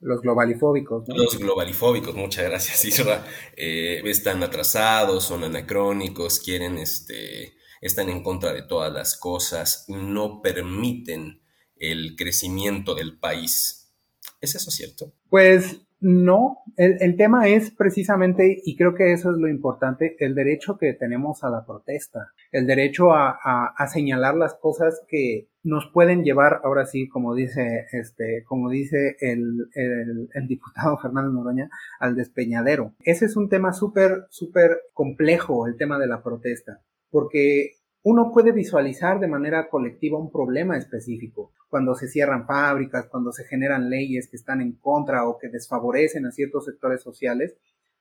Los 0.00 0.22
globalifóbicos, 0.22 1.06
¿no? 1.06 1.14
Los 1.14 1.38
globalifóbicos, 1.38 2.16
muchas 2.16 2.46
gracias, 2.46 2.84
Isra. 2.84 3.24
Eh, 3.56 4.02
están 4.06 4.42
atrasados, 4.42 5.22
son 5.22 5.44
anacrónicos, 5.44 6.40
quieren, 6.40 6.78
este, 6.78 7.54
están 7.80 8.08
en 8.08 8.24
contra 8.24 8.52
de 8.52 8.62
todas 8.62 8.92
las 8.92 9.16
cosas, 9.16 9.84
no 9.86 10.42
permiten 10.42 11.40
el 11.76 12.16
crecimiento 12.16 12.96
del 12.96 13.20
país. 13.20 13.94
¿Es 14.40 14.56
eso 14.56 14.72
cierto? 14.72 15.14
Pues 15.30 15.76
no, 16.06 16.58
el, 16.76 17.16
tema 17.16 17.48
es 17.48 17.70
precisamente, 17.70 18.60
y 18.62 18.76
creo 18.76 18.94
que 18.94 19.14
eso 19.14 19.30
es 19.30 19.38
lo 19.38 19.48
importante, 19.48 20.16
el 20.18 20.34
derecho 20.34 20.76
que 20.76 20.92
tenemos 20.92 21.42
a 21.44 21.48
la 21.48 21.64
protesta, 21.64 22.28
el 22.52 22.66
derecho 22.66 23.14
a, 23.14 23.72
señalar 23.90 24.34
las 24.34 24.54
cosas 24.54 25.00
que 25.08 25.48
nos 25.62 25.90
pueden 25.94 26.22
llevar, 26.22 26.60
ahora 26.62 26.84
sí, 26.84 27.08
como 27.08 27.34
dice, 27.34 27.86
este, 27.92 28.44
como 28.46 28.68
dice 28.68 29.16
el, 29.20 29.70
el 29.74 30.46
diputado 30.46 30.98
Fernando 31.02 31.32
Noroña, 31.32 31.70
al 31.98 32.16
despeñadero. 32.16 32.92
Ese 33.00 33.24
es 33.24 33.34
un 33.34 33.48
tema 33.48 33.72
súper, 33.72 34.26
súper 34.28 34.82
complejo, 34.92 35.66
el 35.66 35.78
tema 35.78 35.98
de 35.98 36.06
la 36.06 36.22
protesta, 36.22 36.82
porque 37.08 37.76
uno 38.06 38.30
puede 38.32 38.52
visualizar 38.52 39.18
de 39.18 39.28
manera 39.28 39.70
colectiva 39.70 40.18
un 40.18 40.30
problema 40.30 40.76
específico. 40.76 41.52
Cuando 41.70 41.94
se 41.94 42.06
cierran 42.06 42.46
fábricas, 42.46 43.06
cuando 43.06 43.32
se 43.32 43.44
generan 43.44 43.88
leyes 43.88 44.28
que 44.28 44.36
están 44.36 44.60
en 44.60 44.72
contra 44.72 45.26
o 45.26 45.38
que 45.38 45.48
desfavorecen 45.48 46.26
a 46.26 46.30
ciertos 46.30 46.66
sectores 46.66 47.02
sociales, 47.02 47.56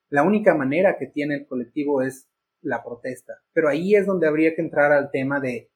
la 0.09 0.23
única 0.23 0.55
manera 0.55 0.97
que 0.99 1.07
tiene 1.07 1.35
el 1.35 1.47
colectivo 1.47 2.01
es 2.01 2.27
la 2.61 2.83
protesta. 2.83 3.35
Pero 3.53 3.69
ahí 3.69 3.95
es 3.95 4.05
donde 4.05 4.27
habría 4.27 4.53
que 4.55 4.61
entrar 4.61 4.91
al 4.91 5.09
tema 5.09 5.39
de 5.39 5.71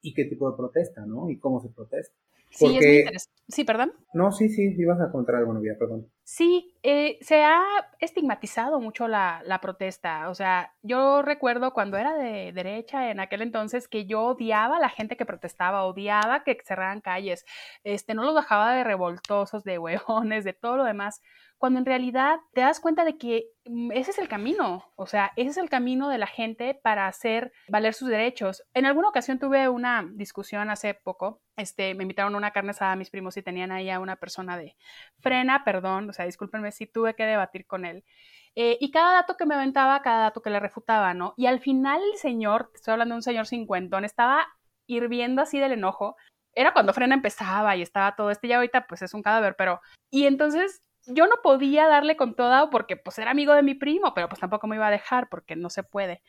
¿y 0.00 0.14
qué 0.14 0.24
tipo 0.24 0.50
de 0.50 0.56
protesta, 0.56 1.04
no? 1.04 1.28
Y 1.28 1.38
cómo 1.38 1.60
se 1.60 1.68
protesta. 1.68 2.16
Sí, 2.56 2.78
es 2.78 3.30
Sí, 3.48 3.62
perdón. 3.62 3.92
No, 4.12 4.32
sí, 4.32 4.48
sí, 4.48 4.74
ibas 4.76 5.00
a 5.00 5.12
contar 5.12 5.36
algo, 5.36 5.52
Novia, 5.52 5.76
perdón. 5.78 6.10
Sí, 6.24 6.74
eh, 6.82 7.16
se 7.20 7.44
ha 7.44 7.62
estigmatizado 8.00 8.80
mucho 8.80 9.06
la, 9.06 9.40
la, 9.44 9.60
protesta. 9.60 10.28
O 10.30 10.34
sea, 10.34 10.74
yo 10.82 11.22
recuerdo 11.22 11.72
cuando 11.72 11.96
era 11.96 12.16
de 12.16 12.52
derecha 12.52 13.10
en 13.12 13.20
aquel 13.20 13.42
entonces 13.42 13.86
que 13.86 14.06
yo 14.06 14.22
odiaba 14.22 14.78
a 14.78 14.80
la 14.80 14.88
gente 14.88 15.16
que 15.16 15.26
protestaba, 15.26 15.84
odiaba 15.84 16.42
que 16.42 16.58
cerraran 16.64 17.00
calles, 17.00 17.44
este, 17.84 18.14
no 18.14 18.24
los 18.24 18.34
bajaba 18.34 18.74
de 18.74 18.82
revoltosos, 18.82 19.62
de 19.62 19.78
huevones, 19.78 20.42
de 20.42 20.52
todo 20.52 20.76
lo 20.76 20.84
demás 20.84 21.20
cuando 21.58 21.78
en 21.78 21.86
realidad 21.86 22.38
te 22.52 22.60
das 22.60 22.80
cuenta 22.80 23.04
de 23.04 23.16
que 23.16 23.46
mm, 23.64 23.92
ese 23.92 24.10
es 24.10 24.18
el 24.18 24.28
camino, 24.28 24.84
o 24.96 25.06
sea, 25.06 25.32
ese 25.36 25.50
es 25.50 25.56
el 25.56 25.70
camino 25.70 26.08
de 26.08 26.18
la 26.18 26.26
gente 26.26 26.78
para 26.82 27.06
hacer 27.06 27.52
valer 27.68 27.94
sus 27.94 28.08
derechos. 28.08 28.62
En 28.74 28.86
alguna 28.86 29.08
ocasión 29.08 29.38
tuve 29.38 29.68
una 29.68 30.06
discusión 30.14 30.70
hace 30.70 30.94
poco, 30.94 31.40
este, 31.56 31.94
me 31.94 32.02
invitaron 32.02 32.34
a 32.34 32.38
una 32.38 32.50
carne 32.52 32.70
asada 32.70 32.92
a 32.92 32.96
mis 32.96 33.10
primos 33.10 33.36
y 33.36 33.42
tenían 33.42 33.72
ahí 33.72 33.90
a 33.90 34.00
una 34.00 34.16
persona 34.16 34.58
de 34.58 34.76
frena, 35.20 35.64
perdón, 35.64 36.10
o 36.10 36.12
sea, 36.12 36.26
discúlpenme 36.26 36.70
si 36.72 36.86
tuve 36.86 37.14
que 37.14 37.24
debatir 37.24 37.66
con 37.66 37.84
él. 37.84 38.04
Eh, 38.54 38.78
y 38.80 38.90
cada 38.90 39.12
dato 39.12 39.36
que 39.36 39.46
me 39.46 39.54
aventaba, 39.54 40.00
cada 40.02 40.24
dato 40.24 40.42
que 40.42 40.50
le 40.50 40.60
refutaba, 40.60 41.14
¿no? 41.14 41.34
Y 41.36 41.46
al 41.46 41.60
final 41.60 42.00
el 42.12 42.18
señor, 42.18 42.70
estoy 42.74 42.92
hablando 42.92 43.14
de 43.14 43.18
un 43.18 43.22
señor 43.22 43.46
cincuentón, 43.46 44.04
estaba 44.04 44.46
hirviendo 44.86 45.42
así 45.42 45.58
del 45.58 45.72
enojo. 45.72 46.16
Era 46.54 46.72
cuando 46.72 46.94
Frena 46.94 47.14
empezaba 47.14 47.76
y 47.76 47.82
estaba 47.82 48.16
todo 48.16 48.30
este, 48.30 48.48
ya 48.48 48.56
ahorita 48.56 48.86
pues 48.86 49.02
es 49.02 49.14
un 49.14 49.22
cadáver, 49.22 49.56
pero... 49.56 49.80
Y 50.10 50.26
entonces 50.26 50.82
yo 51.06 51.26
no 51.26 51.36
podía 51.42 51.86
darle 51.86 52.16
con 52.16 52.34
toda 52.34 52.70
porque 52.70 52.96
pues 52.96 53.18
era 53.18 53.30
amigo 53.30 53.54
de 53.54 53.62
mi 53.62 53.74
primo, 53.74 54.14
pero 54.14 54.28
pues 54.28 54.40
tampoco 54.40 54.66
me 54.66 54.76
iba 54.76 54.88
a 54.88 54.90
dejar 54.90 55.28
porque 55.28 55.56
no 55.56 55.70
se 55.70 55.82
puede. 55.82 56.22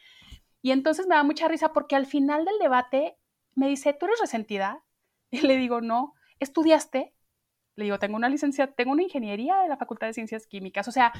Y 0.61 0.71
entonces 0.71 1.07
me 1.07 1.15
da 1.15 1.23
mucha 1.23 1.47
risa 1.47 1.73
porque 1.73 1.95
al 1.95 2.05
final 2.05 2.45
del 2.45 2.59
debate 2.59 3.17
me 3.55 3.67
dice, 3.67 3.93
¿tú 3.93 4.05
eres 4.05 4.19
resentida? 4.19 4.83
Y 5.31 5.41
le 5.41 5.57
digo, 5.57 5.81
no, 5.81 6.13
¿estudiaste? 6.39 7.13
Le 7.75 7.83
digo, 7.83 7.99
tengo 7.99 8.15
una 8.15 8.29
licencia, 8.29 8.67
tengo 8.67 8.91
una 8.91 9.03
ingeniería 9.03 9.57
de 9.57 9.67
la 9.67 9.77
Facultad 9.77 10.07
de 10.07 10.13
Ciencias 10.13 10.47
Químicas. 10.47 10.87
O 10.87 10.91
sea, 10.91 11.11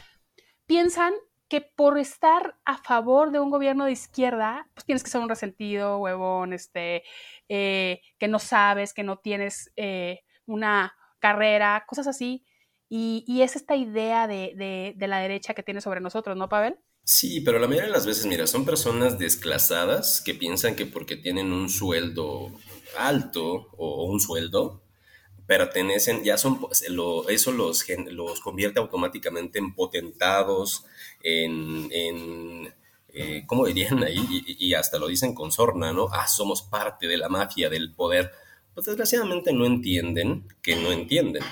piensan 0.66 1.14
que 1.50 1.62
por 1.62 1.98
estar 1.98 2.58
a 2.66 2.78
favor 2.78 3.32
de 3.32 3.40
un 3.40 3.50
gobierno 3.50 3.86
de 3.86 3.92
izquierda, 3.92 4.68
pues 4.74 4.86
tienes 4.86 5.04
que 5.04 5.10
ser 5.10 5.22
un 5.22 5.30
resentido, 5.30 6.00
huevón, 6.00 6.54
este, 6.54 7.04
eh, 7.48 8.02
que 8.18 8.28
no 8.28 8.40
sabes, 8.40 8.94
que 8.94 9.04
no 9.04 9.18
tienes 9.20 9.72
eh, 9.76 10.22
una 10.46 10.94
carrera, 11.20 11.86
cosas 11.88 12.08
así. 12.08 12.44
Y, 12.90 13.42
es 13.42 13.56
esta 13.56 13.76
idea 13.76 14.28
de, 14.28 14.96
la 14.98 15.20
derecha 15.20 15.54
que 15.54 15.64
tiene 15.64 15.82
sobre 15.82 16.00
nosotros, 16.00 16.38
¿no, 16.38 16.48
Pavel? 16.48 16.78
Sí, 17.04 17.42
pero 17.42 17.60
la 17.60 17.68
mayoría 17.68 17.88
de 17.88 17.94
las 17.94 18.06
veces, 18.06 18.26
mira, 18.26 18.48
son 18.48 18.66
personas 18.66 19.18
desclasadas 19.18 20.22
que 20.22 20.34
piensan 20.34 20.76
que 20.76 20.86
porque 20.86 21.16
tienen 21.18 21.52
un 21.52 21.70
sueldo 21.70 22.52
alto 22.96 23.70
o 23.78 24.06
un 24.06 24.20
sueldo, 24.20 24.82
pertenecen, 25.48 26.24
ya 26.24 26.38
son, 26.38 26.60
pues, 26.60 26.84
eso 27.30 27.52
los, 27.52 27.86
los 28.10 28.40
convierte 28.42 28.80
automáticamente 28.80 29.60
en 29.60 29.74
potentados, 29.74 30.86
en, 31.24 31.90
en 31.92 32.74
eh, 33.20 33.44
¿cómo 33.48 33.66
dirían 33.66 34.04
ahí? 34.04 34.20
Y, 34.46 34.74
hasta 34.76 35.00
lo 35.00 35.08
dicen 35.08 35.34
con 35.34 35.52
sorna, 35.52 35.92
¿no? 35.92 36.10
Ah, 36.12 36.28
somos 36.28 36.62
parte 36.62 37.08
de 37.08 37.18
la 37.18 37.30
mafia, 37.30 37.70
del 37.70 37.94
poder. 37.94 38.32
Pues 38.76 38.86
desgraciadamente 38.86 39.54
no 39.54 39.66
entienden 39.66 40.48
que 40.62 40.76
no 40.76 40.92
entienden. 40.92 41.44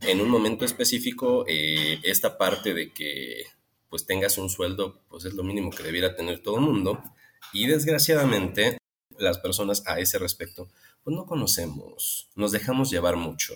En 0.00 0.20
un 0.20 0.28
momento 0.28 0.64
específico, 0.64 1.44
eh, 1.46 2.00
esta 2.02 2.36
parte 2.36 2.74
de 2.74 2.92
que 2.92 3.44
pues 3.88 4.04
tengas 4.04 4.36
un 4.38 4.50
sueldo, 4.50 5.00
pues 5.08 5.24
es 5.26 5.34
lo 5.34 5.44
mínimo 5.44 5.70
que 5.70 5.84
debiera 5.84 6.16
tener 6.16 6.42
todo 6.42 6.56
el 6.56 6.62
mundo. 6.62 7.00
Y 7.52 7.66
desgraciadamente, 7.68 8.78
las 9.18 9.38
personas 9.38 9.82
a 9.86 9.98
ese 9.98 10.18
respecto, 10.18 10.68
pues 11.04 11.16
no 11.16 11.26
conocemos, 11.26 12.30
nos 12.36 12.52
dejamos 12.52 12.90
llevar 12.90 13.16
mucho. 13.16 13.54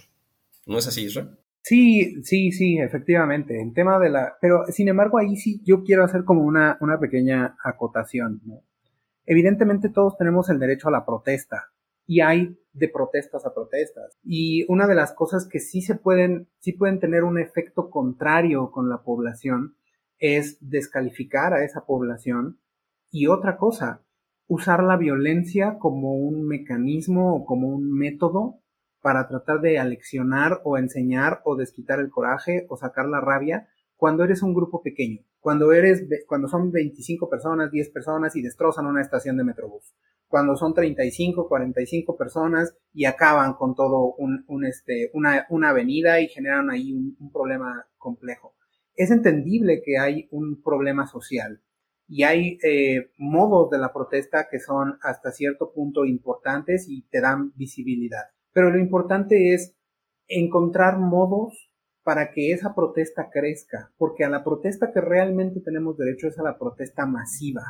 ¿No 0.66 0.78
es 0.78 0.86
así, 0.86 1.04
Israel? 1.04 1.38
Sí, 1.62 2.22
sí, 2.22 2.52
sí, 2.52 2.78
efectivamente. 2.78 3.60
El 3.60 3.74
tema 3.74 3.98
de 3.98 4.10
la. 4.10 4.36
Pero 4.40 4.64
sin 4.68 4.88
embargo, 4.88 5.18
ahí 5.18 5.36
sí 5.36 5.60
yo 5.64 5.82
quiero 5.84 6.04
hacer 6.04 6.24
como 6.24 6.42
una, 6.42 6.78
una 6.80 6.98
pequeña 6.98 7.56
acotación. 7.62 8.40
Evidentemente, 9.26 9.88
todos 9.88 10.16
tenemos 10.16 10.48
el 10.48 10.58
derecho 10.58 10.88
a 10.88 10.92
la 10.92 11.04
protesta. 11.04 11.70
Y 12.06 12.20
hay 12.20 12.58
de 12.72 12.88
protestas 12.88 13.46
a 13.46 13.54
protestas. 13.54 14.18
Y 14.24 14.64
una 14.68 14.86
de 14.86 14.94
las 14.94 15.12
cosas 15.12 15.46
que 15.46 15.60
sí 15.60 15.82
se 15.82 15.94
pueden, 15.94 16.48
sí 16.58 16.72
pueden 16.72 16.98
tener 16.98 17.24
un 17.24 17.38
efecto 17.38 17.90
contrario 17.90 18.70
con 18.70 18.88
la 18.88 19.02
población 19.02 19.76
es 20.18 20.58
descalificar 20.60 21.54
a 21.54 21.64
esa 21.64 21.84
población. 21.84 22.58
Y 23.10 23.26
otra 23.26 23.56
cosa, 23.56 24.02
usar 24.50 24.82
la 24.82 24.96
violencia 24.96 25.78
como 25.78 26.16
un 26.16 26.44
mecanismo 26.44 27.36
o 27.36 27.44
como 27.44 27.68
un 27.68 27.96
método 27.96 28.56
para 29.00 29.28
tratar 29.28 29.60
de 29.60 29.78
aleccionar 29.78 30.60
o 30.64 30.76
enseñar 30.76 31.40
o 31.44 31.54
desquitar 31.54 32.00
el 32.00 32.10
coraje 32.10 32.66
o 32.68 32.76
sacar 32.76 33.06
la 33.06 33.20
rabia 33.20 33.68
cuando 33.94 34.24
eres 34.24 34.42
un 34.42 34.52
grupo 34.52 34.82
pequeño, 34.82 35.20
cuando 35.38 35.72
eres, 35.72 36.04
cuando 36.26 36.48
son 36.48 36.72
25 36.72 37.30
personas, 37.30 37.70
10 37.70 37.90
personas 37.90 38.34
y 38.34 38.42
destrozan 38.42 38.86
una 38.86 39.02
estación 39.02 39.36
de 39.36 39.44
Metrobús, 39.44 39.94
cuando 40.26 40.56
son 40.56 40.74
35, 40.74 41.48
45 41.48 42.16
personas 42.16 42.76
y 42.92 43.04
acaban 43.04 43.54
con 43.54 43.76
todo 43.76 44.14
un, 44.16 44.64
este, 44.64 45.12
una, 45.14 45.46
una, 45.50 45.68
avenida 45.68 46.20
y 46.20 46.26
generan 46.26 46.70
ahí 46.70 46.92
un, 46.92 47.30
problema 47.30 47.86
complejo. 47.98 48.54
Es 48.96 49.12
entendible 49.12 49.80
que 49.84 49.96
hay 49.96 50.26
un 50.32 50.60
problema 50.60 51.06
social 51.06 51.62
y 52.12 52.24
hay 52.24 52.58
eh, 52.64 53.12
modos 53.18 53.70
de 53.70 53.78
la 53.78 53.92
protesta 53.92 54.48
que 54.50 54.58
son 54.58 54.98
hasta 55.00 55.30
cierto 55.30 55.72
punto 55.72 56.04
importantes 56.04 56.86
y 56.88 57.02
te 57.02 57.20
dan 57.20 57.52
visibilidad. 57.54 58.24
Pero 58.52 58.70
lo 58.70 58.80
importante 58.80 59.54
es 59.54 59.76
encontrar 60.26 60.98
modos 60.98 61.70
para 62.02 62.32
que 62.32 62.50
esa 62.50 62.74
protesta 62.74 63.30
crezca, 63.30 63.92
porque 63.96 64.24
a 64.24 64.28
la 64.28 64.42
protesta 64.42 64.90
que 64.92 65.00
realmente 65.00 65.60
tenemos 65.60 65.96
derecho 65.96 66.26
es 66.26 66.36
a 66.40 66.42
la 66.42 66.58
protesta 66.58 67.06
masiva. 67.06 67.62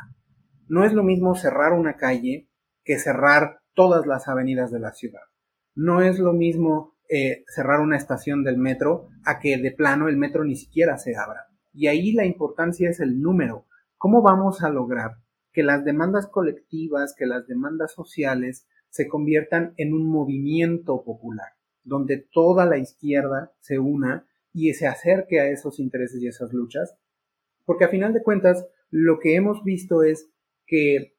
No 0.67 0.85
es 0.85 0.93
lo 0.93 1.03
mismo 1.03 1.35
cerrar 1.35 1.73
una 1.73 1.97
calle 1.97 2.49
que 2.83 2.97
cerrar 2.97 3.59
todas 3.75 4.07
las 4.07 4.27
avenidas 4.27 4.71
de 4.71 4.79
la 4.79 4.91
ciudad. 4.91 5.21
No 5.75 6.01
es 6.01 6.17
lo 6.17 6.33
mismo 6.33 6.95
eh, 7.09 7.43
cerrar 7.47 7.79
una 7.79 7.97
estación 7.97 8.43
del 8.43 8.57
metro 8.57 9.09
a 9.23 9.39
que 9.39 9.57
de 9.59 9.71
plano 9.71 10.09
el 10.09 10.17
metro 10.17 10.43
ni 10.43 10.55
siquiera 10.55 10.97
se 10.97 11.15
abra. 11.15 11.45
Y 11.73 11.85
ahí 11.85 12.13
la 12.13 12.25
importancia 12.25 12.89
es 12.89 12.99
el 12.99 13.21
número. 13.21 13.67
¿Cómo 14.01 14.23
vamos 14.23 14.63
a 14.63 14.71
lograr 14.71 15.17
que 15.53 15.61
las 15.61 15.85
demandas 15.85 16.25
colectivas, 16.25 17.13
que 17.15 17.27
las 17.27 17.45
demandas 17.45 17.91
sociales 17.93 18.65
se 18.89 19.07
conviertan 19.07 19.75
en 19.77 19.93
un 19.93 20.09
movimiento 20.09 21.03
popular, 21.03 21.49
donde 21.83 22.17
toda 22.17 22.65
la 22.65 22.79
izquierda 22.79 23.53
se 23.59 23.77
una 23.77 24.25
y 24.53 24.73
se 24.73 24.87
acerque 24.87 25.39
a 25.39 25.49
esos 25.49 25.79
intereses 25.79 26.19
y 26.19 26.27
esas 26.27 26.51
luchas, 26.51 26.97
porque 27.63 27.85
a 27.85 27.89
final 27.89 28.11
de 28.11 28.23
cuentas 28.23 28.65
lo 28.89 29.19
que 29.19 29.35
hemos 29.35 29.63
visto 29.63 30.01
es 30.01 30.31
que 30.65 31.15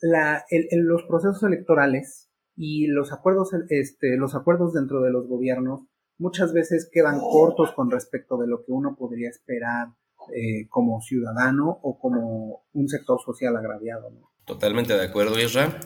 los 0.00 1.04
procesos 1.04 1.44
electorales 1.44 2.28
y 2.56 2.88
los 2.88 3.12
acuerdos, 3.12 3.52
este, 3.68 4.16
los 4.16 4.34
acuerdos 4.34 4.72
dentro 4.72 5.00
de 5.02 5.12
los 5.12 5.28
gobiernos 5.28 5.82
muchas 6.18 6.52
veces 6.52 6.90
quedan 6.92 7.20
cortos 7.20 7.70
con 7.70 7.88
respecto 7.88 8.36
de 8.36 8.48
lo 8.48 8.64
que 8.64 8.72
uno 8.72 8.96
podría 8.96 9.28
esperar 9.28 9.90
eh, 10.34 10.68
como 10.68 11.00
ciudadano 11.00 11.78
o 11.82 11.98
como 11.98 12.62
un 12.72 12.88
sector 12.88 13.20
social 13.24 13.56
agraviado. 13.56 14.10
Totalmente 14.44 14.94
de 14.94 15.04
acuerdo, 15.04 15.38
Isra. 15.38 15.78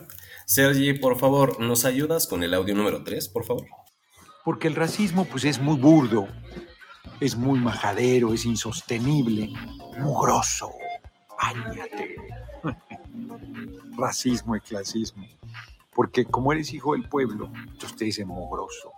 Sergi, 0.45 0.93
por 0.93 1.17
favor, 1.17 1.59
¿nos 1.59 1.85
ayudas 1.85 2.27
con 2.27 2.43
el 2.43 2.53
audio 2.53 2.75
número 2.75 3.03
3, 3.03 3.29
por 3.29 3.45
favor? 3.45 3.65
Porque 4.43 4.67
el 4.67 4.75
racismo 4.75 5.25
pues 5.25 5.45
es 5.45 5.59
muy 5.59 5.77
burdo, 5.77 6.27
es 7.19 7.35
muy 7.35 7.59
majadero, 7.59 8.33
es 8.33 8.45
insostenible, 8.45 9.49
mugroso. 9.99 10.71
Báñate. 11.41 12.15
Racismo 13.97 14.55
y 14.55 14.61
clasismo. 14.61 15.25
Porque 15.93 16.25
como 16.25 16.51
eres 16.51 16.73
hijo 16.73 16.93
del 16.93 17.07
pueblo, 17.07 17.51
usted 17.73 17.95
te 17.95 18.05
dicen 18.05 18.27
mugroso. 18.27 18.91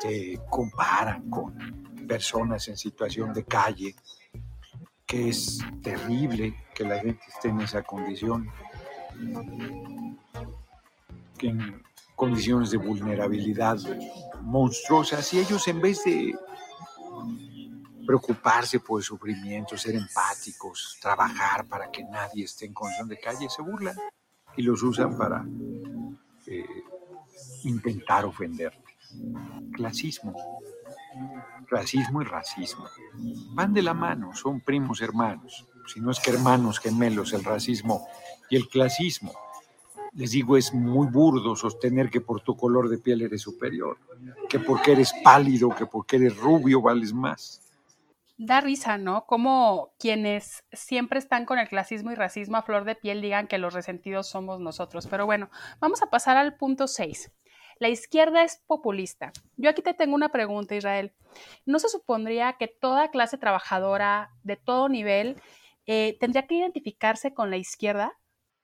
Te 0.00 0.40
comparan 0.48 1.28
con 1.28 1.86
personas 2.06 2.68
en 2.68 2.76
situación 2.76 3.32
de 3.32 3.44
calle, 3.44 3.94
que 5.08 5.30
es 5.30 5.58
terrible 5.82 6.54
que 6.74 6.84
la 6.84 6.98
gente 6.98 7.22
esté 7.28 7.48
en 7.48 7.60
esa 7.62 7.82
condición 7.82 8.48
en 11.40 11.82
condiciones 12.14 12.70
de 12.70 12.76
vulnerabilidad 12.76 13.78
monstruosas 14.42 15.32
y 15.32 15.40
ellos 15.40 15.66
en 15.66 15.80
vez 15.80 16.04
de 16.04 16.36
preocuparse 18.06 18.80
por 18.80 19.00
el 19.00 19.04
sufrimiento, 19.04 19.76
ser 19.76 19.94
empáticos, 19.94 20.98
trabajar 21.00 21.66
para 21.66 21.90
que 21.90 22.04
nadie 22.04 22.44
esté 22.44 22.66
en 22.66 22.74
condición 22.74 23.08
de 23.08 23.18
calle, 23.18 23.48
se 23.48 23.62
burlan 23.62 23.96
y 24.56 24.62
los 24.62 24.82
usan 24.82 25.16
para 25.16 25.44
eh, 26.46 26.64
intentar 27.64 28.24
ofenderte. 28.24 28.96
Clasismo. 29.72 30.57
Clasismo 31.68 32.22
y 32.22 32.24
racismo. 32.24 32.86
Van 33.52 33.74
de 33.74 33.82
la 33.82 33.94
mano, 33.94 34.34
son 34.34 34.60
primos 34.60 35.00
hermanos. 35.00 35.66
Si 35.86 36.00
no 36.00 36.10
es 36.10 36.20
que 36.20 36.30
hermanos 36.30 36.80
gemelos, 36.80 37.32
el 37.32 37.44
racismo 37.44 38.06
y 38.50 38.56
el 38.56 38.68
clasismo 38.68 39.32
les 40.18 40.32
digo, 40.32 40.56
es 40.56 40.74
muy 40.74 41.06
burdo 41.06 41.54
sostener 41.54 42.10
que 42.10 42.20
por 42.20 42.40
tu 42.40 42.56
color 42.56 42.88
de 42.88 42.98
piel 42.98 43.22
eres 43.22 43.42
superior, 43.42 43.98
que 44.48 44.58
porque 44.58 44.92
eres 44.92 45.12
pálido, 45.22 45.70
que 45.70 45.86
porque 45.86 46.16
eres 46.16 46.36
rubio 46.36 46.82
vales 46.82 47.12
más. 47.12 47.62
Da 48.36 48.60
risa, 48.60 48.98
¿no? 48.98 49.26
Como 49.26 49.92
quienes 49.98 50.64
siempre 50.72 51.18
están 51.18 51.44
con 51.44 51.58
el 51.58 51.68
clasismo 51.68 52.12
y 52.12 52.14
racismo 52.14 52.56
a 52.56 52.62
flor 52.62 52.84
de 52.84 52.94
piel 52.94 53.20
digan 53.20 53.48
que 53.48 53.58
los 53.58 53.74
resentidos 53.74 54.28
somos 54.28 54.60
nosotros. 54.60 55.06
Pero 55.08 55.26
bueno, 55.26 55.50
vamos 55.80 56.02
a 56.02 56.10
pasar 56.10 56.36
al 56.36 56.56
punto 56.56 56.86
6. 56.86 57.32
La 57.78 57.88
izquierda 57.88 58.42
es 58.42 58.62
populista. 58.66 59.32
Yo 59.56 59.70
aquí 59.70 59.82
te 59.82 59.94
tengo 59.94 60.14
una 60.14 60.30
pregunta, 60.30 60.74
Israel. 60.74 61.12
¿No 61.64 61.78
se 61.78 61.88
supondría 61.88 62.56
que 62.58 62.66
toda 62.68 63.10
clase 63.10 63.38
trabajadora 63.38 64.30
de 64.42 64.56
todo 64.56 64.88
nivel 64.88 65.36
eh, 65.86 66.16
tendría 66.18 66.46
que 66.46 66.56
identificarse 66.56 67.32
con 67.32 67.50
la 67.50 67.56
izquierda? 67.56 68.12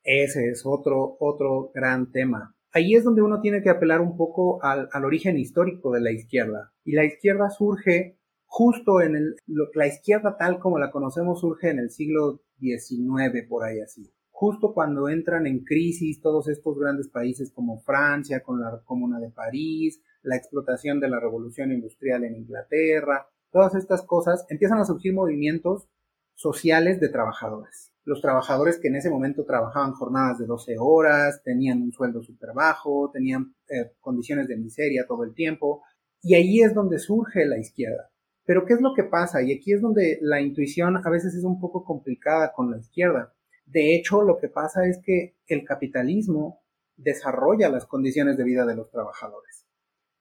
Ese 0.03 0.49
es 0.49 0.67
otro, 0.67 1.17
otro 1.21 1.71
gran 1.75 2.11
tema. 2.11 2.55
Ahí 2.73 2.95
es 2.95 3.05
donde 3.05 3.23
uno 3.23 3.41
tiene 3.41 3.63
que 3.63 3.71
apelar 3.71 4.01
un 4.01 4.17
poco 4.17 4.63
al, 4.63 4.89
origen 5.05 5.39
histórico 5.39 5.93
de 5.93 6.01
la 6.01 6.11
izquierda. 6.11 6.73
Y 6.85 6.93
la 6.93 7.05
izquierda 7.05 7.49
surge 7.51 8.19
justo 8.45 9.01
en 9.01 9.15
el, 9.15 9.37
la 9.75 9.87
izquierda 9.87 10.37
tal 10.37 10.59
como 10.59 10.79
la 10.79 10.91
conocemos 10.91 11.41
surge 11.41 11.71
en 11.71 11.79
el 11.79 11.91
siglo 11.91 12.43
XIX, 12.59 13.47
por 13.49 13.65
ahí 13.65 13.81
así. 13.81 14.13
Justo 14.37 14.75
cuando 14.75 15.09
entran 15.09 15.47
en 15.47 15.65
crisis 15.65 16.21
todos 16.21 16.49
estos 16.49 16.77
grandes 16.79 17.09
países 17.09 17.53
como 17.53 17.81
Francia, 17.81 18.43
con 18.43 18.61
la 18.61 18.83
Comuna 18.85 19.21
de 19.21 19.31
París, 19.31 20.01
la 20.23 20.37
explotación 20.37 20.99
de 20.99 21.09
la 21.09 21.21
revolución 21.21 21.71
industrial 21.71 22.25
en 22.25 22.35
Inglaterra, 22.35 23.29
todas 23.53 23.77
estas 23.77 24.03
cosas, 24.03 24.45
empiezan 24.49 24.79
a 24.79 24.85
surgir 24.85 25.15
movimientos 25.15 25.89
sociales 26.35 26.99
de 26.99 27.11
trabajadores 27.11 27.95
los 28.05 28.21
trabajadores 28.21 28.79
que 28.79 28.89
en 28.89 28.97
ese 28.97 29.11
momento 29.11 29.45
trabajaban 29.45 29.93
jornadas 29.93 30.39
de 30.39 30.47
12 30.47 30.77
horas, 30.79 31.43
tenían 31.43 31.83
un 31.83 31.93
sueldo 31.93 32.23
súper 32.23 32.51
bajo, 32.55 33.11
tenían 33.13 33.55
eh, 33.69 33.93
condiciones 34.01 34.47
de 34.47 34.57
miseria 34.57 35.07
todo 35.07 35.25
el 35.25 35.35
tiempo, 35.35 35.83
y 36.23 36.35
ahí 36.35 36.61
es 36.61 36.75
donde 36.75 36.99
surge 36.99 37.47
la 37.47 37.59
izquierda. 37.59 38.11
Pero 38.45 38.67
¿qué 38.67 38.75
es 38.75 38.81
lo 38.83 38.93
que 38.95 39.05
pasa? 39.05 39.43
Y 39.43 39.53
aquí 39.53 39.73
es 39.73 39.81
donde 39.81 40.19
la 40.21 40.41
intuición 40.41 40.99
a 40.99 41.11
veces 41.11 41.35
es 41.35 41.45
un 41.45 41.59
poco 41.61 41.85
complicada 41.85 42.53
con 42.53 42.71
la 42.71 42.79
izquierda. 42.79 43.33
De 43.67 43.95
hecho, 43.95 44.23
lo 44.23 44.39
que 44.39 44.49
pasa 44.49 44.87
es 44.87 45.01
que 45.05 45.37
el 45.47 45.65
capitalismo 45.65 46.63
desarrolla 46.97 47.71
las 47.71 47.87
condiciones 47.87 48.37
de 48.37 48.45
vida 48.45 48.67
de 48.67 48.77
los 48.77 48.91
trabajadores. 48.91 49.67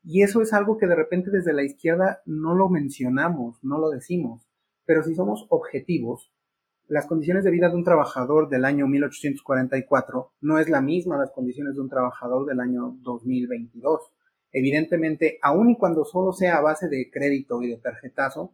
Y 0.04 0.24
eso 0.24 0.42
es 0.42 0.54
algo 0.54 0.78
que 0.78 0.88
de 0.88 0.96
repente 0.96 1.32
desde 1.32 1.54
la 1.54 1.64
izquierda 1.64 2.22
no 2.26 2.56
lo 2.56 2.70
mencionamos, 2.70 3.64
no 3.64 3.80
lo 3.80 3.90
decimos. 3.90 4.50
Pero 4.86 5.04
si 5.04 5.16
somos 5.16 5.46
objetivos, 5.50 6.34
las 6.88 7.06
condiciones 7.06 7.46
de 7.46 7.52
vida 7.52 7.70
de 7.70 7.76
un 7.76 7.86
trabajador 7.86 8.50
del 8.50 8.66
año 8.66 8.88
1844 8.88 10.34
no 10.42 10.60
es 10.60 10.70
la 10.70 10.82
misma 10.82 11.18
las 11.18 11.32
condiciones 11.32 11.76
de 11.76 11.82
un 11.82 11.90
trabajador 11.90 12.46
del 12.46 12.60
año 12.60 12.98
2022. 13.02 14.12
Evidentemente, 14.52 15.40
aun 15.42 15.70
y 15.70 15.78
cuando 15.78 16.04
solo 16.04 16.34
sea 16.34 16.58
a 16.58 16.62
base 16.62 16.90
de 16.90 17.10
crédito 17.10 17.62
y 17.64 17.70
de 17.70 17.78
tarjetazo, 17.78 18.54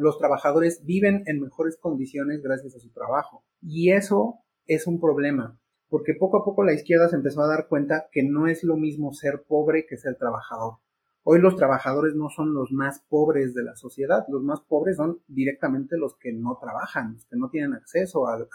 los 0.00 0.18
trabajadores 0.18 0.82
viven 0.84 1.22
en 1.26 1.40
mejores 1.40 1.78
condiciones 1.78 2.42
gracias 2.42 2.74
a 2.74 2.80
su 2.80 2.90
trabajo. 2.90 3.44
Y 3.60 3.92
eso 3.92 4.40
es 4.66 4.86
un 4.86 5.00
problema, 5.00 5.58
porque 5.88 6.14
poco 6.18 6.38
a 6.38 6.44
poco 6.44 6.64
la 6.64 6.72
izquierda 6.72 7.08
se 7.08 7.16
empezó 7.16 7.42
a 7.42 7.48
dar 7.48 7.68
cuenta 7.68 8.06
que 8.10 8.22
no 8.22 8.46
es 8.46 8.64
lo 8.64 8.76
mismo 8.76 9.12
ser 9.12 9.44
pobre 9.46 9.86
que 9.86 9.96
ser 9.96 10.16
trabajador. 10.16 10.78
Hoy 11.22 11.38
los 11.38 11.56
trabajadores 11.56 12.14
no 12.14 12.30
son 12.30 12.54
los 12.54 12.72
más 12.72 13.04
pobres 13.08 13.52
de 13.52 13.62
la 13.62 13.76
sociedad, 13.76 14.24
los 14.28 14.42
más 14.42 14.62
pobres 14.62 14.96
son 14.96 15.20
directamente 15.28 15.98
los 15.98 16.16
que 16.16 16.32
no 16.32 16.58
trabajan, 16.60 17.14
los 17.14 17.26
que 17.26 17.36
no 17.36 17.50
tienen 17.50 17.74
acceso 17.74 18.26
al, 18.26 18.48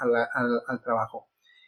trabajo. 0.83 1.27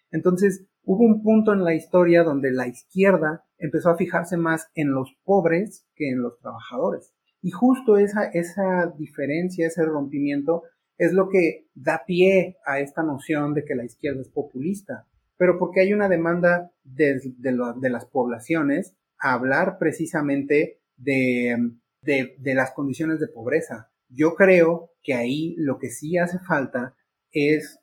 Entonces, 0.09 0.65
hubo 0.83 1.05
un 1.05 1.21
punto 1.21 1.53
en 1.53 1.63
la 1.63 1.75
historia 1.75 2.23
donde 2.23 2.51
la 2.51 2.67
izquierda 2.67 3.45
empezó 3.59 3.91
a 3.91 3.97
fijarse 3.97 4.37
más 4.37 4.71
en 4.73 4.91
los 4.91 5.15
pobres 5.23 5.87
que 5.93 6.09
en 6.09 6.23
los 6.23 6.39
trabajadores. 6.39 7.13
Y 7.41 7.51
justo 7.51 7.97
esa, 7.97 8.25
esa 8.25 8.93
diferencia, 8.97 9.67
ese 9.67 9.83
rompimiento, 9.85 10.63
es 10.97 11.13
lo 11.13 11.29
que 11.29 11.67
da 11.75 12.03
pie 12.05 12.57
a 12.65 12.79
esta 12.79 13.03
noción 13.03 13.53
de 13.53 13.63
que 13.63 13.75
la 13.75 13.85
izquierda 13.85 14.21
es 14.21 14.29
populista. 14.29 15.07
Pero 15.37 15.59
porque 15.59 15.81
hay 15.81 15.93
una 15.93 16.09
demanda 16.09 16.71
de, 16.83 17.19
de 17.37 17.89
las 17.89 18.05
poblaciones 18.05 18.95
a 19.19 19.33
hablar 19.33 19.77
precisamente 19.77 20.79
de, 20.95 21.55
de, 22.01 22.55
las 22.55 22.71
condiciones 22.71 23.19
de 23.19 23.27
pobreza. 23.27 23.91
Yo 24.09 24.35
creo 24.35 24.91
que 25.03 25.13
ahí 25.13 25.55
lo 25.57 25.77
que 25.77 25.89
sí 25.89 26.17
hace 26.17 26.39
falta 26.39 26.95
es 27.31 27.79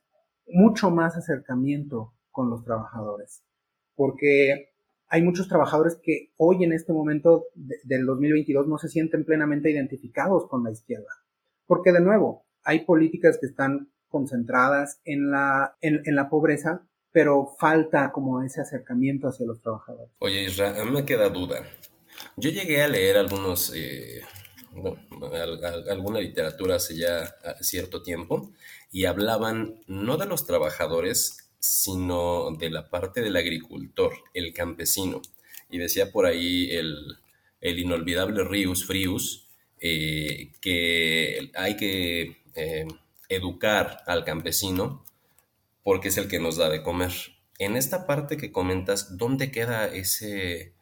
mucho 0.47 0.91
más 0.91 1.17
acercamiento 1.17 2.15
con 2.31 2.51
los 2.51 2.65
trabajadores, 2.65 3.45
porque 3.95 4.74
hay 5.09 5.23
muchos 5.23 5.49
trabajadores 5.49 5.99
que 6.03 6.33
hoy 6.37 6.65
en 6.65 6.73
este 6.73 6.93
momento 6.93 7.47
del 7.55 8.07
2022 8.07 8.67
no 8.67 8.79
se 8.79 8.89
sienten 8.89 9.25
plenamente 9.25 9.71
identificados 9.71 10.49
con 10.49 10.65
la 10.65 10.71
izquierda, 10.71 11.11
porque 11.67 11.93
de 11.93 12.01
nuevo 12.01 12.47
hay 12.63 12.85
políticas 12.85 13.39
que 13.41 13.47
están 13.47 13.91
concentradas 14.09 15.01
en 15.05 15.31
la, 15.31 15.77
en, 15.81 16.03
en 16.05 16.15
la 16.17 16.29
pobreza, 16.29 16.87
pero 17.13 17.55
falta 17.59 18.11
como 18.13 18.43
ese 18.43 18.61
acercamiento 18.61 19.29
hacia 19.29 19.47
los 19.47 19.61
trabajadores. 19.61 20.11
Oye, 20.19 20.45
Israel, 20.45 20.91
me 20.91 21.05
queda 21.05 21.29
duda. 21.29 21.63
Yo 22.37 22.51
llegué 22.51 22.83
a 22.83 22.89
leer 22.89 23.17
algunos, 23.17 23.73
eh, 23.75 24.23
alguna 25.91 26.21
literatura 26.21 26.77
hace 26.77 26.97
ya 26.97 27.35
cierto 27.61 28.03
tiempo 28.03 28.53
y 28.91 29.05
hablaban 29.05 29.81
no 29.87 30.17
de 30.17 30.27
los 30.27 30.47
trabajadores, 30.47 31.44
sino 31.65 32.51
de 32.59 32.69
la 32.69 32.91
parte 32.91 33.23
del 33.23 33.37
agricultor, 33.37 34.13
el 34.35 34.53
campesino. 34.53 35.23
Y 35.71 35.79
decía 35.79 36.13
por 36.13 36.27
ahí 36.27 36.71
el, 36.71 37.17
inolvidable 37.63 38.45
Rius 38.45 38.85
Frius 38.85 39.49
eh, 39.81 40.53
que 40.61 41.51
hay 41.55 41.77
que 41.77 42.43
eh, 42.55 42.87
educar 43.31 44.03
al 44.07 44.25
campesino 44.25 45.05
porque 45.83 46.09
es 46.09 46.19
el 46.19 46.29
que 46.29 46.39
nos 46.39 46.59
da 46.59 46.69
de 46.69 46.83
comer. 46.83 47.13
En 47.59 47.77
esta 47.77 48.07
parte 48.07 48.37
que 48.37 48.53
comentas, 48.53 49.17
¿dónde 49.17 49.51
queda 49.51 49.87
ese, 49.87 50.75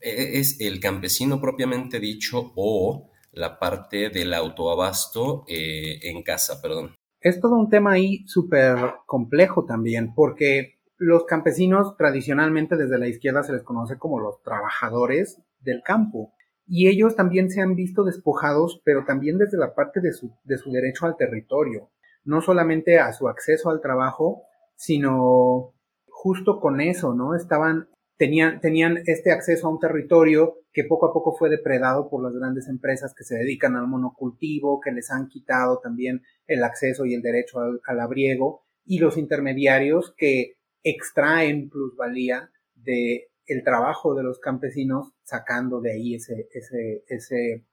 e-, 0.00 0.38
es 0.40 0.58
el 0.60 0.80
campesino 0.80 1.38
propiamente 1.38 2.00
dicho 2.00 2.52
o 2.56 3.10
la 3.32 3.58
parte 3.58 4.08
del 4.08 4.32
autoabasto 4.32 5.44
eh, 5.48 5.98
en 6.02 6.22
casa, 6.22 6.62
perdón. 6.62 6.96
Es 7.24 7.40
todo 7.40 7.56
un 7.56 7.70
tema 7.70 7.92
ahí 7.92 8.22
súper 8.26 8.76
complejo 9.06 9.64
también, 9.64 10.14
porque 10.14 10.74
los 10.98 11.24
campesinos 11.24 11.96
tradicionalmente 11.96 12.76
desde 12.76 12.98
la 12.98 13.08
izquierda 13.08 13.42
se 13.42 13.54
les 13.54 13.62
conoce 13.62 13.96
como 13.96 14.20
los 14.20 14.42
trabajadores 14.42 15.40
del 15.60 15.80
campo. 15.82 16.34
Y 16.66 16.86
ellos 16.88 17.16
también 17.16 17.48
se 17.48 17.62
han 17.62 17.76
visto 17.76 18.04
despojados, 18.04 18.82
pero 18.84 19.06
también 19.06 19.38
desde 19.38 19.56
la 19.56 19.74
parte 19.74 20.02
de 20.02 20.12
su, 20.12 20.36
de 20.44 20.58
su 20.58 20.70
derecho 20.70 21.06
al 21.06 21.16
territorio. 21.16 21.88
No 22.24 22.42
solamente 22.42 22.98
a 22.98 23.10
su 23.14 23.26
acceso 23.26 23.70
al 23.70 23.80
trabajo, 23.80 24.42
sino 24.76 25.72
justo 26.06 26.60
con 26.60 26.82
eso, 26.82 27.14
¿no? 27.14 27.34
Estaban 27.34 27.88
tenían, 28.18 28.60
tenían 28.60 28.98
este 29.06 29.32
acceso 29.32 29.66
a 29.66 29.70
un 29.70 29.80
territorio 29.80 30.58
que 30.74 30.82
poco 30.82 31.06
a 31.06 31.12
poco 31.12 31.36
fue 31.36 31.48
depredado 31.48 32.10
por 32.10 32.22
las 32.22 32.34
grandes 32.34 32.68
empresas 32.68 33.14
que 33.14 33.22
se 33.22 33.36
dedican 33.36 33.76
al 33.76 33.86
monocultivo, 33.86 34.80
que 34.80 34.90
les 34.90 35.08
han 35.12 35.28
quitado 35.28 35.78
también 35.78 36.22
el 36.48 36.64
acceso 36.64 37.06
y 37.06 37.14
el 37.14 37.22
derecho 37.22 37.60
al, 37.60 38.00
abriego, 38.00 38.64
y 38.84 38.98
los 38.98 39.16
intermediarios 39.16 40.12
que 40.18 40.56
extraen 40.82 41.70
plusvalía 41.70 42.50
de 42.74 43.28
el 43.46 43.62
trabajo 43.62 44.14
de 44.14 44.24
los 44.24 44.40
campesinos 44.40 45.12
sacando 45.22 45.80
de 45.80 45.92
ahí 45.92 46.14
ese, 46.16 46.48
ese, 46.52 47.04
ese, 47.06 47.64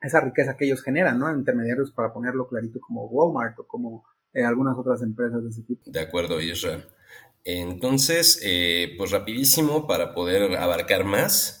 esa 0.00 0.20
riqueza 0.20 0.56
que 0.56 0.64
ellos 0.64 0.82
generan, 0.82 1.20
¿no? 1.20 1.32
Intermediarios 1.32 1.92
para 1.92 2.12
ponerlo 2.12 2.48
clarito 2.48 2.80
como 2.80 3.06
Walmart 3.06 3.58
o 3.60 3.66
como 3.66 4.04
eh, 4.32 4.42
algunas 4.42 4.76
otras 4.76 5.02
empresas 5.02 5.42
de 5.44 5.50
ese 5.50 5.62
tipo. 5.62 5.90
De 5.90 6.00
acuerdo, 6.00 6.40
Israel. 6.40 6.84
Entonces, 7.44 8.40
eh, 8.42 8.94
pues 8.98 9.12
rapidísimo 9.12 9.86
para 9.86 10.14
poder 10.14 10.56
abarcar 10.56 11.04
más. 11.04 11.59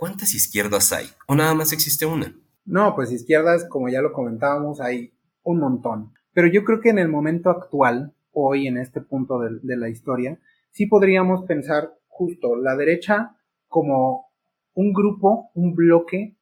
¿Cuántas 0.00 0.32
izquierdas 0.32 0.94
hay? 0.94 1.04
¿O 1.26 1.34
nada 1.34 1.52
más 1.52 1.74
existe 1.74 2.06
una? 2.06 2.34
No, 2.64 2.94
pues 2.94 3.12
izquierdas, 3.12 3.66
como 3.68 3.90
ya 3.90 4.00
lo 4.00 4.14
comentábamos, 4.14 4.80
hay 4.80 5.12
un 5.42 5.58
montón. 5.60 6.14
Pero 6.32 6.46
yo 6.46 6.64
creo 6.64 6.80
que 6.80 6.88
en 6.88 6.98
el 6.98 7.10
momento 7.10 7.50
actual, 7.50 8.14
hoy 8.32 8.66
en 8.66 8.78
este 8.78 9.02
punto 9.02 9.38
de, 9.40 9.58
de 9.62 9.76
la 9.76 9.90
historia, 9.90 10.40
sí 10.70 10.86
podríamos 10.86 11.44
pensar 11.44 11.98
justo 12.06 12.56
la 12.56 12.76
derecha 12.76 13.36
como 13.68 14.32
un 14.72 14.94
grupo, 14.94 15.50
un 15.52 15.74
bloque 15.74 16.34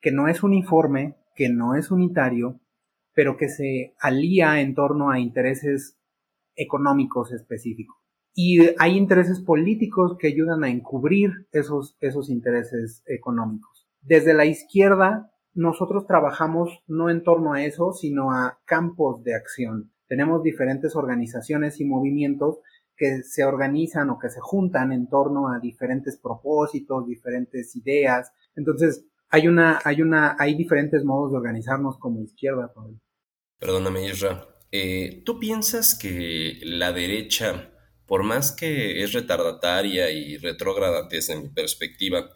que 0.00 0.10
no 0.10 0.26
es 0.26 0.42
uniforme, 0.42 1.14
que 1.36 1.48
no 1.48 1.76
es 1.76 1.92
unitario, 1.92 2.58
pero 3.14 3.36
que 3.36 3.50
se 3.50 3.94
alía 4.00 4.60
en 4.60 4.74
torno 4.74 5.10
a 5.10 5.20
intereses 5.20 5.96
económicos 6.56 7.30
específicos. 7.30 7.99
Y 8.34 8.60
hay 8.78 8.96
intereses 8.96 9.40
políticos 9.40 10.16
que 10.18 10.28
ayudan 10.28 10.64
a 10.64 10.70
encubrir 10.70 11.48
esos, 11.52 11.96
esos 12.00 12.30
intereses 12.30 13.02
económicos. 13.06 13.88
Desde 14.00 14.34
la 14.34 14.46
izquierda, 14.46 15.30
nosotros 15.52 16.06
trabajamos 16.06 16.82
no 16.86 17.10
en 17.10 17.22
torno 17.22 17.52
a 17.52 17.64
eso, 17.64 17.92
sino 17.92 18.32
a 18.32 18.58
campos 18.64 19.22
de 19.24 19.34
acción. 19.34 19.92
Tenemos 20.06 20.42
diferentes 20.42 20.96
organizaciones 20.96 21.80
y 21.80 21.84
movimientos 21.84 22.60
que 22.96 23.22
se 23.22 23.44
organizan 23.44 24.10
o 24.10 24.18
que 24.18 24.28
se 24.28 24.40
juntan 24.40 24.92
en 24.92 25.08
torno 25.08 25.48
a 25.48 25.58
diferentes 25.58 26.18
propósitos, 26.18 27.06
diferentes 27.06 27.74
ideas. 27.74 28.30
Entonces, 28.54 29.06
hay 29.30 29.48
una, 29.48 29.80
hay 29.84 30.02
una, 30.02 30.36
hay 30.38 30.54
diferentes 30.54 31.04
modos 31.04 31.32
de 31.32 31.38
organizarnos 31.38 31.98
como 31.98 32.22
izquierda. 32.22 32.72
Perdóname, 33.58 34.06
Isra. 34.06 34.46
Eh, 34.72 35.22
¿Tú 35.24 35.38
piensas 35.38 35.98
que 35.98 36.60
la 36.62 36.92
derecha, 36.92 37.72
por 38.10 38.24
más 38.24 38.50
que 38.50 39.04
es 39.04 39.12
retardataria 39.12 40.10
y 40.10 40.36
retrógrada 40.36 41.06
desde 41.08 41.40
mi 41.40 41.48
perspectiva, 41.48 42.28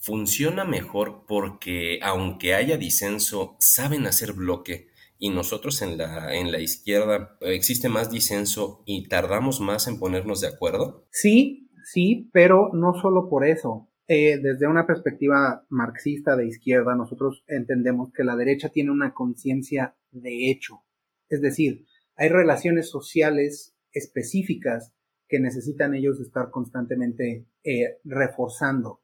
funciona 0.00 0.64
mejor 0.64 1.24
porque 1.28 2.00
aunque 2.02 2.54
haya 2.54 2.76
disenso, 2.76 3.54
saben 3.60 4.08
hacer 4.08 4.32
bloque 4.32 4.88
y 5.20 5.30
nosotros 5.30 5.82
en 5.82 5.98
la, 5.98 6.34
en 6.34 6.50
la 6.50 6.58
izquierda 6.58 7.36
existe 7.42 7.88
más 7.88 8.10
disenso 8.10 8.82
y 8.86 9.06
tardamos 9.06 9.60
más 9.60 9.86
en 9.86 10.00
ponernos 10.00 10.40
de 10.40 10.48
acuerdo? 10.48 11.06
Sí, 11.12 11.70
sí, 11.84 12.28
pero 12.32 12.70
no 12.72 12.94
solo 13.00 13.28
por 13.28 13.46
eso. 13.46 13.88
Eh, 14.08 14.40
desde 14.42 14.66
una 14.66 14.84
perspectiva 14.84 15.64
marxista 15.68 16.34
de 16.34 16.48
izquierda, 16.48 16.96
nosotros 16.96 17.44
entendemos 17.46 18.12
que 18.12 18.24
la 18.24 18.34
derecha 18.34 18.70
tiene 18.70 18.90
una 18.90 19.14
conciencia 19.14 19.94
de 20.10 20.50
hecho 20.50 20.82
es 21.30 21.40
decir, 21.40 21.86
hay 22.16 22.28
relaciones 22.28 22.90
sociales 22.90 23.76
específicas 23.92 24.92
que 25.30 25.38
necesitan 25.38 25.94
ellos 25.94 26.20
estar 26.20 26.50
constantemente 26.50 27.46
eh, 27.62 27.98
reforzando, 28.02 29.00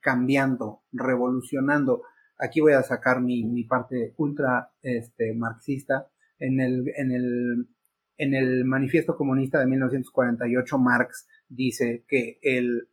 cambiando, 0.00 0.82
revolucionando. 0.90 2.02
Aquí 2.36 2.60
voy 2.60 2.72
a 2.72 2.82
sacar 2.82 3.22
mi, 3.22 3.62
parte 3.64 4.12
ultra 4.16 4.72
este, 4.82 5.34
marxista. 5.34 6.08
En 6.40 6.60
el, 6.60 6.92
en, 6.96 7.12
el, 7.12 7.68
en 8.16 8.34
el 8.34 8.64
manifiesto 8.64 9.16
comunista 9.16 9.60
de 9.60 9.66
1948, 9.66 10.78
Marx 10.78 11.28
dice 11.48 12.04
que 12.08 12.40
el, 12.42 12.88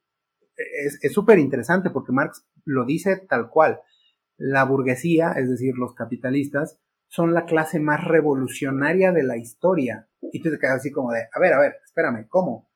es 1.01 1.11
súper 1.11 1.39
interesante 1.39 1.89
porque 1.89 2.11
Marx 2.11 2.45
lo 2.65 2.85
dice 2.85 3.17
tal 3.27 3.49
cual. 3.49 3.81
La 4.37 4.63
burguesía, 4.63 5.31
es 5.31 5.49
decir, 5.49 5.73
los 5.75 5.95
capitalistas, 5.95 6.79
son 7.07 7.33
la 7.33 7.45
clase 7.45 7.79
más 7.79 8.03
revolucionaria 8.03 9.11
de 9.11 9.23
la 9.23 9.37
historia. 9.37 10.07
Y 10.21 10.41
tú 10.41 10.51
te 10.51 10.59
quedas 10.59 10.77
así 10.77 10.91
como 10.91 11.11
de, 11.11 11.21
a 11.33 11.39
ver, 11.39 11.53
a 11.53 11.59
ver, 11.59 11.77
espérame, 11.83 12.27
¿cómo? 12.27 12.69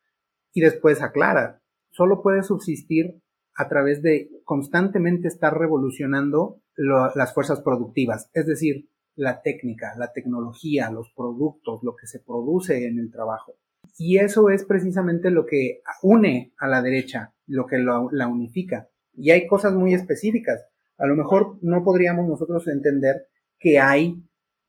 Y 0.53 0.61
después 0.61 1.01
aclara, 1.01 1.61
solo 1.91 2.21
puede 2.21 2.43
subsistir 2.43 3.21
a 3.55 3.67
través 3.67 4.01
de 4.01 4.29
constantemente 4.45 5.27
estar 5.27 5.57
revolucionando 5.57 6.61
las 6.75 7.33
fuerzas 7.33 7.61
productivas, 7.61 8.29
es 8.33 8.45
decir, 8.45 8.89
la 9.15 9.41
técnica, 9.41 9.93
la 9.97 10.13
tecnología, 10.13 10.89
los 10.91 11.11
productos, 11.13 11.83
lo 11.83 11.95
que 11.95 12.07
se 12.07 12.21
produce 12.21 12.87
en 12.87 12.99
el 12.99 13.11
trabajo. 13.11 13.55
Y 13.97 14.17
eso 14.17 14.49
es 14.49 14.63
precisamente 14.63 15.29
lo 15.29 15.45
que 15.45 15.81
une 16.01 16.53
a 16.57 16.67
la 16.67 16.81
derecha, 16.81 17.33
lo 17.47 17.65
que 17.65 17.79
la 17.79 18.27
unifica. 18.27 18.87
Y 19.13 19.31
hay 19.31 19.45
cosas 19.45 19.73
muy 19.73 19.93
específicas. 19.93 20.63
A 20.97 21.05
lo 21.05 21.15
mejor 21.15 21.57
no 21.61 21.83
podríamos 21.83 22.29
nosotros 22.29 22.65
entender 22.69 23.27
que 23.59 23.79
hay 23.79 24.23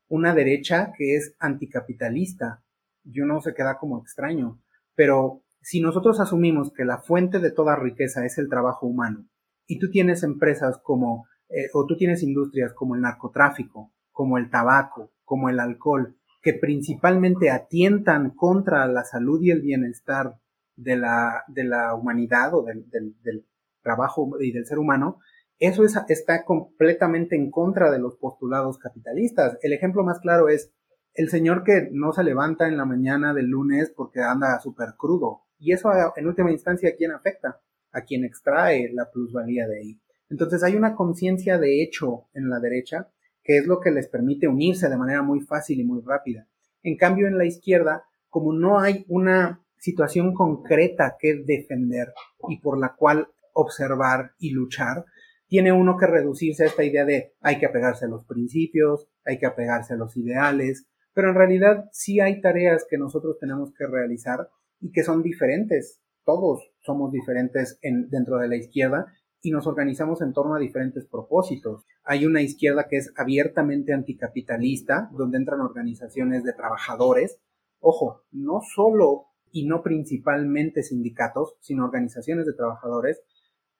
una 0.09 0.35
derecha 0.35 0.91
que 0.97 1.15
es 1.15 1.33
anticapitalista 1.39 2.61
y 3.05 3.21
uno 3.21 3.39
se 3.39 3.53
queda 3.53 3.77
como 3.77 3.99
extraño. 3.99 4.61
Pero 4.95 5.43
si 5.61 5.81
nosotros 5.81 6.19
asumimos 6.19 6.71
que 6.73 6.85
la 6.85 6.99
fuente 6.99 7.39
de 7.39 7.51
toda 7.51 7.75
riqueza 7.75 8.25
es 8.25 8.37
el 8.37 8.49
trabajo 8.49 8.87
humano 8.87 9.27
y 9.67 9.79
tú 9.79 9.89
tienes 9.89 10.23
empresas 10.23 10.79
como, 10.83 11.27
eh, 11.49 11.69
o 11.73 11.85
tú 11.85 11.95
tienes 11.95 12.23
industrias 12.23 12.73
como 12.73 12.95
el 12.95 13.01
narcotráfico, 13.01 13.93
como 14.11 14.37
el 14.37 14.49
tabaco, 14.49 15.11
como 15.23 15.49
el 15.49 15.59
alcohol, 15.59 16.17
que 16.41 16.53
principalmente 16.53 17.51
atientan 17.51 18.31
contra 18.31 18.87
la 18.87 19.03
salud 19.03 19.39
y 19.41 19.51
el 19.51 19.61
bienestar 19.61 20.35
de 20.75 20.97
la, 20.97 21.43
de 21.47 21.63
la 21.63 21.95
humanidad 21.95 22.53
o 22.55 22.63
del, 22.63 22.89
del, 22.89 23.45
trabajo 23.83 24.29
y 24.39 24.51
del 24.51 24.67
ser 24.67 24.77
humano, 24.77 25.17
eso 25.57 25.83
está 25.83 26.45
completamente 26.45 27.35
en 27.35 27.49
contra 27.49 27.89
de 27.89 27.97
los 27.97 28.15
postulados 28.15 28.77
capitalistas. 28.77 29.57
El 29.63 29.73
ejemplo 29.73 30.03
más 30.03 30.19
claro 30.19 30.49
es 30.49 30.71
el 31.13 31.29
señor 31.29 31.63
que 31.63 31.89
no 31.91 32.13
se 32.13 32.23
levanta 32.23 32.67
en 32.67 32.77
la 32.77 32.85
mañana 32.85 33.33
del 33.33 33.47
lunes 33.47 33.91
porque 33.95 34.21
anda 34.21 34.59
súper 34.59 34.89
crudo. 34.97 35.41
Y 35.61 35.73
eso 35.73 35.91
en 36.15 36.27
última 36.27 36.51
instancia 36.51 36.89
a 36.89 36.95
quién 36.95 37.11
afecta, 37.11 37.61
a 37.91 38.01
quien 38.01 38.25
extrae 38.25 38.91
la 38.91 39.11
plusvalía 39.11 39.67
de 39.67 39.77
ahí. 39.77 40.01
Entonces 40.27 40.63
hay 40.63 40.75
una 40.75 40.95
conciencia 40.95 41.59
de 41.59 41.83
hecho 41.83 42.25
en 42.33 42.49
la 42.49 42.59
derecha 42.59 43.11
que 43.43 43.57
es 43.57 43.67
lo 43.67 43.79
que 43.79 43.91
les 43.91 44.07
permite 44.07 44.47
unirse 44.47 44.89
de 44.89 44.97
manera 44.97 45.21
muy 45.21 45.41
fácil 45.41 45.79
y 45.79 45.83
muy 45.83 46.01
rápida. 46.01 46.47
En 46.81 46.97
cambio, 46.97 47.27
en 47.27 47.37
la 47.37 47.45
izquierda, 47.45 48.05
como 48.27 48.53
no 48.53 48.79
hay 48.79 49.05
una 49.07 49.63
situación 49.77 50.33
concreta 50.33 51.15
que 51.19 51.43
defender 51.45 52.11
y 52.49 52.59
por 52.59 52.79
la 52.79 52.95
cual 52.95 53.27
observar 53.53 54.31
y 54.39 54.51
luchar, 54.51 55.05
tiene 55.47 55.71
uno 55.71 55.95
que 55.95 56.07
reducirse 56.07 56.63
a 56.63 56.67
esta 56.67 56.83
idea 56.83 57.05
de 57.05 57.33
hay 57.41 57.59
que 57.59 57.67
apegarse 57.67 58.05
a 58.05 58.09
los 58.09 58.25
principios, 58.25 59.07
hay 59.25 59.37
que 59.37 59.45
apegarse 59.45 59.93
a 59.93 59.97
los 59.97 60.17
ideales, 60.17 60.87
pero 61.13 61.29
en 61.29 61.35
realidad 61.35 61.85
sí 61.91 62.19
hay 62.19 62.41
tareas 62.41 62.85
que 62.89 62.97
nosotros 62.97 63.37
tenemos 63.39 63.73
que 63.73 63.85
realizar 63.85 64.49
y 64.81 64.91
que 64.91 65.03
son 65.03 65.23
diferentes. 65.23 66.01
Todos 66.25 66.71
somos 66.81 67.11
diferentes 67.11 67.77
en, 67.81 68.09
dentro 68.09 68.37
de 68.37 68.47
la 68.47 68.57
izquierda 68.57 69.13
y 69.41 69.51
nos 69.51 69.65
organizamos 69.65 70.21
en 70.21 70.33
torno 70.33 70.55
a 70.55 70.59
diferentes 70.59 71.05
propósitos. 71.07 71.85
Hay 72.03 72.25
una 72.25 72.41
izquierda 72.41 72.87
que 72.87 72.97
es 72.97 73.11
abiertamente 73.15 73.93
anticapitalista, 73.93 75.09
donde 75.13 75.37
entran 75.37 75.61
organizaciones 75.61 76.43
de 76.43 76.53
trabajadores. 76.53 77.39
Ojo, 77.79 78.23
no 78.31 78.61
solo 78.61 79.27
y 79.51 79.65
no 79.65 79.81
principalmente 79.81 80.83
sindicatos, 80.83 81.55
sino 81.59 81.85
organizaciones 81.85 82.45
de 82.45 82.53
trabajadores, 82.53 83.21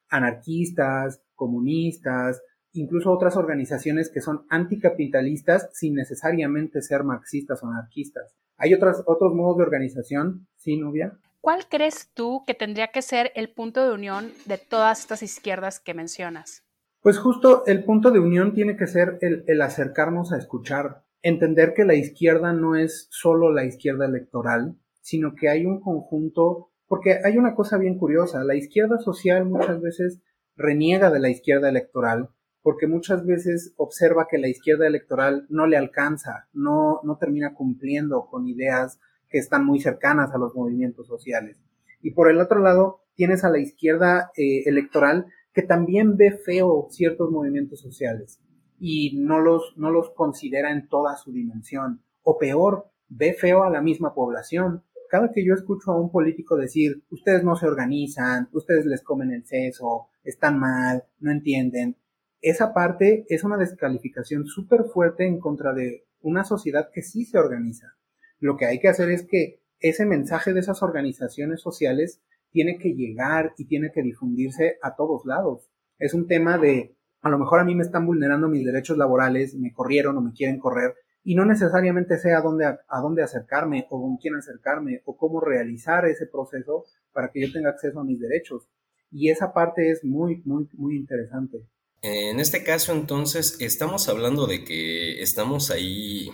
anarquistas, 0.10 1.24
comunistas, 1.36 2.41
incluso 2.74 3.11
otras 3.11 3.36
organizaciones 3.36 4.09
que 4.09 4.22
son 4.22 4.45
anticapitalistas 4.49 5.69
sin 5.74 5.95
necesariamente 5.95 6.82
ser 6.82 7.03
marxistas 7.03 7.63
o 7.63 7.67
anarquistas. 7.67 8.36
Hay 8.57 8.74
otras, 8.74 9.03
otros 9.05 9.34
modos 9.34 9.57
de 9.57 9.63
organización, 9.63 10.47
¿sí, 10.57 10.78
novia? 10.78 11.17
¿Cuál 11.41 11.67
crees 11.67 12.11
tú 12.13 12.43
que 12.45 12.53
tendría 12.53 12.89
que 12.89 13.01
ser 13.01 13.32
el 13.36 13.51
punto 13.51 13.84
de 13.84 13.93
unión 13.93 14.32
de 14.45 14.59
todas 14.59 14.99
estas 14.99 15.24
izquierdas 15.24 15.80
que 15.80 15.95
mencionas? 15.95 16.63
Pues 17.01 17.17
justo 17.17 17.63
el 17.65 17.84
punto 17.84 18.11
de 18.11 18.19
unión 18.19 18.53
tiene 18.53 18.78
que 18.78 18.86
ser 18.86 19.17
el, 19.22 19.59
acercarnos 19.59 20.32
a 20.32 20.38
escuchar, 20.38 21.03
entender 21.24 21.74
que 21.74 21.84
la 21.84 21.95
izquierda 21.95 22.53
no 22.53 22.76
es 22.76 23.07
solo 23.09 23.51
la 23.51 23.65
izquierda 23.65 24.05
electoral, 24.05 24.76
sino 25.01 25.34
que 25.34 25.49
hay 25.49 25.65
un 25.65 25.82
conjunto, 25.82 26.69
porque 26.88 27.19
hay 27.24 27.39
una 27.39 27.55
cosa 27.55 27.80
bien 27.80 27.97
curiosa, 27.97 28.43
la 28.43 28.55
izquierda 28.55 28.99
social 28.99 29.45
muchas 29.45 29.82
veces 29.82 30.22
reniega 30.55 31.09
de 31.09 31.19
la 31.19 31.30
izquierda 31.30 31.69
electoral, 31.69 32.30
porque 32.64 32.88
muchas 32.88 33.26
veces 33.26 33.74
observa 33.78 34.28
que 34.30 34.38
la 34.38 34.47
izquierda 34.47 34.88
electoral 34.88 35.45
no 35.49 35.66
le 35.68 35.78
alcanza, 35.78 36.47
no, 36.53 37.01
no 37.03 37.18
termina 37.18 37.53
cumpliendo 37.53 38.28
con 38.30 38.47
ideas 38.47 38.99
que 39.30 39.39
están 39.39 39.66
muy 39.66 39.80
cercanas 39.80 40.34
a 40.34 40.38
los 40.38 40.55
movimientos 40.55 41.07
sociales. 41.07 41.57
Y 42.01 42.12
por 42.12 42.30
el 42.30 42.39
otro 42.39 42.59
lado, 42.59 43.01
tienes 43.16 43.43
a 43.43 43.49
la 43.49 43.59
izquierda 43.59 44.32
eh, 44.36 44.64
electoral 44.66 45.28
que 45.53 45.64
también 45.64 46.18
ve 46.18 46.32
feo 46.32 46.88
ciertos 46.89 47.32
movimientos 47.32 47.82
sociales 47.82 48.39
y 48.80 49.20
no 49.20 49.39
los, 49.39 49.74
no 49.78 49.91
los 49.91 50.12
considera 50.12 50.72
en 50.72 50.88
toda 50.88 51.16
su 51.16 51.32
dimensión. 51.32 52.01
O 52.24 52.38
peor, 52.38 52.88
ve 53.09 53.34
feo 53.34 53.64
a 53.64 53.70
la 53.70 53.82
misma 53.82 54.14
población. 54.14 54.84
Cada 55.09 55.32
que 55.32 55.45
yo 55.45 55.53
escucho 55.53 55.91
a 55.91 55.99
un 55.99 56.09
político 56.09 56.55
decir, 56.55 57.03
ustedes 57.12 57.43
no 57.43 57.55
se 57.55 57.68
organizan, 57.68 58.49
ustedes 58.53 58.86
les 58.86 59.03
comen 59.03 59.32
el 59.32 59.45
seso, 59.45 60.07
están 60.24 60.57
mal, 60.57 61.03
no 61.20 61.32
entienden, 61.32 61.97
esa 62.42 62.74
parte 62.74 63.26
es 63.30 63.44
una 63.44 63.58
descalificación 63.58 64.46
súper 64.46 64.86
fuerte 64.86 65.28
en 65.28 65.39
contra 65.39 65.74
de 65.74 66.06
una 66.22 66.44
sociedad 66.44 66.89
que 66.92 67.04
sí 67.04 67.26
se 67.26 67.38
organiza. 67.38 67.96
Lo 68.39 68.58
que 68.58 68.66
hay 68.66 68.80
que 68.80 68.88
hacer 68.88 69.12
es 69.12 69.28
que 69.28 69.62
ese 69.80 70.06
mensaje 70.06 70.54
de 70.54 70.60
esas 70.60 70.82
organizaciones 70.82 71.62
sociales 71.62 72.22
tiene 72.52 72.78
que 72.80 72.94
llegar 72.94 73.54
y 73.58 73.66
tiene 73.66 73.92
que 73.92 74.02
difundirse 74.02 74.78
a 74.82 74.96
todos 74.96 75.26
lados. 75.26 75.70
Es 76.00 76.14
un 76.14 76.28
tema 76.28 76.58
de, 76.58 76.96
a 77.22 77.30
lo 77.30 77.38
mejor 77.38 77.60
a 77.60 77.64
mí 77.64 77.76
me 77.76 77.84
están 77.84 78.06
vulnerando 78.06 78.50
mis 78.50 78.66
derechos 78.66 78.98
laborales, 78.98 79.56
me 79.56 79.72
corrieron 79.72 80.18
o 80.18 80.22
me 80.22 80.34
quieren 80.34 80.60
correr, 80.60 80.96
y 81.24 81.36
no 81.36 81.46
necesariamente 81.46 82.18
sé 82.18 82.34
a 82.34 82.42
dónde, 82.42 82.66
a 82.66 83.02
dónde 83.02 83.22
acercarme 83.22 83.86
o 83.92 84.02
con 84.02 84.18
quién 84.18 84.36
acercarme 84.36 85.02
o 85.06 85.16
cómo 85.16 85.39
realizar 85.39 86.06
ese 86.08 86.26
proceso 86.26 86.86
para 87.14 87.30
que 87.32 87.42
yo 87.42 87.54
tenga 87.54 87.70
acceso 87.70 88.00
a 88.00 88.04
mis 88.04 88.20
derechos. 88.20 88.68
Y 89.12 89.30
esa 89.30 89.54
parte 89.54 89.92
es 89.92 90.04
muy, 90.04 90.42
muy, 90.46 90.68
muy 90.74 90.96
interesante. 90.96 91.68
En 92.04 92.39
este 92.39 92.64
caso, 92.64 92.93
entonces, 92.93 93.58
estamos 93.60 94.10
hablando 94.10 94.47
de 94.47 94.64
que 94.64 95.22
estamos 95.22 95.70
ahí 95.70 96.32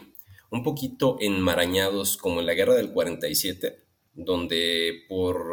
un 0.49 0.63
poquito 0.63 1.17
enmarañados 1.19 2.15
como 2.15 2.39
en 2.39 2.45
la 2.45 2.53
guerra 2.53 2.75
del 2.75 2.93
47, 2.93 3.83
donde 4.13 5.03
por 5.09 5.45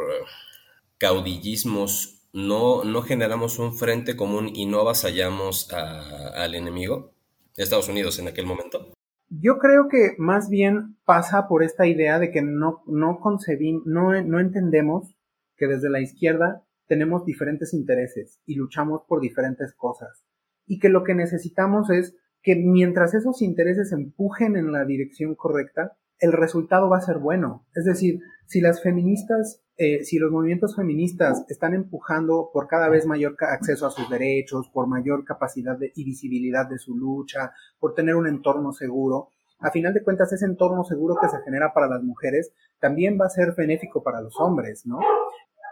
caudillismos 0.98 2.28
no, 2.32 2.84
no 2.84 3.02
generamos 3.02 3.58
un 3.58 3.74
frente 3.74 4.14
común 4.14 4.50
y 4.54 4.66
no 4.66 4.80
avasallamos 4.80 5.72
al 5.72 6.54
enemigo, 6.54 7.12
Estados 7.56 7.88
Unidos 7.88 8.18
en 8.20 8.28
aquel 8.28 8.46
momento. 8.46 8.92
Yo 9.30 9.58
creo 9.58 9.88
que 9.88 10.14
más 10.18 10.48
bien 10.48 10.96
pasa 11.04 11.48
por 11.48 11.64
esta 11.64 11.88
idea 11.88 12.20
de 12.20 12.30
que 12.30 12.40
no, 12.40 12.84
no 12.86 13.18
concebimos, 13.18 13.84
no, 13.84 14.22
no 14.22 14.38
entendemos 14.38 15.16
que 15.56 15.66
desde 15.66 15.90
la 15.90 16.00
izquierda 16.00 16.62
tenemos 16.94 17.24
diferentes 17.24 17.74
intereses 17.74 18.38
y 18.46 18.54
luchamos 18.54 19.02
por 19.08 19.20
diferentes 19.20 19.74
cosas. 19.74 20.24
Y 20.64 20.78
que 20.78 20.88
lo 20.88 21.02
que 21.02 21.16
necesitamos 21.16 21.90
es 21.90 22.14
que 22.40 22.54
mientras 22.54 23.14
esos 23.14 23.42
intereses 23.42 23.90
empujen 23.90 24.54
en 24.54 24.70
la 24.70 24.84
dirección 24.84 25.34
correcta, 25.34 25.96
el 26.20 26.32
resultado 26.32 26.88
va 26.88 26.98
a 26.98 27.00
ser 27.00 27.18
bueno. 27.18 27.66
Es 27.74 27.84
decir, 27.84 28.20
si 28.46 28.60
las 28.60 28.80
feministas, 28.80 29.60
eh, 29.76 30.04
si 30.04 30.20
los 30.20 30.30
movimientos 30.30 30.76
feministas 30.76 31.44
están 31.48 31.74
empujando 31.74 32.50
por 32.52 32.68
cada 32.68 32.88
vez 32.88 33.06
mayor 33.06 33.34
acceso 33.40 33.88
a 33.88 33.90
sus 33.90 34.08
derechos, 34.08 34.70
por 34.72 34.86
mayor 34.86 35.24
capacidad 35.24 35.76
y 35.96 36.04
visibilidad 36.04 36.68
de 36.70 36.78
su 36.78 36.96
lucha, 36.96 37.54
por 37.80 37.94
tener 37.94 38.14
un 38.14 38.28
entorno 38.28 38.72
seguro, 38.72 39.30
a 39.58 39.72
final 39.72 39.94
de 39.94 40.04
cuentas 40.04 40.32
ese 40.32 40.46
entorno 40.46 40.84
seguro 40.84 41.16
que 41.20 41.28
se 41.28 41.42
genera 41.42 41.72
para 41.74 41.88
las 41.88 42.04
mujeres 42.04 42.52
también 42.78 43.18
va 43.20 43.26
a 43.26 43.30
ser 43.30 43.52
benéfico 43.56 44.00
para 44.04 44.20
los 44.20 44.38
hombres, 44.38 44.86
¿no? 44.86 45.00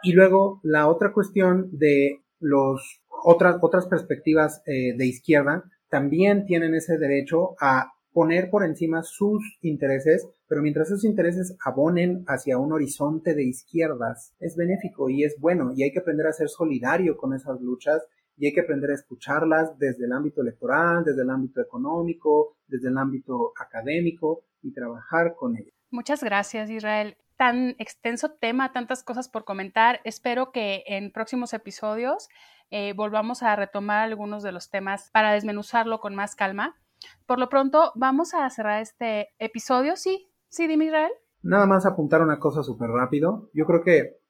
Y 0.02 0.12
luego 0.12 0.60
la 0.62 0.88
otra 0.88 1.12
cuestión 1.12 1.68
de 1.72 2.20
los 2.40 3.02
otras, 3.24 3.56
otras 3.60 3.86
perspectivas 3.86 4.62
eh, 4.66 4.96
de 4.96 5.06
izquierda 5.06 5.64
también 5.88 6.44
tienen 6.46 6.74
ese 6.74 6.98
derecho 6.98 7.54
a 7.60 7.92
poner 8.12 8.50
por 8.50 8.64
encima 8.64 9.02
sus 9.02 9.58
intereses, 9.62 10.26
pero 10.46 10.62
mientras 10.62 10.88
esos 10.88 11.04
intereses 11.04 11.56
abonen 11.64 12.24
hacia 12.26 12.58
un 12.58 12.72
horizonte 12.72 13.34
de 13.34 13.44
izquierdas, 13.44 14.34
es 14.38 14.56
benéfico 14.56 15.08
y 15.08 15.24
es 15.24 15.36
bueno 15.38 15.72
y 15.74 15.82
hay 15.82 15.92
que 15.92 16.00
aprender 16.00 16.26
a 16.26 16.32
ser 16.32 16.48
solidario 16.48 17.16
con 17.16 17.34
esas 17.34 17.60
luchas 17.60 18.02
y 18.36 18.46
hay 18.46 18.52
que 18.52 18.60
aprender 18.60 18.90
a 18.90 18.94
escucharlas 18.94 19.78
desde 19.78 20.04
el 20.04 20.12
ámbito 20.12 20.42
electoral, 20.42 21.04
desde 21.04 21.22
el 21.22 21.30
ámbito 21.30 21.60
económico, 21.60 22.56
desde 22.66 22.88
el 22.88 22.98
ámbito 22.98 23.52
académico 23.58 24.44
y 24.62 24.72
trabajar 24.72 25.34
con 25.34 25.56
ellas. 25.56 25.74
Muchas 25.90 26.22
gracias, 26.22 26.70
Israel. 26.70 27.16
Tan 27.36 27.74
extenso 27.78 28.32
tema, 28.32 28.72
tantas 28.72 29.02
cosas 29.02 29.28
por 29.28 29.44
comentar. 29.44 30.00
Espero 30.04 30.52
que 30.52 30.84
en 30.86 31.12
próximos 31.12 31.52
episodios 31.54 32.28
eh, 32.70 32.94
volvamos 32.94 33.42
a 33.42 33.54
retomar 33.56 33.98
algunos 33.98 34.42
de 34.42 34.52
los 34.52 34.70
temas 34.70 35.10
para 35.12 35.32
desmenuzarlo 35.32 36.00
con 36.00 36.14
más 36.14 36.34
calma. 36.34 36.76
Por 37.26 37.38
lo 37.38 37.48
pronto, 37.48 37.92
vamos 37.94 38.34
a 38.34 38.48
cerrar 38.50 38.80
este 38.80 39.28
episodio. 39.38 39.96
Sí, 39.96 40.30
sí, 40.48 40.66
dime 40.66 40.86
Israel. 40.86 41.12
Nada 41.42 41.66
más 41.66 41.86
apuntar 41.86 42.22
una 42.22 42.38
cosa 42.38 42.62
súper 42.62 42.90
rápido. 42.90 43.50
Yo 43.52 43.66
creo 43.66 43.82
que 43.82 44.20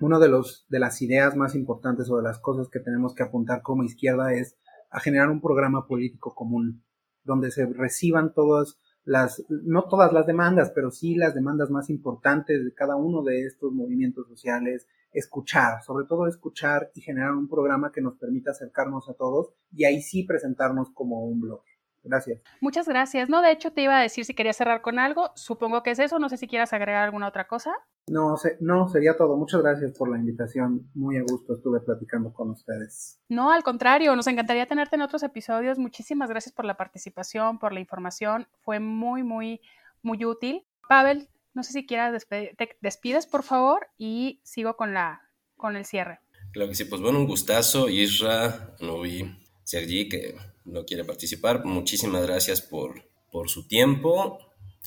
una 0.00 0.18
de, 0.18 0.30
de 0.68 0.78
las 0.78 1.00
ideas 1.02 1.36
más 1.36 1.54
importantes 1.54 2.10
o 2.10 2.16
de 2.16 2.22
las 2.22 2.38
cosas 2.40 2.68
que 2.68 2.80
tenemos 2.80 3.14
que 3.14 3.22
apuntar 3.22 3.62
como 3.62 3.84
izquierda 3.84 4.32
es 4.32 4.56
a 4.90 5.00
generar 5.00 5.28
un 5.28 5.40
programa 5.40 5.86
político 5.86 6.34
común, 6.34 6.84
donde 7.24 7.50
se 7.50 7.66
reciban 7.66 8.32
todas 8.32 8.80
las, 9.08 9.42
no 9.48 9.84
todas 9.84 10.12
las 10.12 10.26
demandas, 10.26 10.70
pero 10.74 10.90
sí 10.90 11.14
las 11.14 11.34
demandas 11.34 11.70
más 11.70 11.88
importantes 11.88 12.62
de 12.62 12.74
cada 12.74 12.96
uno 12.96 13.22
de 13.22 13.46
estos 13.46 13.72
movimientos 13.72 14.28
sociales, 14.28 14.86
escuchar, 15.14 15.82
sobre 15.82 16.06
todo 16.06 16.26
escuchar 16.26 16.90
y 16.94 17.00
generar 17.00 17.32
un 17.32 17.48
programa 17.48 17.90
que 17.90 18.02
nos 18.02 18.18
permita 18.18 18.50
acercarnos 18.50 19.08
a 19.08 19.14
todos 19.14 19.54
y 19.72 19.86
ahí 19.86 20.02
sí 20.02 20.24
presentarnos 20.24 20.90
como 20.90 21.24
un 21.24 21.40
blog. 21.40 21.62
Gracias. 22.02 22.40
Muchas 22.60 22.88
gracias. 22.88 23.28
No, 23.28 23.42
de 23.42 23.50
hecho 23.50 23.72
te 23.72 23.82
iba 23.82 23.98
a 23.98 24.02
decir 24.02 24.24
si 24.24 24.34
quería 24.34 24.52
cerrar 24.52 24.80
con 24.80 24.98
algo. 24.98 25.30
Supongo 25.34 25.82
que 25.82 25.90
es 25.90 25.98
eso. 25.98 26.18
No 26.18 26.28
sé 26.28 26.36
si 26.36 26.46
quieras 26.46 26.72
agregar 26.72 27.04
alguna 27.04 27.28
otra 27.28 27.46
cosa. 27.46 27.74
No, 28.06 28.36
no, 28.60 28.88
sería 28.88 29.16
todo. 29.16 29.36
Muchas 29.36 29.62
gracias 29.62 29.92
por 29.96 30.10
la 30.10 30.18
invitación. 30.18 30.90
Muy 30.94 31.16
a 31.18 31.22
gusto 31.22 31.54
estuve 31.54 31.80
platicando 31.80 32.32
con 32.32 32.50
ustedes. 32.50 33.20
No, 33.28 33.52
al 33.52 33.62
contrario, 33.62 34.14
nos 34.16 34.26
encantaría 34.26 34.66
tenerte 34.66 34.96
en 34.96 35.02
otros 35.02 35.22
episodios. 35.22 35.78
Muchísimas 35.78 36.30
gracias 36.30 36.54
por 36.54 36.64
la 36.64 36.76
participación, 36.76 37.58
por 37.58 37.72
la 37.72 37.80
información. 37.80 38.46
Fue 38.60 38.80
muy, 38.80 39.22
muy, 39.22 39.60
muy 40.02 40.24
útil. 40.24 40.64
Pavel, 40.88 41.28
no 41.54 41.62
sé 41.62 41.72
si 41.72 41.86
quieras 41.86 42.26
te 42.28 42.56
despides, 42.80 43.26
por 43.26 43.42
favor, 43.42 43.88
y 43.98 44.40
sigo 44.44 44.76
con 44.76 44.94
la 44.94 45.22
con 45.56 45.76
el 45.76 45.84
cierre. 45.84 46.20
Claro 46.52 46.70
que 46.70 46.76
sí, 46.76 46.84
pues 46.84 47.02
bueno, 47.02 47.18
un 47.18 47.26
gustazo, 47.26 47.88
Isra, 47.88 48.74
Novi, 48.80 49.36
Sergi, 49.64 50.08
que 50.08 50.36
no 50.68 50.84
quiere 50.84 51.04
participar. 51.04 51.64
Muchísimas 51.64 52.22
gracias 52.22 52.60
por, 52.60 53.08
por 53.30 53.48
su 53.48 53.66
tiempo, 53.66 54.38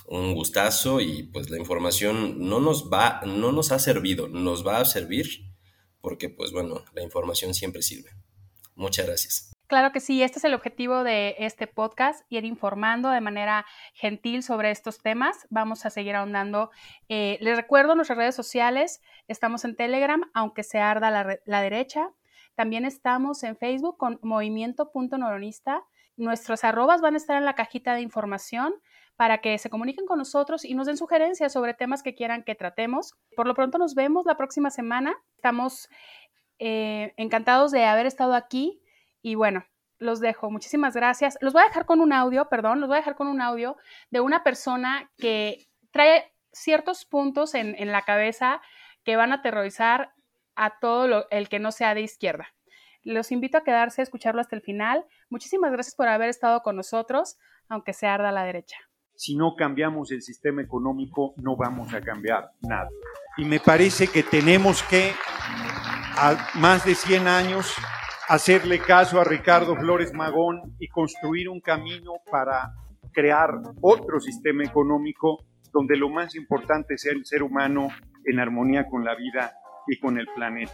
un 0.07 0.33
gustazo 0.33 0.99
y 1.01 1.23
pues 1.23 1.49
la 1.49 1.57
información 1.57 2.47
no 2.47 2.59
nos 2.59 2.89
va, 2.91 3.21
no 3.25 3.51
nos 3.51 3.71
ha 3.71 3.79
servido, 3.79 4.27
nos 4.27 4.65
va 4.65 4.79
a 4.79 4.85
servir 4.85 5.51
porque 6.01 6.29
pues 6.29 6.51
bueno, 6.51 6.83
la 6.93 7.03
información 7.03 7.53
siempre 7.53 7.81
sirve. 7.81 8.11
Muchas 8.75 9.05
gracias. 9.05 9.51
Claro 9.67 9.93
que 9.93 10.01
sí, 10.01 10.21
este 10.21 10.39
es 10.39 10.43
el 10.43 10.53
objetivo 10.53 11.05
de 11.05 11.35
este 11.39 11.65
podcast, 11.65 12.25
ir 12.29 12.43
informando 12.43 13.09
de 13.09 13.21
manera 13.21 13.65
gentil 13.93 14.43
sobre 14.43 14.69
estos 14.69 15.01
temas. 15.01 15.47
Vamos 15.49 15.85
a 15.85 15.89
seguir 15.89 16.15
ahondando. 16.15 16.71
Eh, 17.07 17.37
les 17.39 17.55
recuerdo 17.55 17.95
nuestras 17.95 18.17
redes 18.17 18.35
sociales, 18.35 18.99
estamos 19.29 19.63
en 19.63 19.77
Telegram, 19.77 20.29
aunque 20.33 20.63
se 20.63 20.79
arda 20.79 21.09
la, 21.09 21.39
la 21.45 21.61
derecha. 21.61 22.09
También 22.61 22.85
estamos 22.85 23.41
en 23.41 23.57
Facebook 23.57 23.97
con 23.97 24.19
movimiento.noronista. 24.21 25.83
Nuestros 26.15 26.63
arrobas 26.63 27.01
van 27.01 27.15
a 27.15 27.17
estar 27.17 27.35
en 27.35 27.43
la 27.43 27.55
cajita 27.55 27.95
de 27.95 28.01
información 28.01 28.75
para 29.15 29.39
que 29.39 29.57
se 29.57 29.71
comuniquen 29.71 30.05
con 30.05 30.19
nosotros 30.19 30.63
y 30.63 30.75
nos 30.75 30.85
den 30.85 30.95
sugerencias 30.95 31.51
sobre 31.51 31.73
temas 31.73 32.03
que 32.03 32.13
quieran 32.13 32.43
que 32.43 32.53
tratemos. 32.53 33.15
Por 33.35 33.47
lo 33.47 33.55
pronto 33.55 33.79
nos 33.79 33.95
vemos 33.95 34.27
la 34.27 34.37
próxima 34.37 34.69
semana. 34.69 35.15
Estamos 35.37 35.89
eh, 36.59 37.15
encantados 37.17 37.71
de 37.71 37.85
haber 37.85 38.05
estado 38.05 38.35
aquí 38.35 38.79
y 39.23 39.33
bueno, 39.33 39.65
los 39.97 40.19
dejo. 40.19 40.51
Muchísimas 40.51 40.95
gracias. 40.95 41.39
Los 41.41 41.53
voy 41.53 41.63
a 41.63 41.65
dejar 41.65 41.87
con 41.87 41.99
un 41.99 42.13
audio, 42.13 42.47
perdón, 42.47 42.79
los 42.79 42.89
voy 42.89 42.97
a 42.97 42.99
dejar 42.99 43.15
con 43.15 43.25
un 43.25 43.41
audio 43.41 43.75
de 44.11 44.19
una 44.19 44.43
persona 44.43 45.09
que 45.17 45.65
trae 45.89 46.31
ciertos 46.51 47.05
puntos 47.05 47.55
en, 47.55 47.73
en 47.79 47.91
la 47.91 48.03
cabeza 48.03 48.61
que 49.03 49.15
van 49.15 49.31
a 49.31 49.37
aterrorizar 49.37 50.13
a 50.61 50.77
todo 50.79 51.25
el 51.31 51.49
que 51.49 51.57
no 51.57 51.71
sea 51.71 51.95
de 51.95 52.01
izquierda. 52.01 52.53
Los 53.03 53.31
invito 53.31 53.57
a 53.57 53.63
quedarse 53.63 54.01
a 54.01 54.03
escucharlo 54.03 54.41
hasta 54.41 54.55
el 54.55 54.61
final. 54.61 55.03
Muchísimas 55.31 55.71
gracias 55.71 55.95
por 55.95 56.07
haber 56.07 56.29
estado 56.29 56.61
con 56.61 56.75
nosotros, 56.75 57.39
aunque 57.67 57.93
se 57.93 58.05
arda 58.05 58.31
la 58.31 58.43
derecha. 58.43 58.77
Si 59.15 59.35
no 59.35 59.55
cambiamos 59.55 60.11
el 60.11 60.21
sistema 60.21 60.61
económico, 60.61 61.33
no 61.37 61.55
vamos 61.55 61.91
a 61.95 62.01
cambiar 62.01 62.51
nada. 62.61 62.89
Y 63.37 63.45
me 63.45 63.59
parece 63.59 64.07
que 64.07 64.21
tenemos 64.21 64.83
que, 64.83 65.13
a 66.15 66.51
más 66.53 66.85
de 66.85 66.93
100 66.93 67.27
años, 67.27 67.73
hacerle 68.29 68.77
caso 68.77 69.19
a 69.19 69.23
Ricardo 69.23 69.75
Flores 69.75 70.13
Magón 70.13 70.75
y 70.79 70.87
construir 70.89 71.49
un 71.49 71.59
camino 71.59 72.13
para 72.31 72.71
crear 73.11 73.49
otro 73.81 74.19
sistema 74.19 74.63
económico 74.63 75.43
donde 75.73 75.97
lo 75.97 76.09
más 76.09 76.35
importante 76.35 76.99
sea 76.99 77.13
el 77.13 77.25
ser 77.25 77.41
humano 77.41 77.87
en 78.25 78.39
armonía 78.39 78.87
con 78.87 79.03
la 79.03 79.15
vida 79.15 79.55
y 79.87 79.99
con 79.99 80.17
el 80.17 80.27
planeta. 80.35 80.73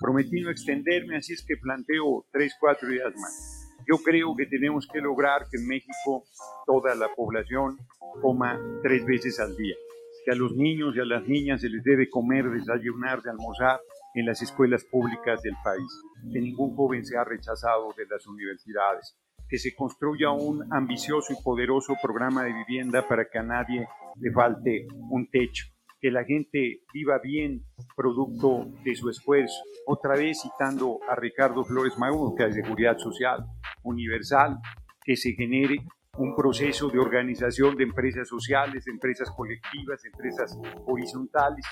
Prometí 0.00 0.40
no 0.40 0.50
extenderme, 0.50 1.16
así 1.16 1.32
es 1.32 1.44
que 1.46 1.56
planteo 1.56 2.26
tres, 2.32 2.54
cuatro 2.58 2.92
ideas 2.92 3.14
más. 3.16 3.62
Yo 3.88 3.98
creo 3.98 4.34
que 4.36 4.46
tenemos 4.46 4.88
que 4.92 5.00
lograr 5.00 5.46
que 5.50 5.58
en 5.58 5.68
México 5.68 6.24
toda 6.66 6.94
la 6.94 7.08
población 7.14 7.78
coma 8.20 8.60
tres 8.82 9.04
veces 9.06 9.38
al 9.38 9.56
día, 9.56 9.76
que 10.24 10.32
a 10.32 10.34
los 10.34 10.56
niños 10.56 10.96
y 10.96 11.00
a 11.00 11.04
las 11.04 11.26
niñas 11.28 11.60
se 11.60 11.68
les 11.68 11.84
debe 11.84 12.10
comer, 12.10 12.50
desayunar, 12.50 13.22
de 13.22 13.30
almorzar 13.30 13.80
en 14.14 14.26
las 14.26 14.42
escuelas 14.42 14.84
públicas 14.84 15.40
del 15.42 15.54
país, 15.62 15.86
que 16.32 16.40
ningún 16.40 16.74
joven 16.74 17.04
sea 17.04 17.22
rechazado 17.22 17.92
de 17.96 18.06
las 18.06 18.26
universidades, 18.26 19.16
que 19.48 19.58
se 19.58 19.74
construya 19.74 20.30
un 20.30 20.66
ambicioso 20.72 21.32
y 21.32 21.42
poderoso 21.42 21.94
programa 22.02 22.42
de 22.42 22.54
vivienda 22.54 23.06
para 23.06 23.28
que 23.28 23.38
a 23.38 23.42
nadie 23.42 23.86
le 24.18 24.32
falte 24.32 24.88
un 25.10 25.28
techo, 25.30 25.66
que 26.06 26.12
la 26.12 26.24
gente 26.24 26.82
viva 26.94 27.18
bien 27.18 27.64
producto 27.96 28.64
de 28.84 28.94
su 28.94 29.10
esfuerzo. 29.10 29.56
Otra 29.86 30.14
vez 30.14 30.40
citando 30.40 31.00
a 31.08 31.16
Ricardo 31.16 31.64
Flores 31.64 31.98
Magón, 31.98 32.36
que 32.36 32.44
es 32.44 32.54
seguridad 32.54 32.96
social 32.96 33.44
universal, 33.82 34.56
que 35.02 35.16
se 35.16 35.32
genere 35.32 35.78
un 36.16 36.36
proceso 36.36 36.90
de 36.90 37.00
organización 37.00 37.76
de 37.76 37.82
empresas 37.82 38.28
sociales, 38.28 38.86
empresas 38.86 39.32
colectivas, 39.32 40.04
empresas 40.04 40.56
horizontales, 40.86 41.66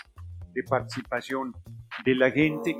de 0.52 0.64
participación 0.64 1.52
de 2.04 2.14
la 2.16 2.32
gente. 2.32 2.76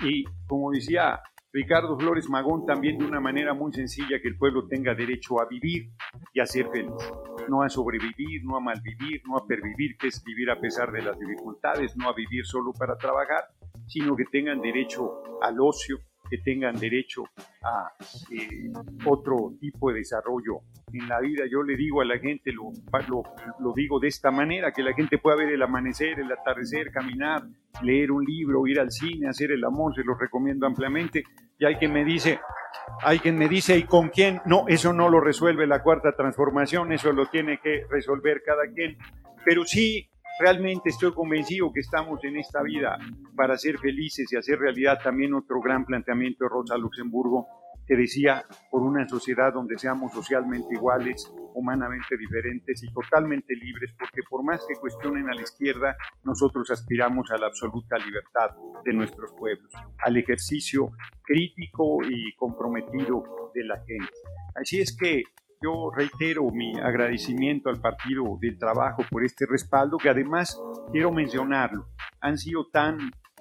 Y 0.00 0.24
como 0.48 0.72
decía 0.72 1.20
Ricardo 1.52 1.98
Flores 1.98 2.30
Magón, 2.30 2.64
también 2.64 2.96
de 2.96 3.04
una 3.04 3.20
manera 3.20 3.52
muy 3.52 3.72
sencilla, 3.72 4.20
que 4.22 4.28
el 4.28 4.38
pueblo 4.38 4.66
tenga 4.66 4.94
derecho 4.94 5.38
a 5.38 5.46
vivir 5.46 5.90
y 6.32 6.40
a 6.40 6.46
ser 6.46 6.66
feliz. 6.70 7.12
No 7.48 7.62
a 7.62 7.68
sobrevivir, 7.68 8.42
no 8.42 8.56
a 8.56 8.60
malvivir, 8.60 9.20
no 9.26 9.36
a 9.36 9.46
pervivir, 9.46 9.98
que 9.98 10.08
es 10.08 10.24
vivir 10.24 10.50
a 10.50 10.58
pesar 10.58 10.90
de 10.90 11.02
las 11.02 11.18
dificultades, 11.18 11.94
no 11.96 12.08
a 12.08 12.14
vivir 12.14 12.46
solo 12.46 12.72
para 12.72 12.96
trabajar, 12.96 13.48
sino 13.86 14.16
que 14.16 14.24
tengan 14.32 14.62
derecho 14.62 15.22
al 15.42 15.60
ocio, 15.60 15.98
que 16.32 16.38
tengan 16.38 16.80
derecho 16.80 17.24
a 17.62 17.92
eh, 18.30 18.72
otro 19.04 19.52
tipo 19.60 19.90
de 19.90 19.98
desarrollo 19.98 20.60
en 20.90 21.06
la 21.06 21.20
vida. 21.20 21.44
Yo 21.44 21.62
le 21.62 21.76
digo 21.76 22.00
a 22.00 22.06
la 22.06 22.18
gente, 22.18 22.52
lo, 22.52 22.72
lo, 23.58 23.74
digo 23.74 24.00
de 24.00 24.08
esta 24.08 24.30
manera, 24.30 24.72
que 24.72 24.82
la 24.82 24.94
gente 24.94 25.18
pueda 25.18 25.36
ver 25.36 25.50
el 25.50 25.60
amanecer, 25.60 26.18
el 26.20 26.32
atardecer, 26.32 26.90
caminar, 26.90 27.42
leer 27.82 28.10
un 28.10 28.24
libro, 28.24 28.66
ir 28.66 28.80
al 28.80 28.90
cine, 28.90 29.28
hacer 29.28 29.52
el 29.52 29.62
amor, 29.62 29.94
se 29.94 30.04
lo 30.04 30.14
recomiendo 30.14 30.66
ampliamente. 30.66 31.22
Y 31.58 31.66
hay 31.66 31.74
quien 31.74 31.92
me 31.92 32.02
dice, 32.02 32.40
hay 33.02 33.18
quien 33.18 33.36
me 33.36 33.46
dice, 33.46 33.76
¿y 33.76 33.82
con 33.82 34.08
quién? 34.08 34.40
No, 34.46 34.64
eso 34.68 34.94
no 34.94 35.10
lo 35.10 35.20
resuelve 35.20 35.66
la 35.66 35.82
cuarta 35.82 36.16
transformación, 36.16 36.92
eso 36.92 37.12
lo 37.12 37.26
tiene 37.26 37.60
que 37.62 37.84
resolver 37.90 38.42
cada 38.42 38.62
quien. 38.74 38.96
Pero 39.44 39.66
sí 39.66 40.08
Realmente 40.42 40.90
estoy 40.90 41.12
convencido 41.12 41.72
que 41.72 41.78
estamos 41.78 42.18
en 42.24 42.36
esta 42.36 42.64
vida 42.64 42.98
para 43.36 43.56
ser 43.56 43.78
felices 43.78 44.26
y 44.32 44.36
hacer 44.36 44.58
realidad 44.58 44.98
también 45.00 45.34
otro 45.34 45.60
gran 45.60 45.84
planteamiento 45.84 46.42
de 46.42 46.48
Rosa 46.48 46.76
Luxemburgo 46.76 47.46
que 47.86 47.94
decía 47.94 48.44
por 48.68 48.82
una 48.82 49.06
sociedad 49.08 49.52
donde 49.52 49.78
seamos 49.78 50.12
socialmente 50.12 50.74
iguales, 50.74 51.32
humanamente 51.54 52.16
diferentes 52.16 52.82
y 52.82 52.92
totalmente 52.92 53.54
libres, 53.54 53.94
porque 53.96 54.22
por 54.28 54.42
más 54.42 54.66
que 54.66 54.74
cuestionen 54.80 55.30
a 55.30 55.34
la 55.34 55.42
izquierda, 55.42 55.96
nosotros 56.24 56.68
aspiramos 56.72 57.30
a 57.30 57.38
la 57.38 57.46
absoluta 57.46 57.96
libertad 57.98 58.50
de 58.84 58.94
nuestros 58.94 59.30
pueblos, 59.38 59.72
al 60.04 60.16
ejercicio 60.16 60.90
crítico 61.22 61.98
y 62.02 62.34
comprometido 62.34 63.52
de 63.54 63.62
la 63.62 63.76
gente. 63.86 64.12
Así 64.56 64.80
es 64.80 64.96
que 64.96 65.22
yo 65.62 65.90
reitero 65.94 66.50
mi 66.50 66.78
agradecimiento 66.78 67.70
al 67.70 67.80
Partido 67.80 68.38
del 68.40 68.58
Trabajo 68.58 69.02
por 69.10 69.24
este 69.24 69.46
respaldo, 69.46 69.98
que 69.98 70.08
además 70.08 70.60
quiero 70.90 71.12
mencionarlo, 71.12 71.86
han 72.20 72.38
sido 72.38 72.66
tan 72.66 72.98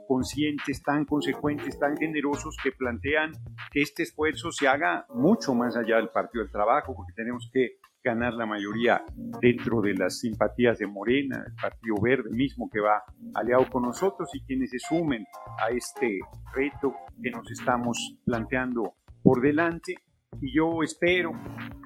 conscientes, 0.07 0.83
tan 0.83 1.05
consecuentes, 1.05 1.79
tan 1.79 1.95
generosos 1.97 2.57
que 2.61 2.71
plantean 2.71 3.31
que 3.71 3.81
este 3.81 4.03
esfuerzo 4.03 4.51
se 4.51 4.67
haga 4.67 5.05
mucho 5.13 5.55
más 5.55 5.77
allá 5.77 5.97
del 5.97 6.09
Partido 6.09 6.43
del 6.43 6.51
Trabajo, 6.51 6.93
porque 6.95 7.13
tenemos 7.15 7.49
que 7.53 7.77
ganar 8.03 8.33
la 8.33 8.45
mayoría 8.45 9.03
dentro 9.15 9.81
de 9.81 9.93
las 9.93 10.19
simpatías 10.19 10.79
de 10.79 10.87
Morena, 10.87 11.43
el 11.45 11.53
Partido 11.55 11.95
Verde 12.01 12.29
mismo 12.31 12.69
que 12.69 12.79
va 12.79 13.03
aliado 13.35 13.69
con 13.69 13.83
nosotros 13.83 14.29
y 14.33 14.41
quienes 14.41 14.71
se 14.71 14.79
sumen 14.79 15.25
a 15.59 15.69
este 15.69 16.19
reto 16.53 16.95
que 17.21 17.31
nos 17.31 17.49
estamos 17.51 18.17
planteando 18.25 18.95
por 19.23 19.41
delante 19.41 19.95
y 20.39 20.55
yo 20.55 20.81
espero 20.83 21.31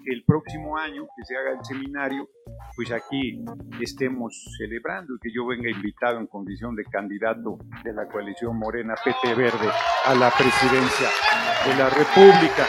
que 0.04 0.14
el 0.14 0.24
próximo 0.24 0.78
año 0.78 1.08
que 1.16 1.26
se 1.26 1.36
haga 1.36 1.52
el 1.58 1.66
seminario, 1.66 2.30
pues 2.76 2.92
aquí 2.92 3.44
estemos 3.82 4.46
celebrando 4.58 5.16
y 5.16 5.20
que 5.20 5.34
yo 5.34 5.48
venga 5.48 5.70
invitado 5.70 6.20
en 6.20 6.28
condición 6.28 6.76
de 6.76 6.84
candidato 6.86 7.58
de 7.84 7.94
la 7.94 8.08
coalición 8.08 8.58
Morena 8.58 8.94
PT 9.04 9.34
Verde 9.34 9.70
a 10.06 10.14
la 10.14 10.30
presidencia 10.32 11.10
de 11.66 11.76
la 11.76 11.90
República. 11.90 12.68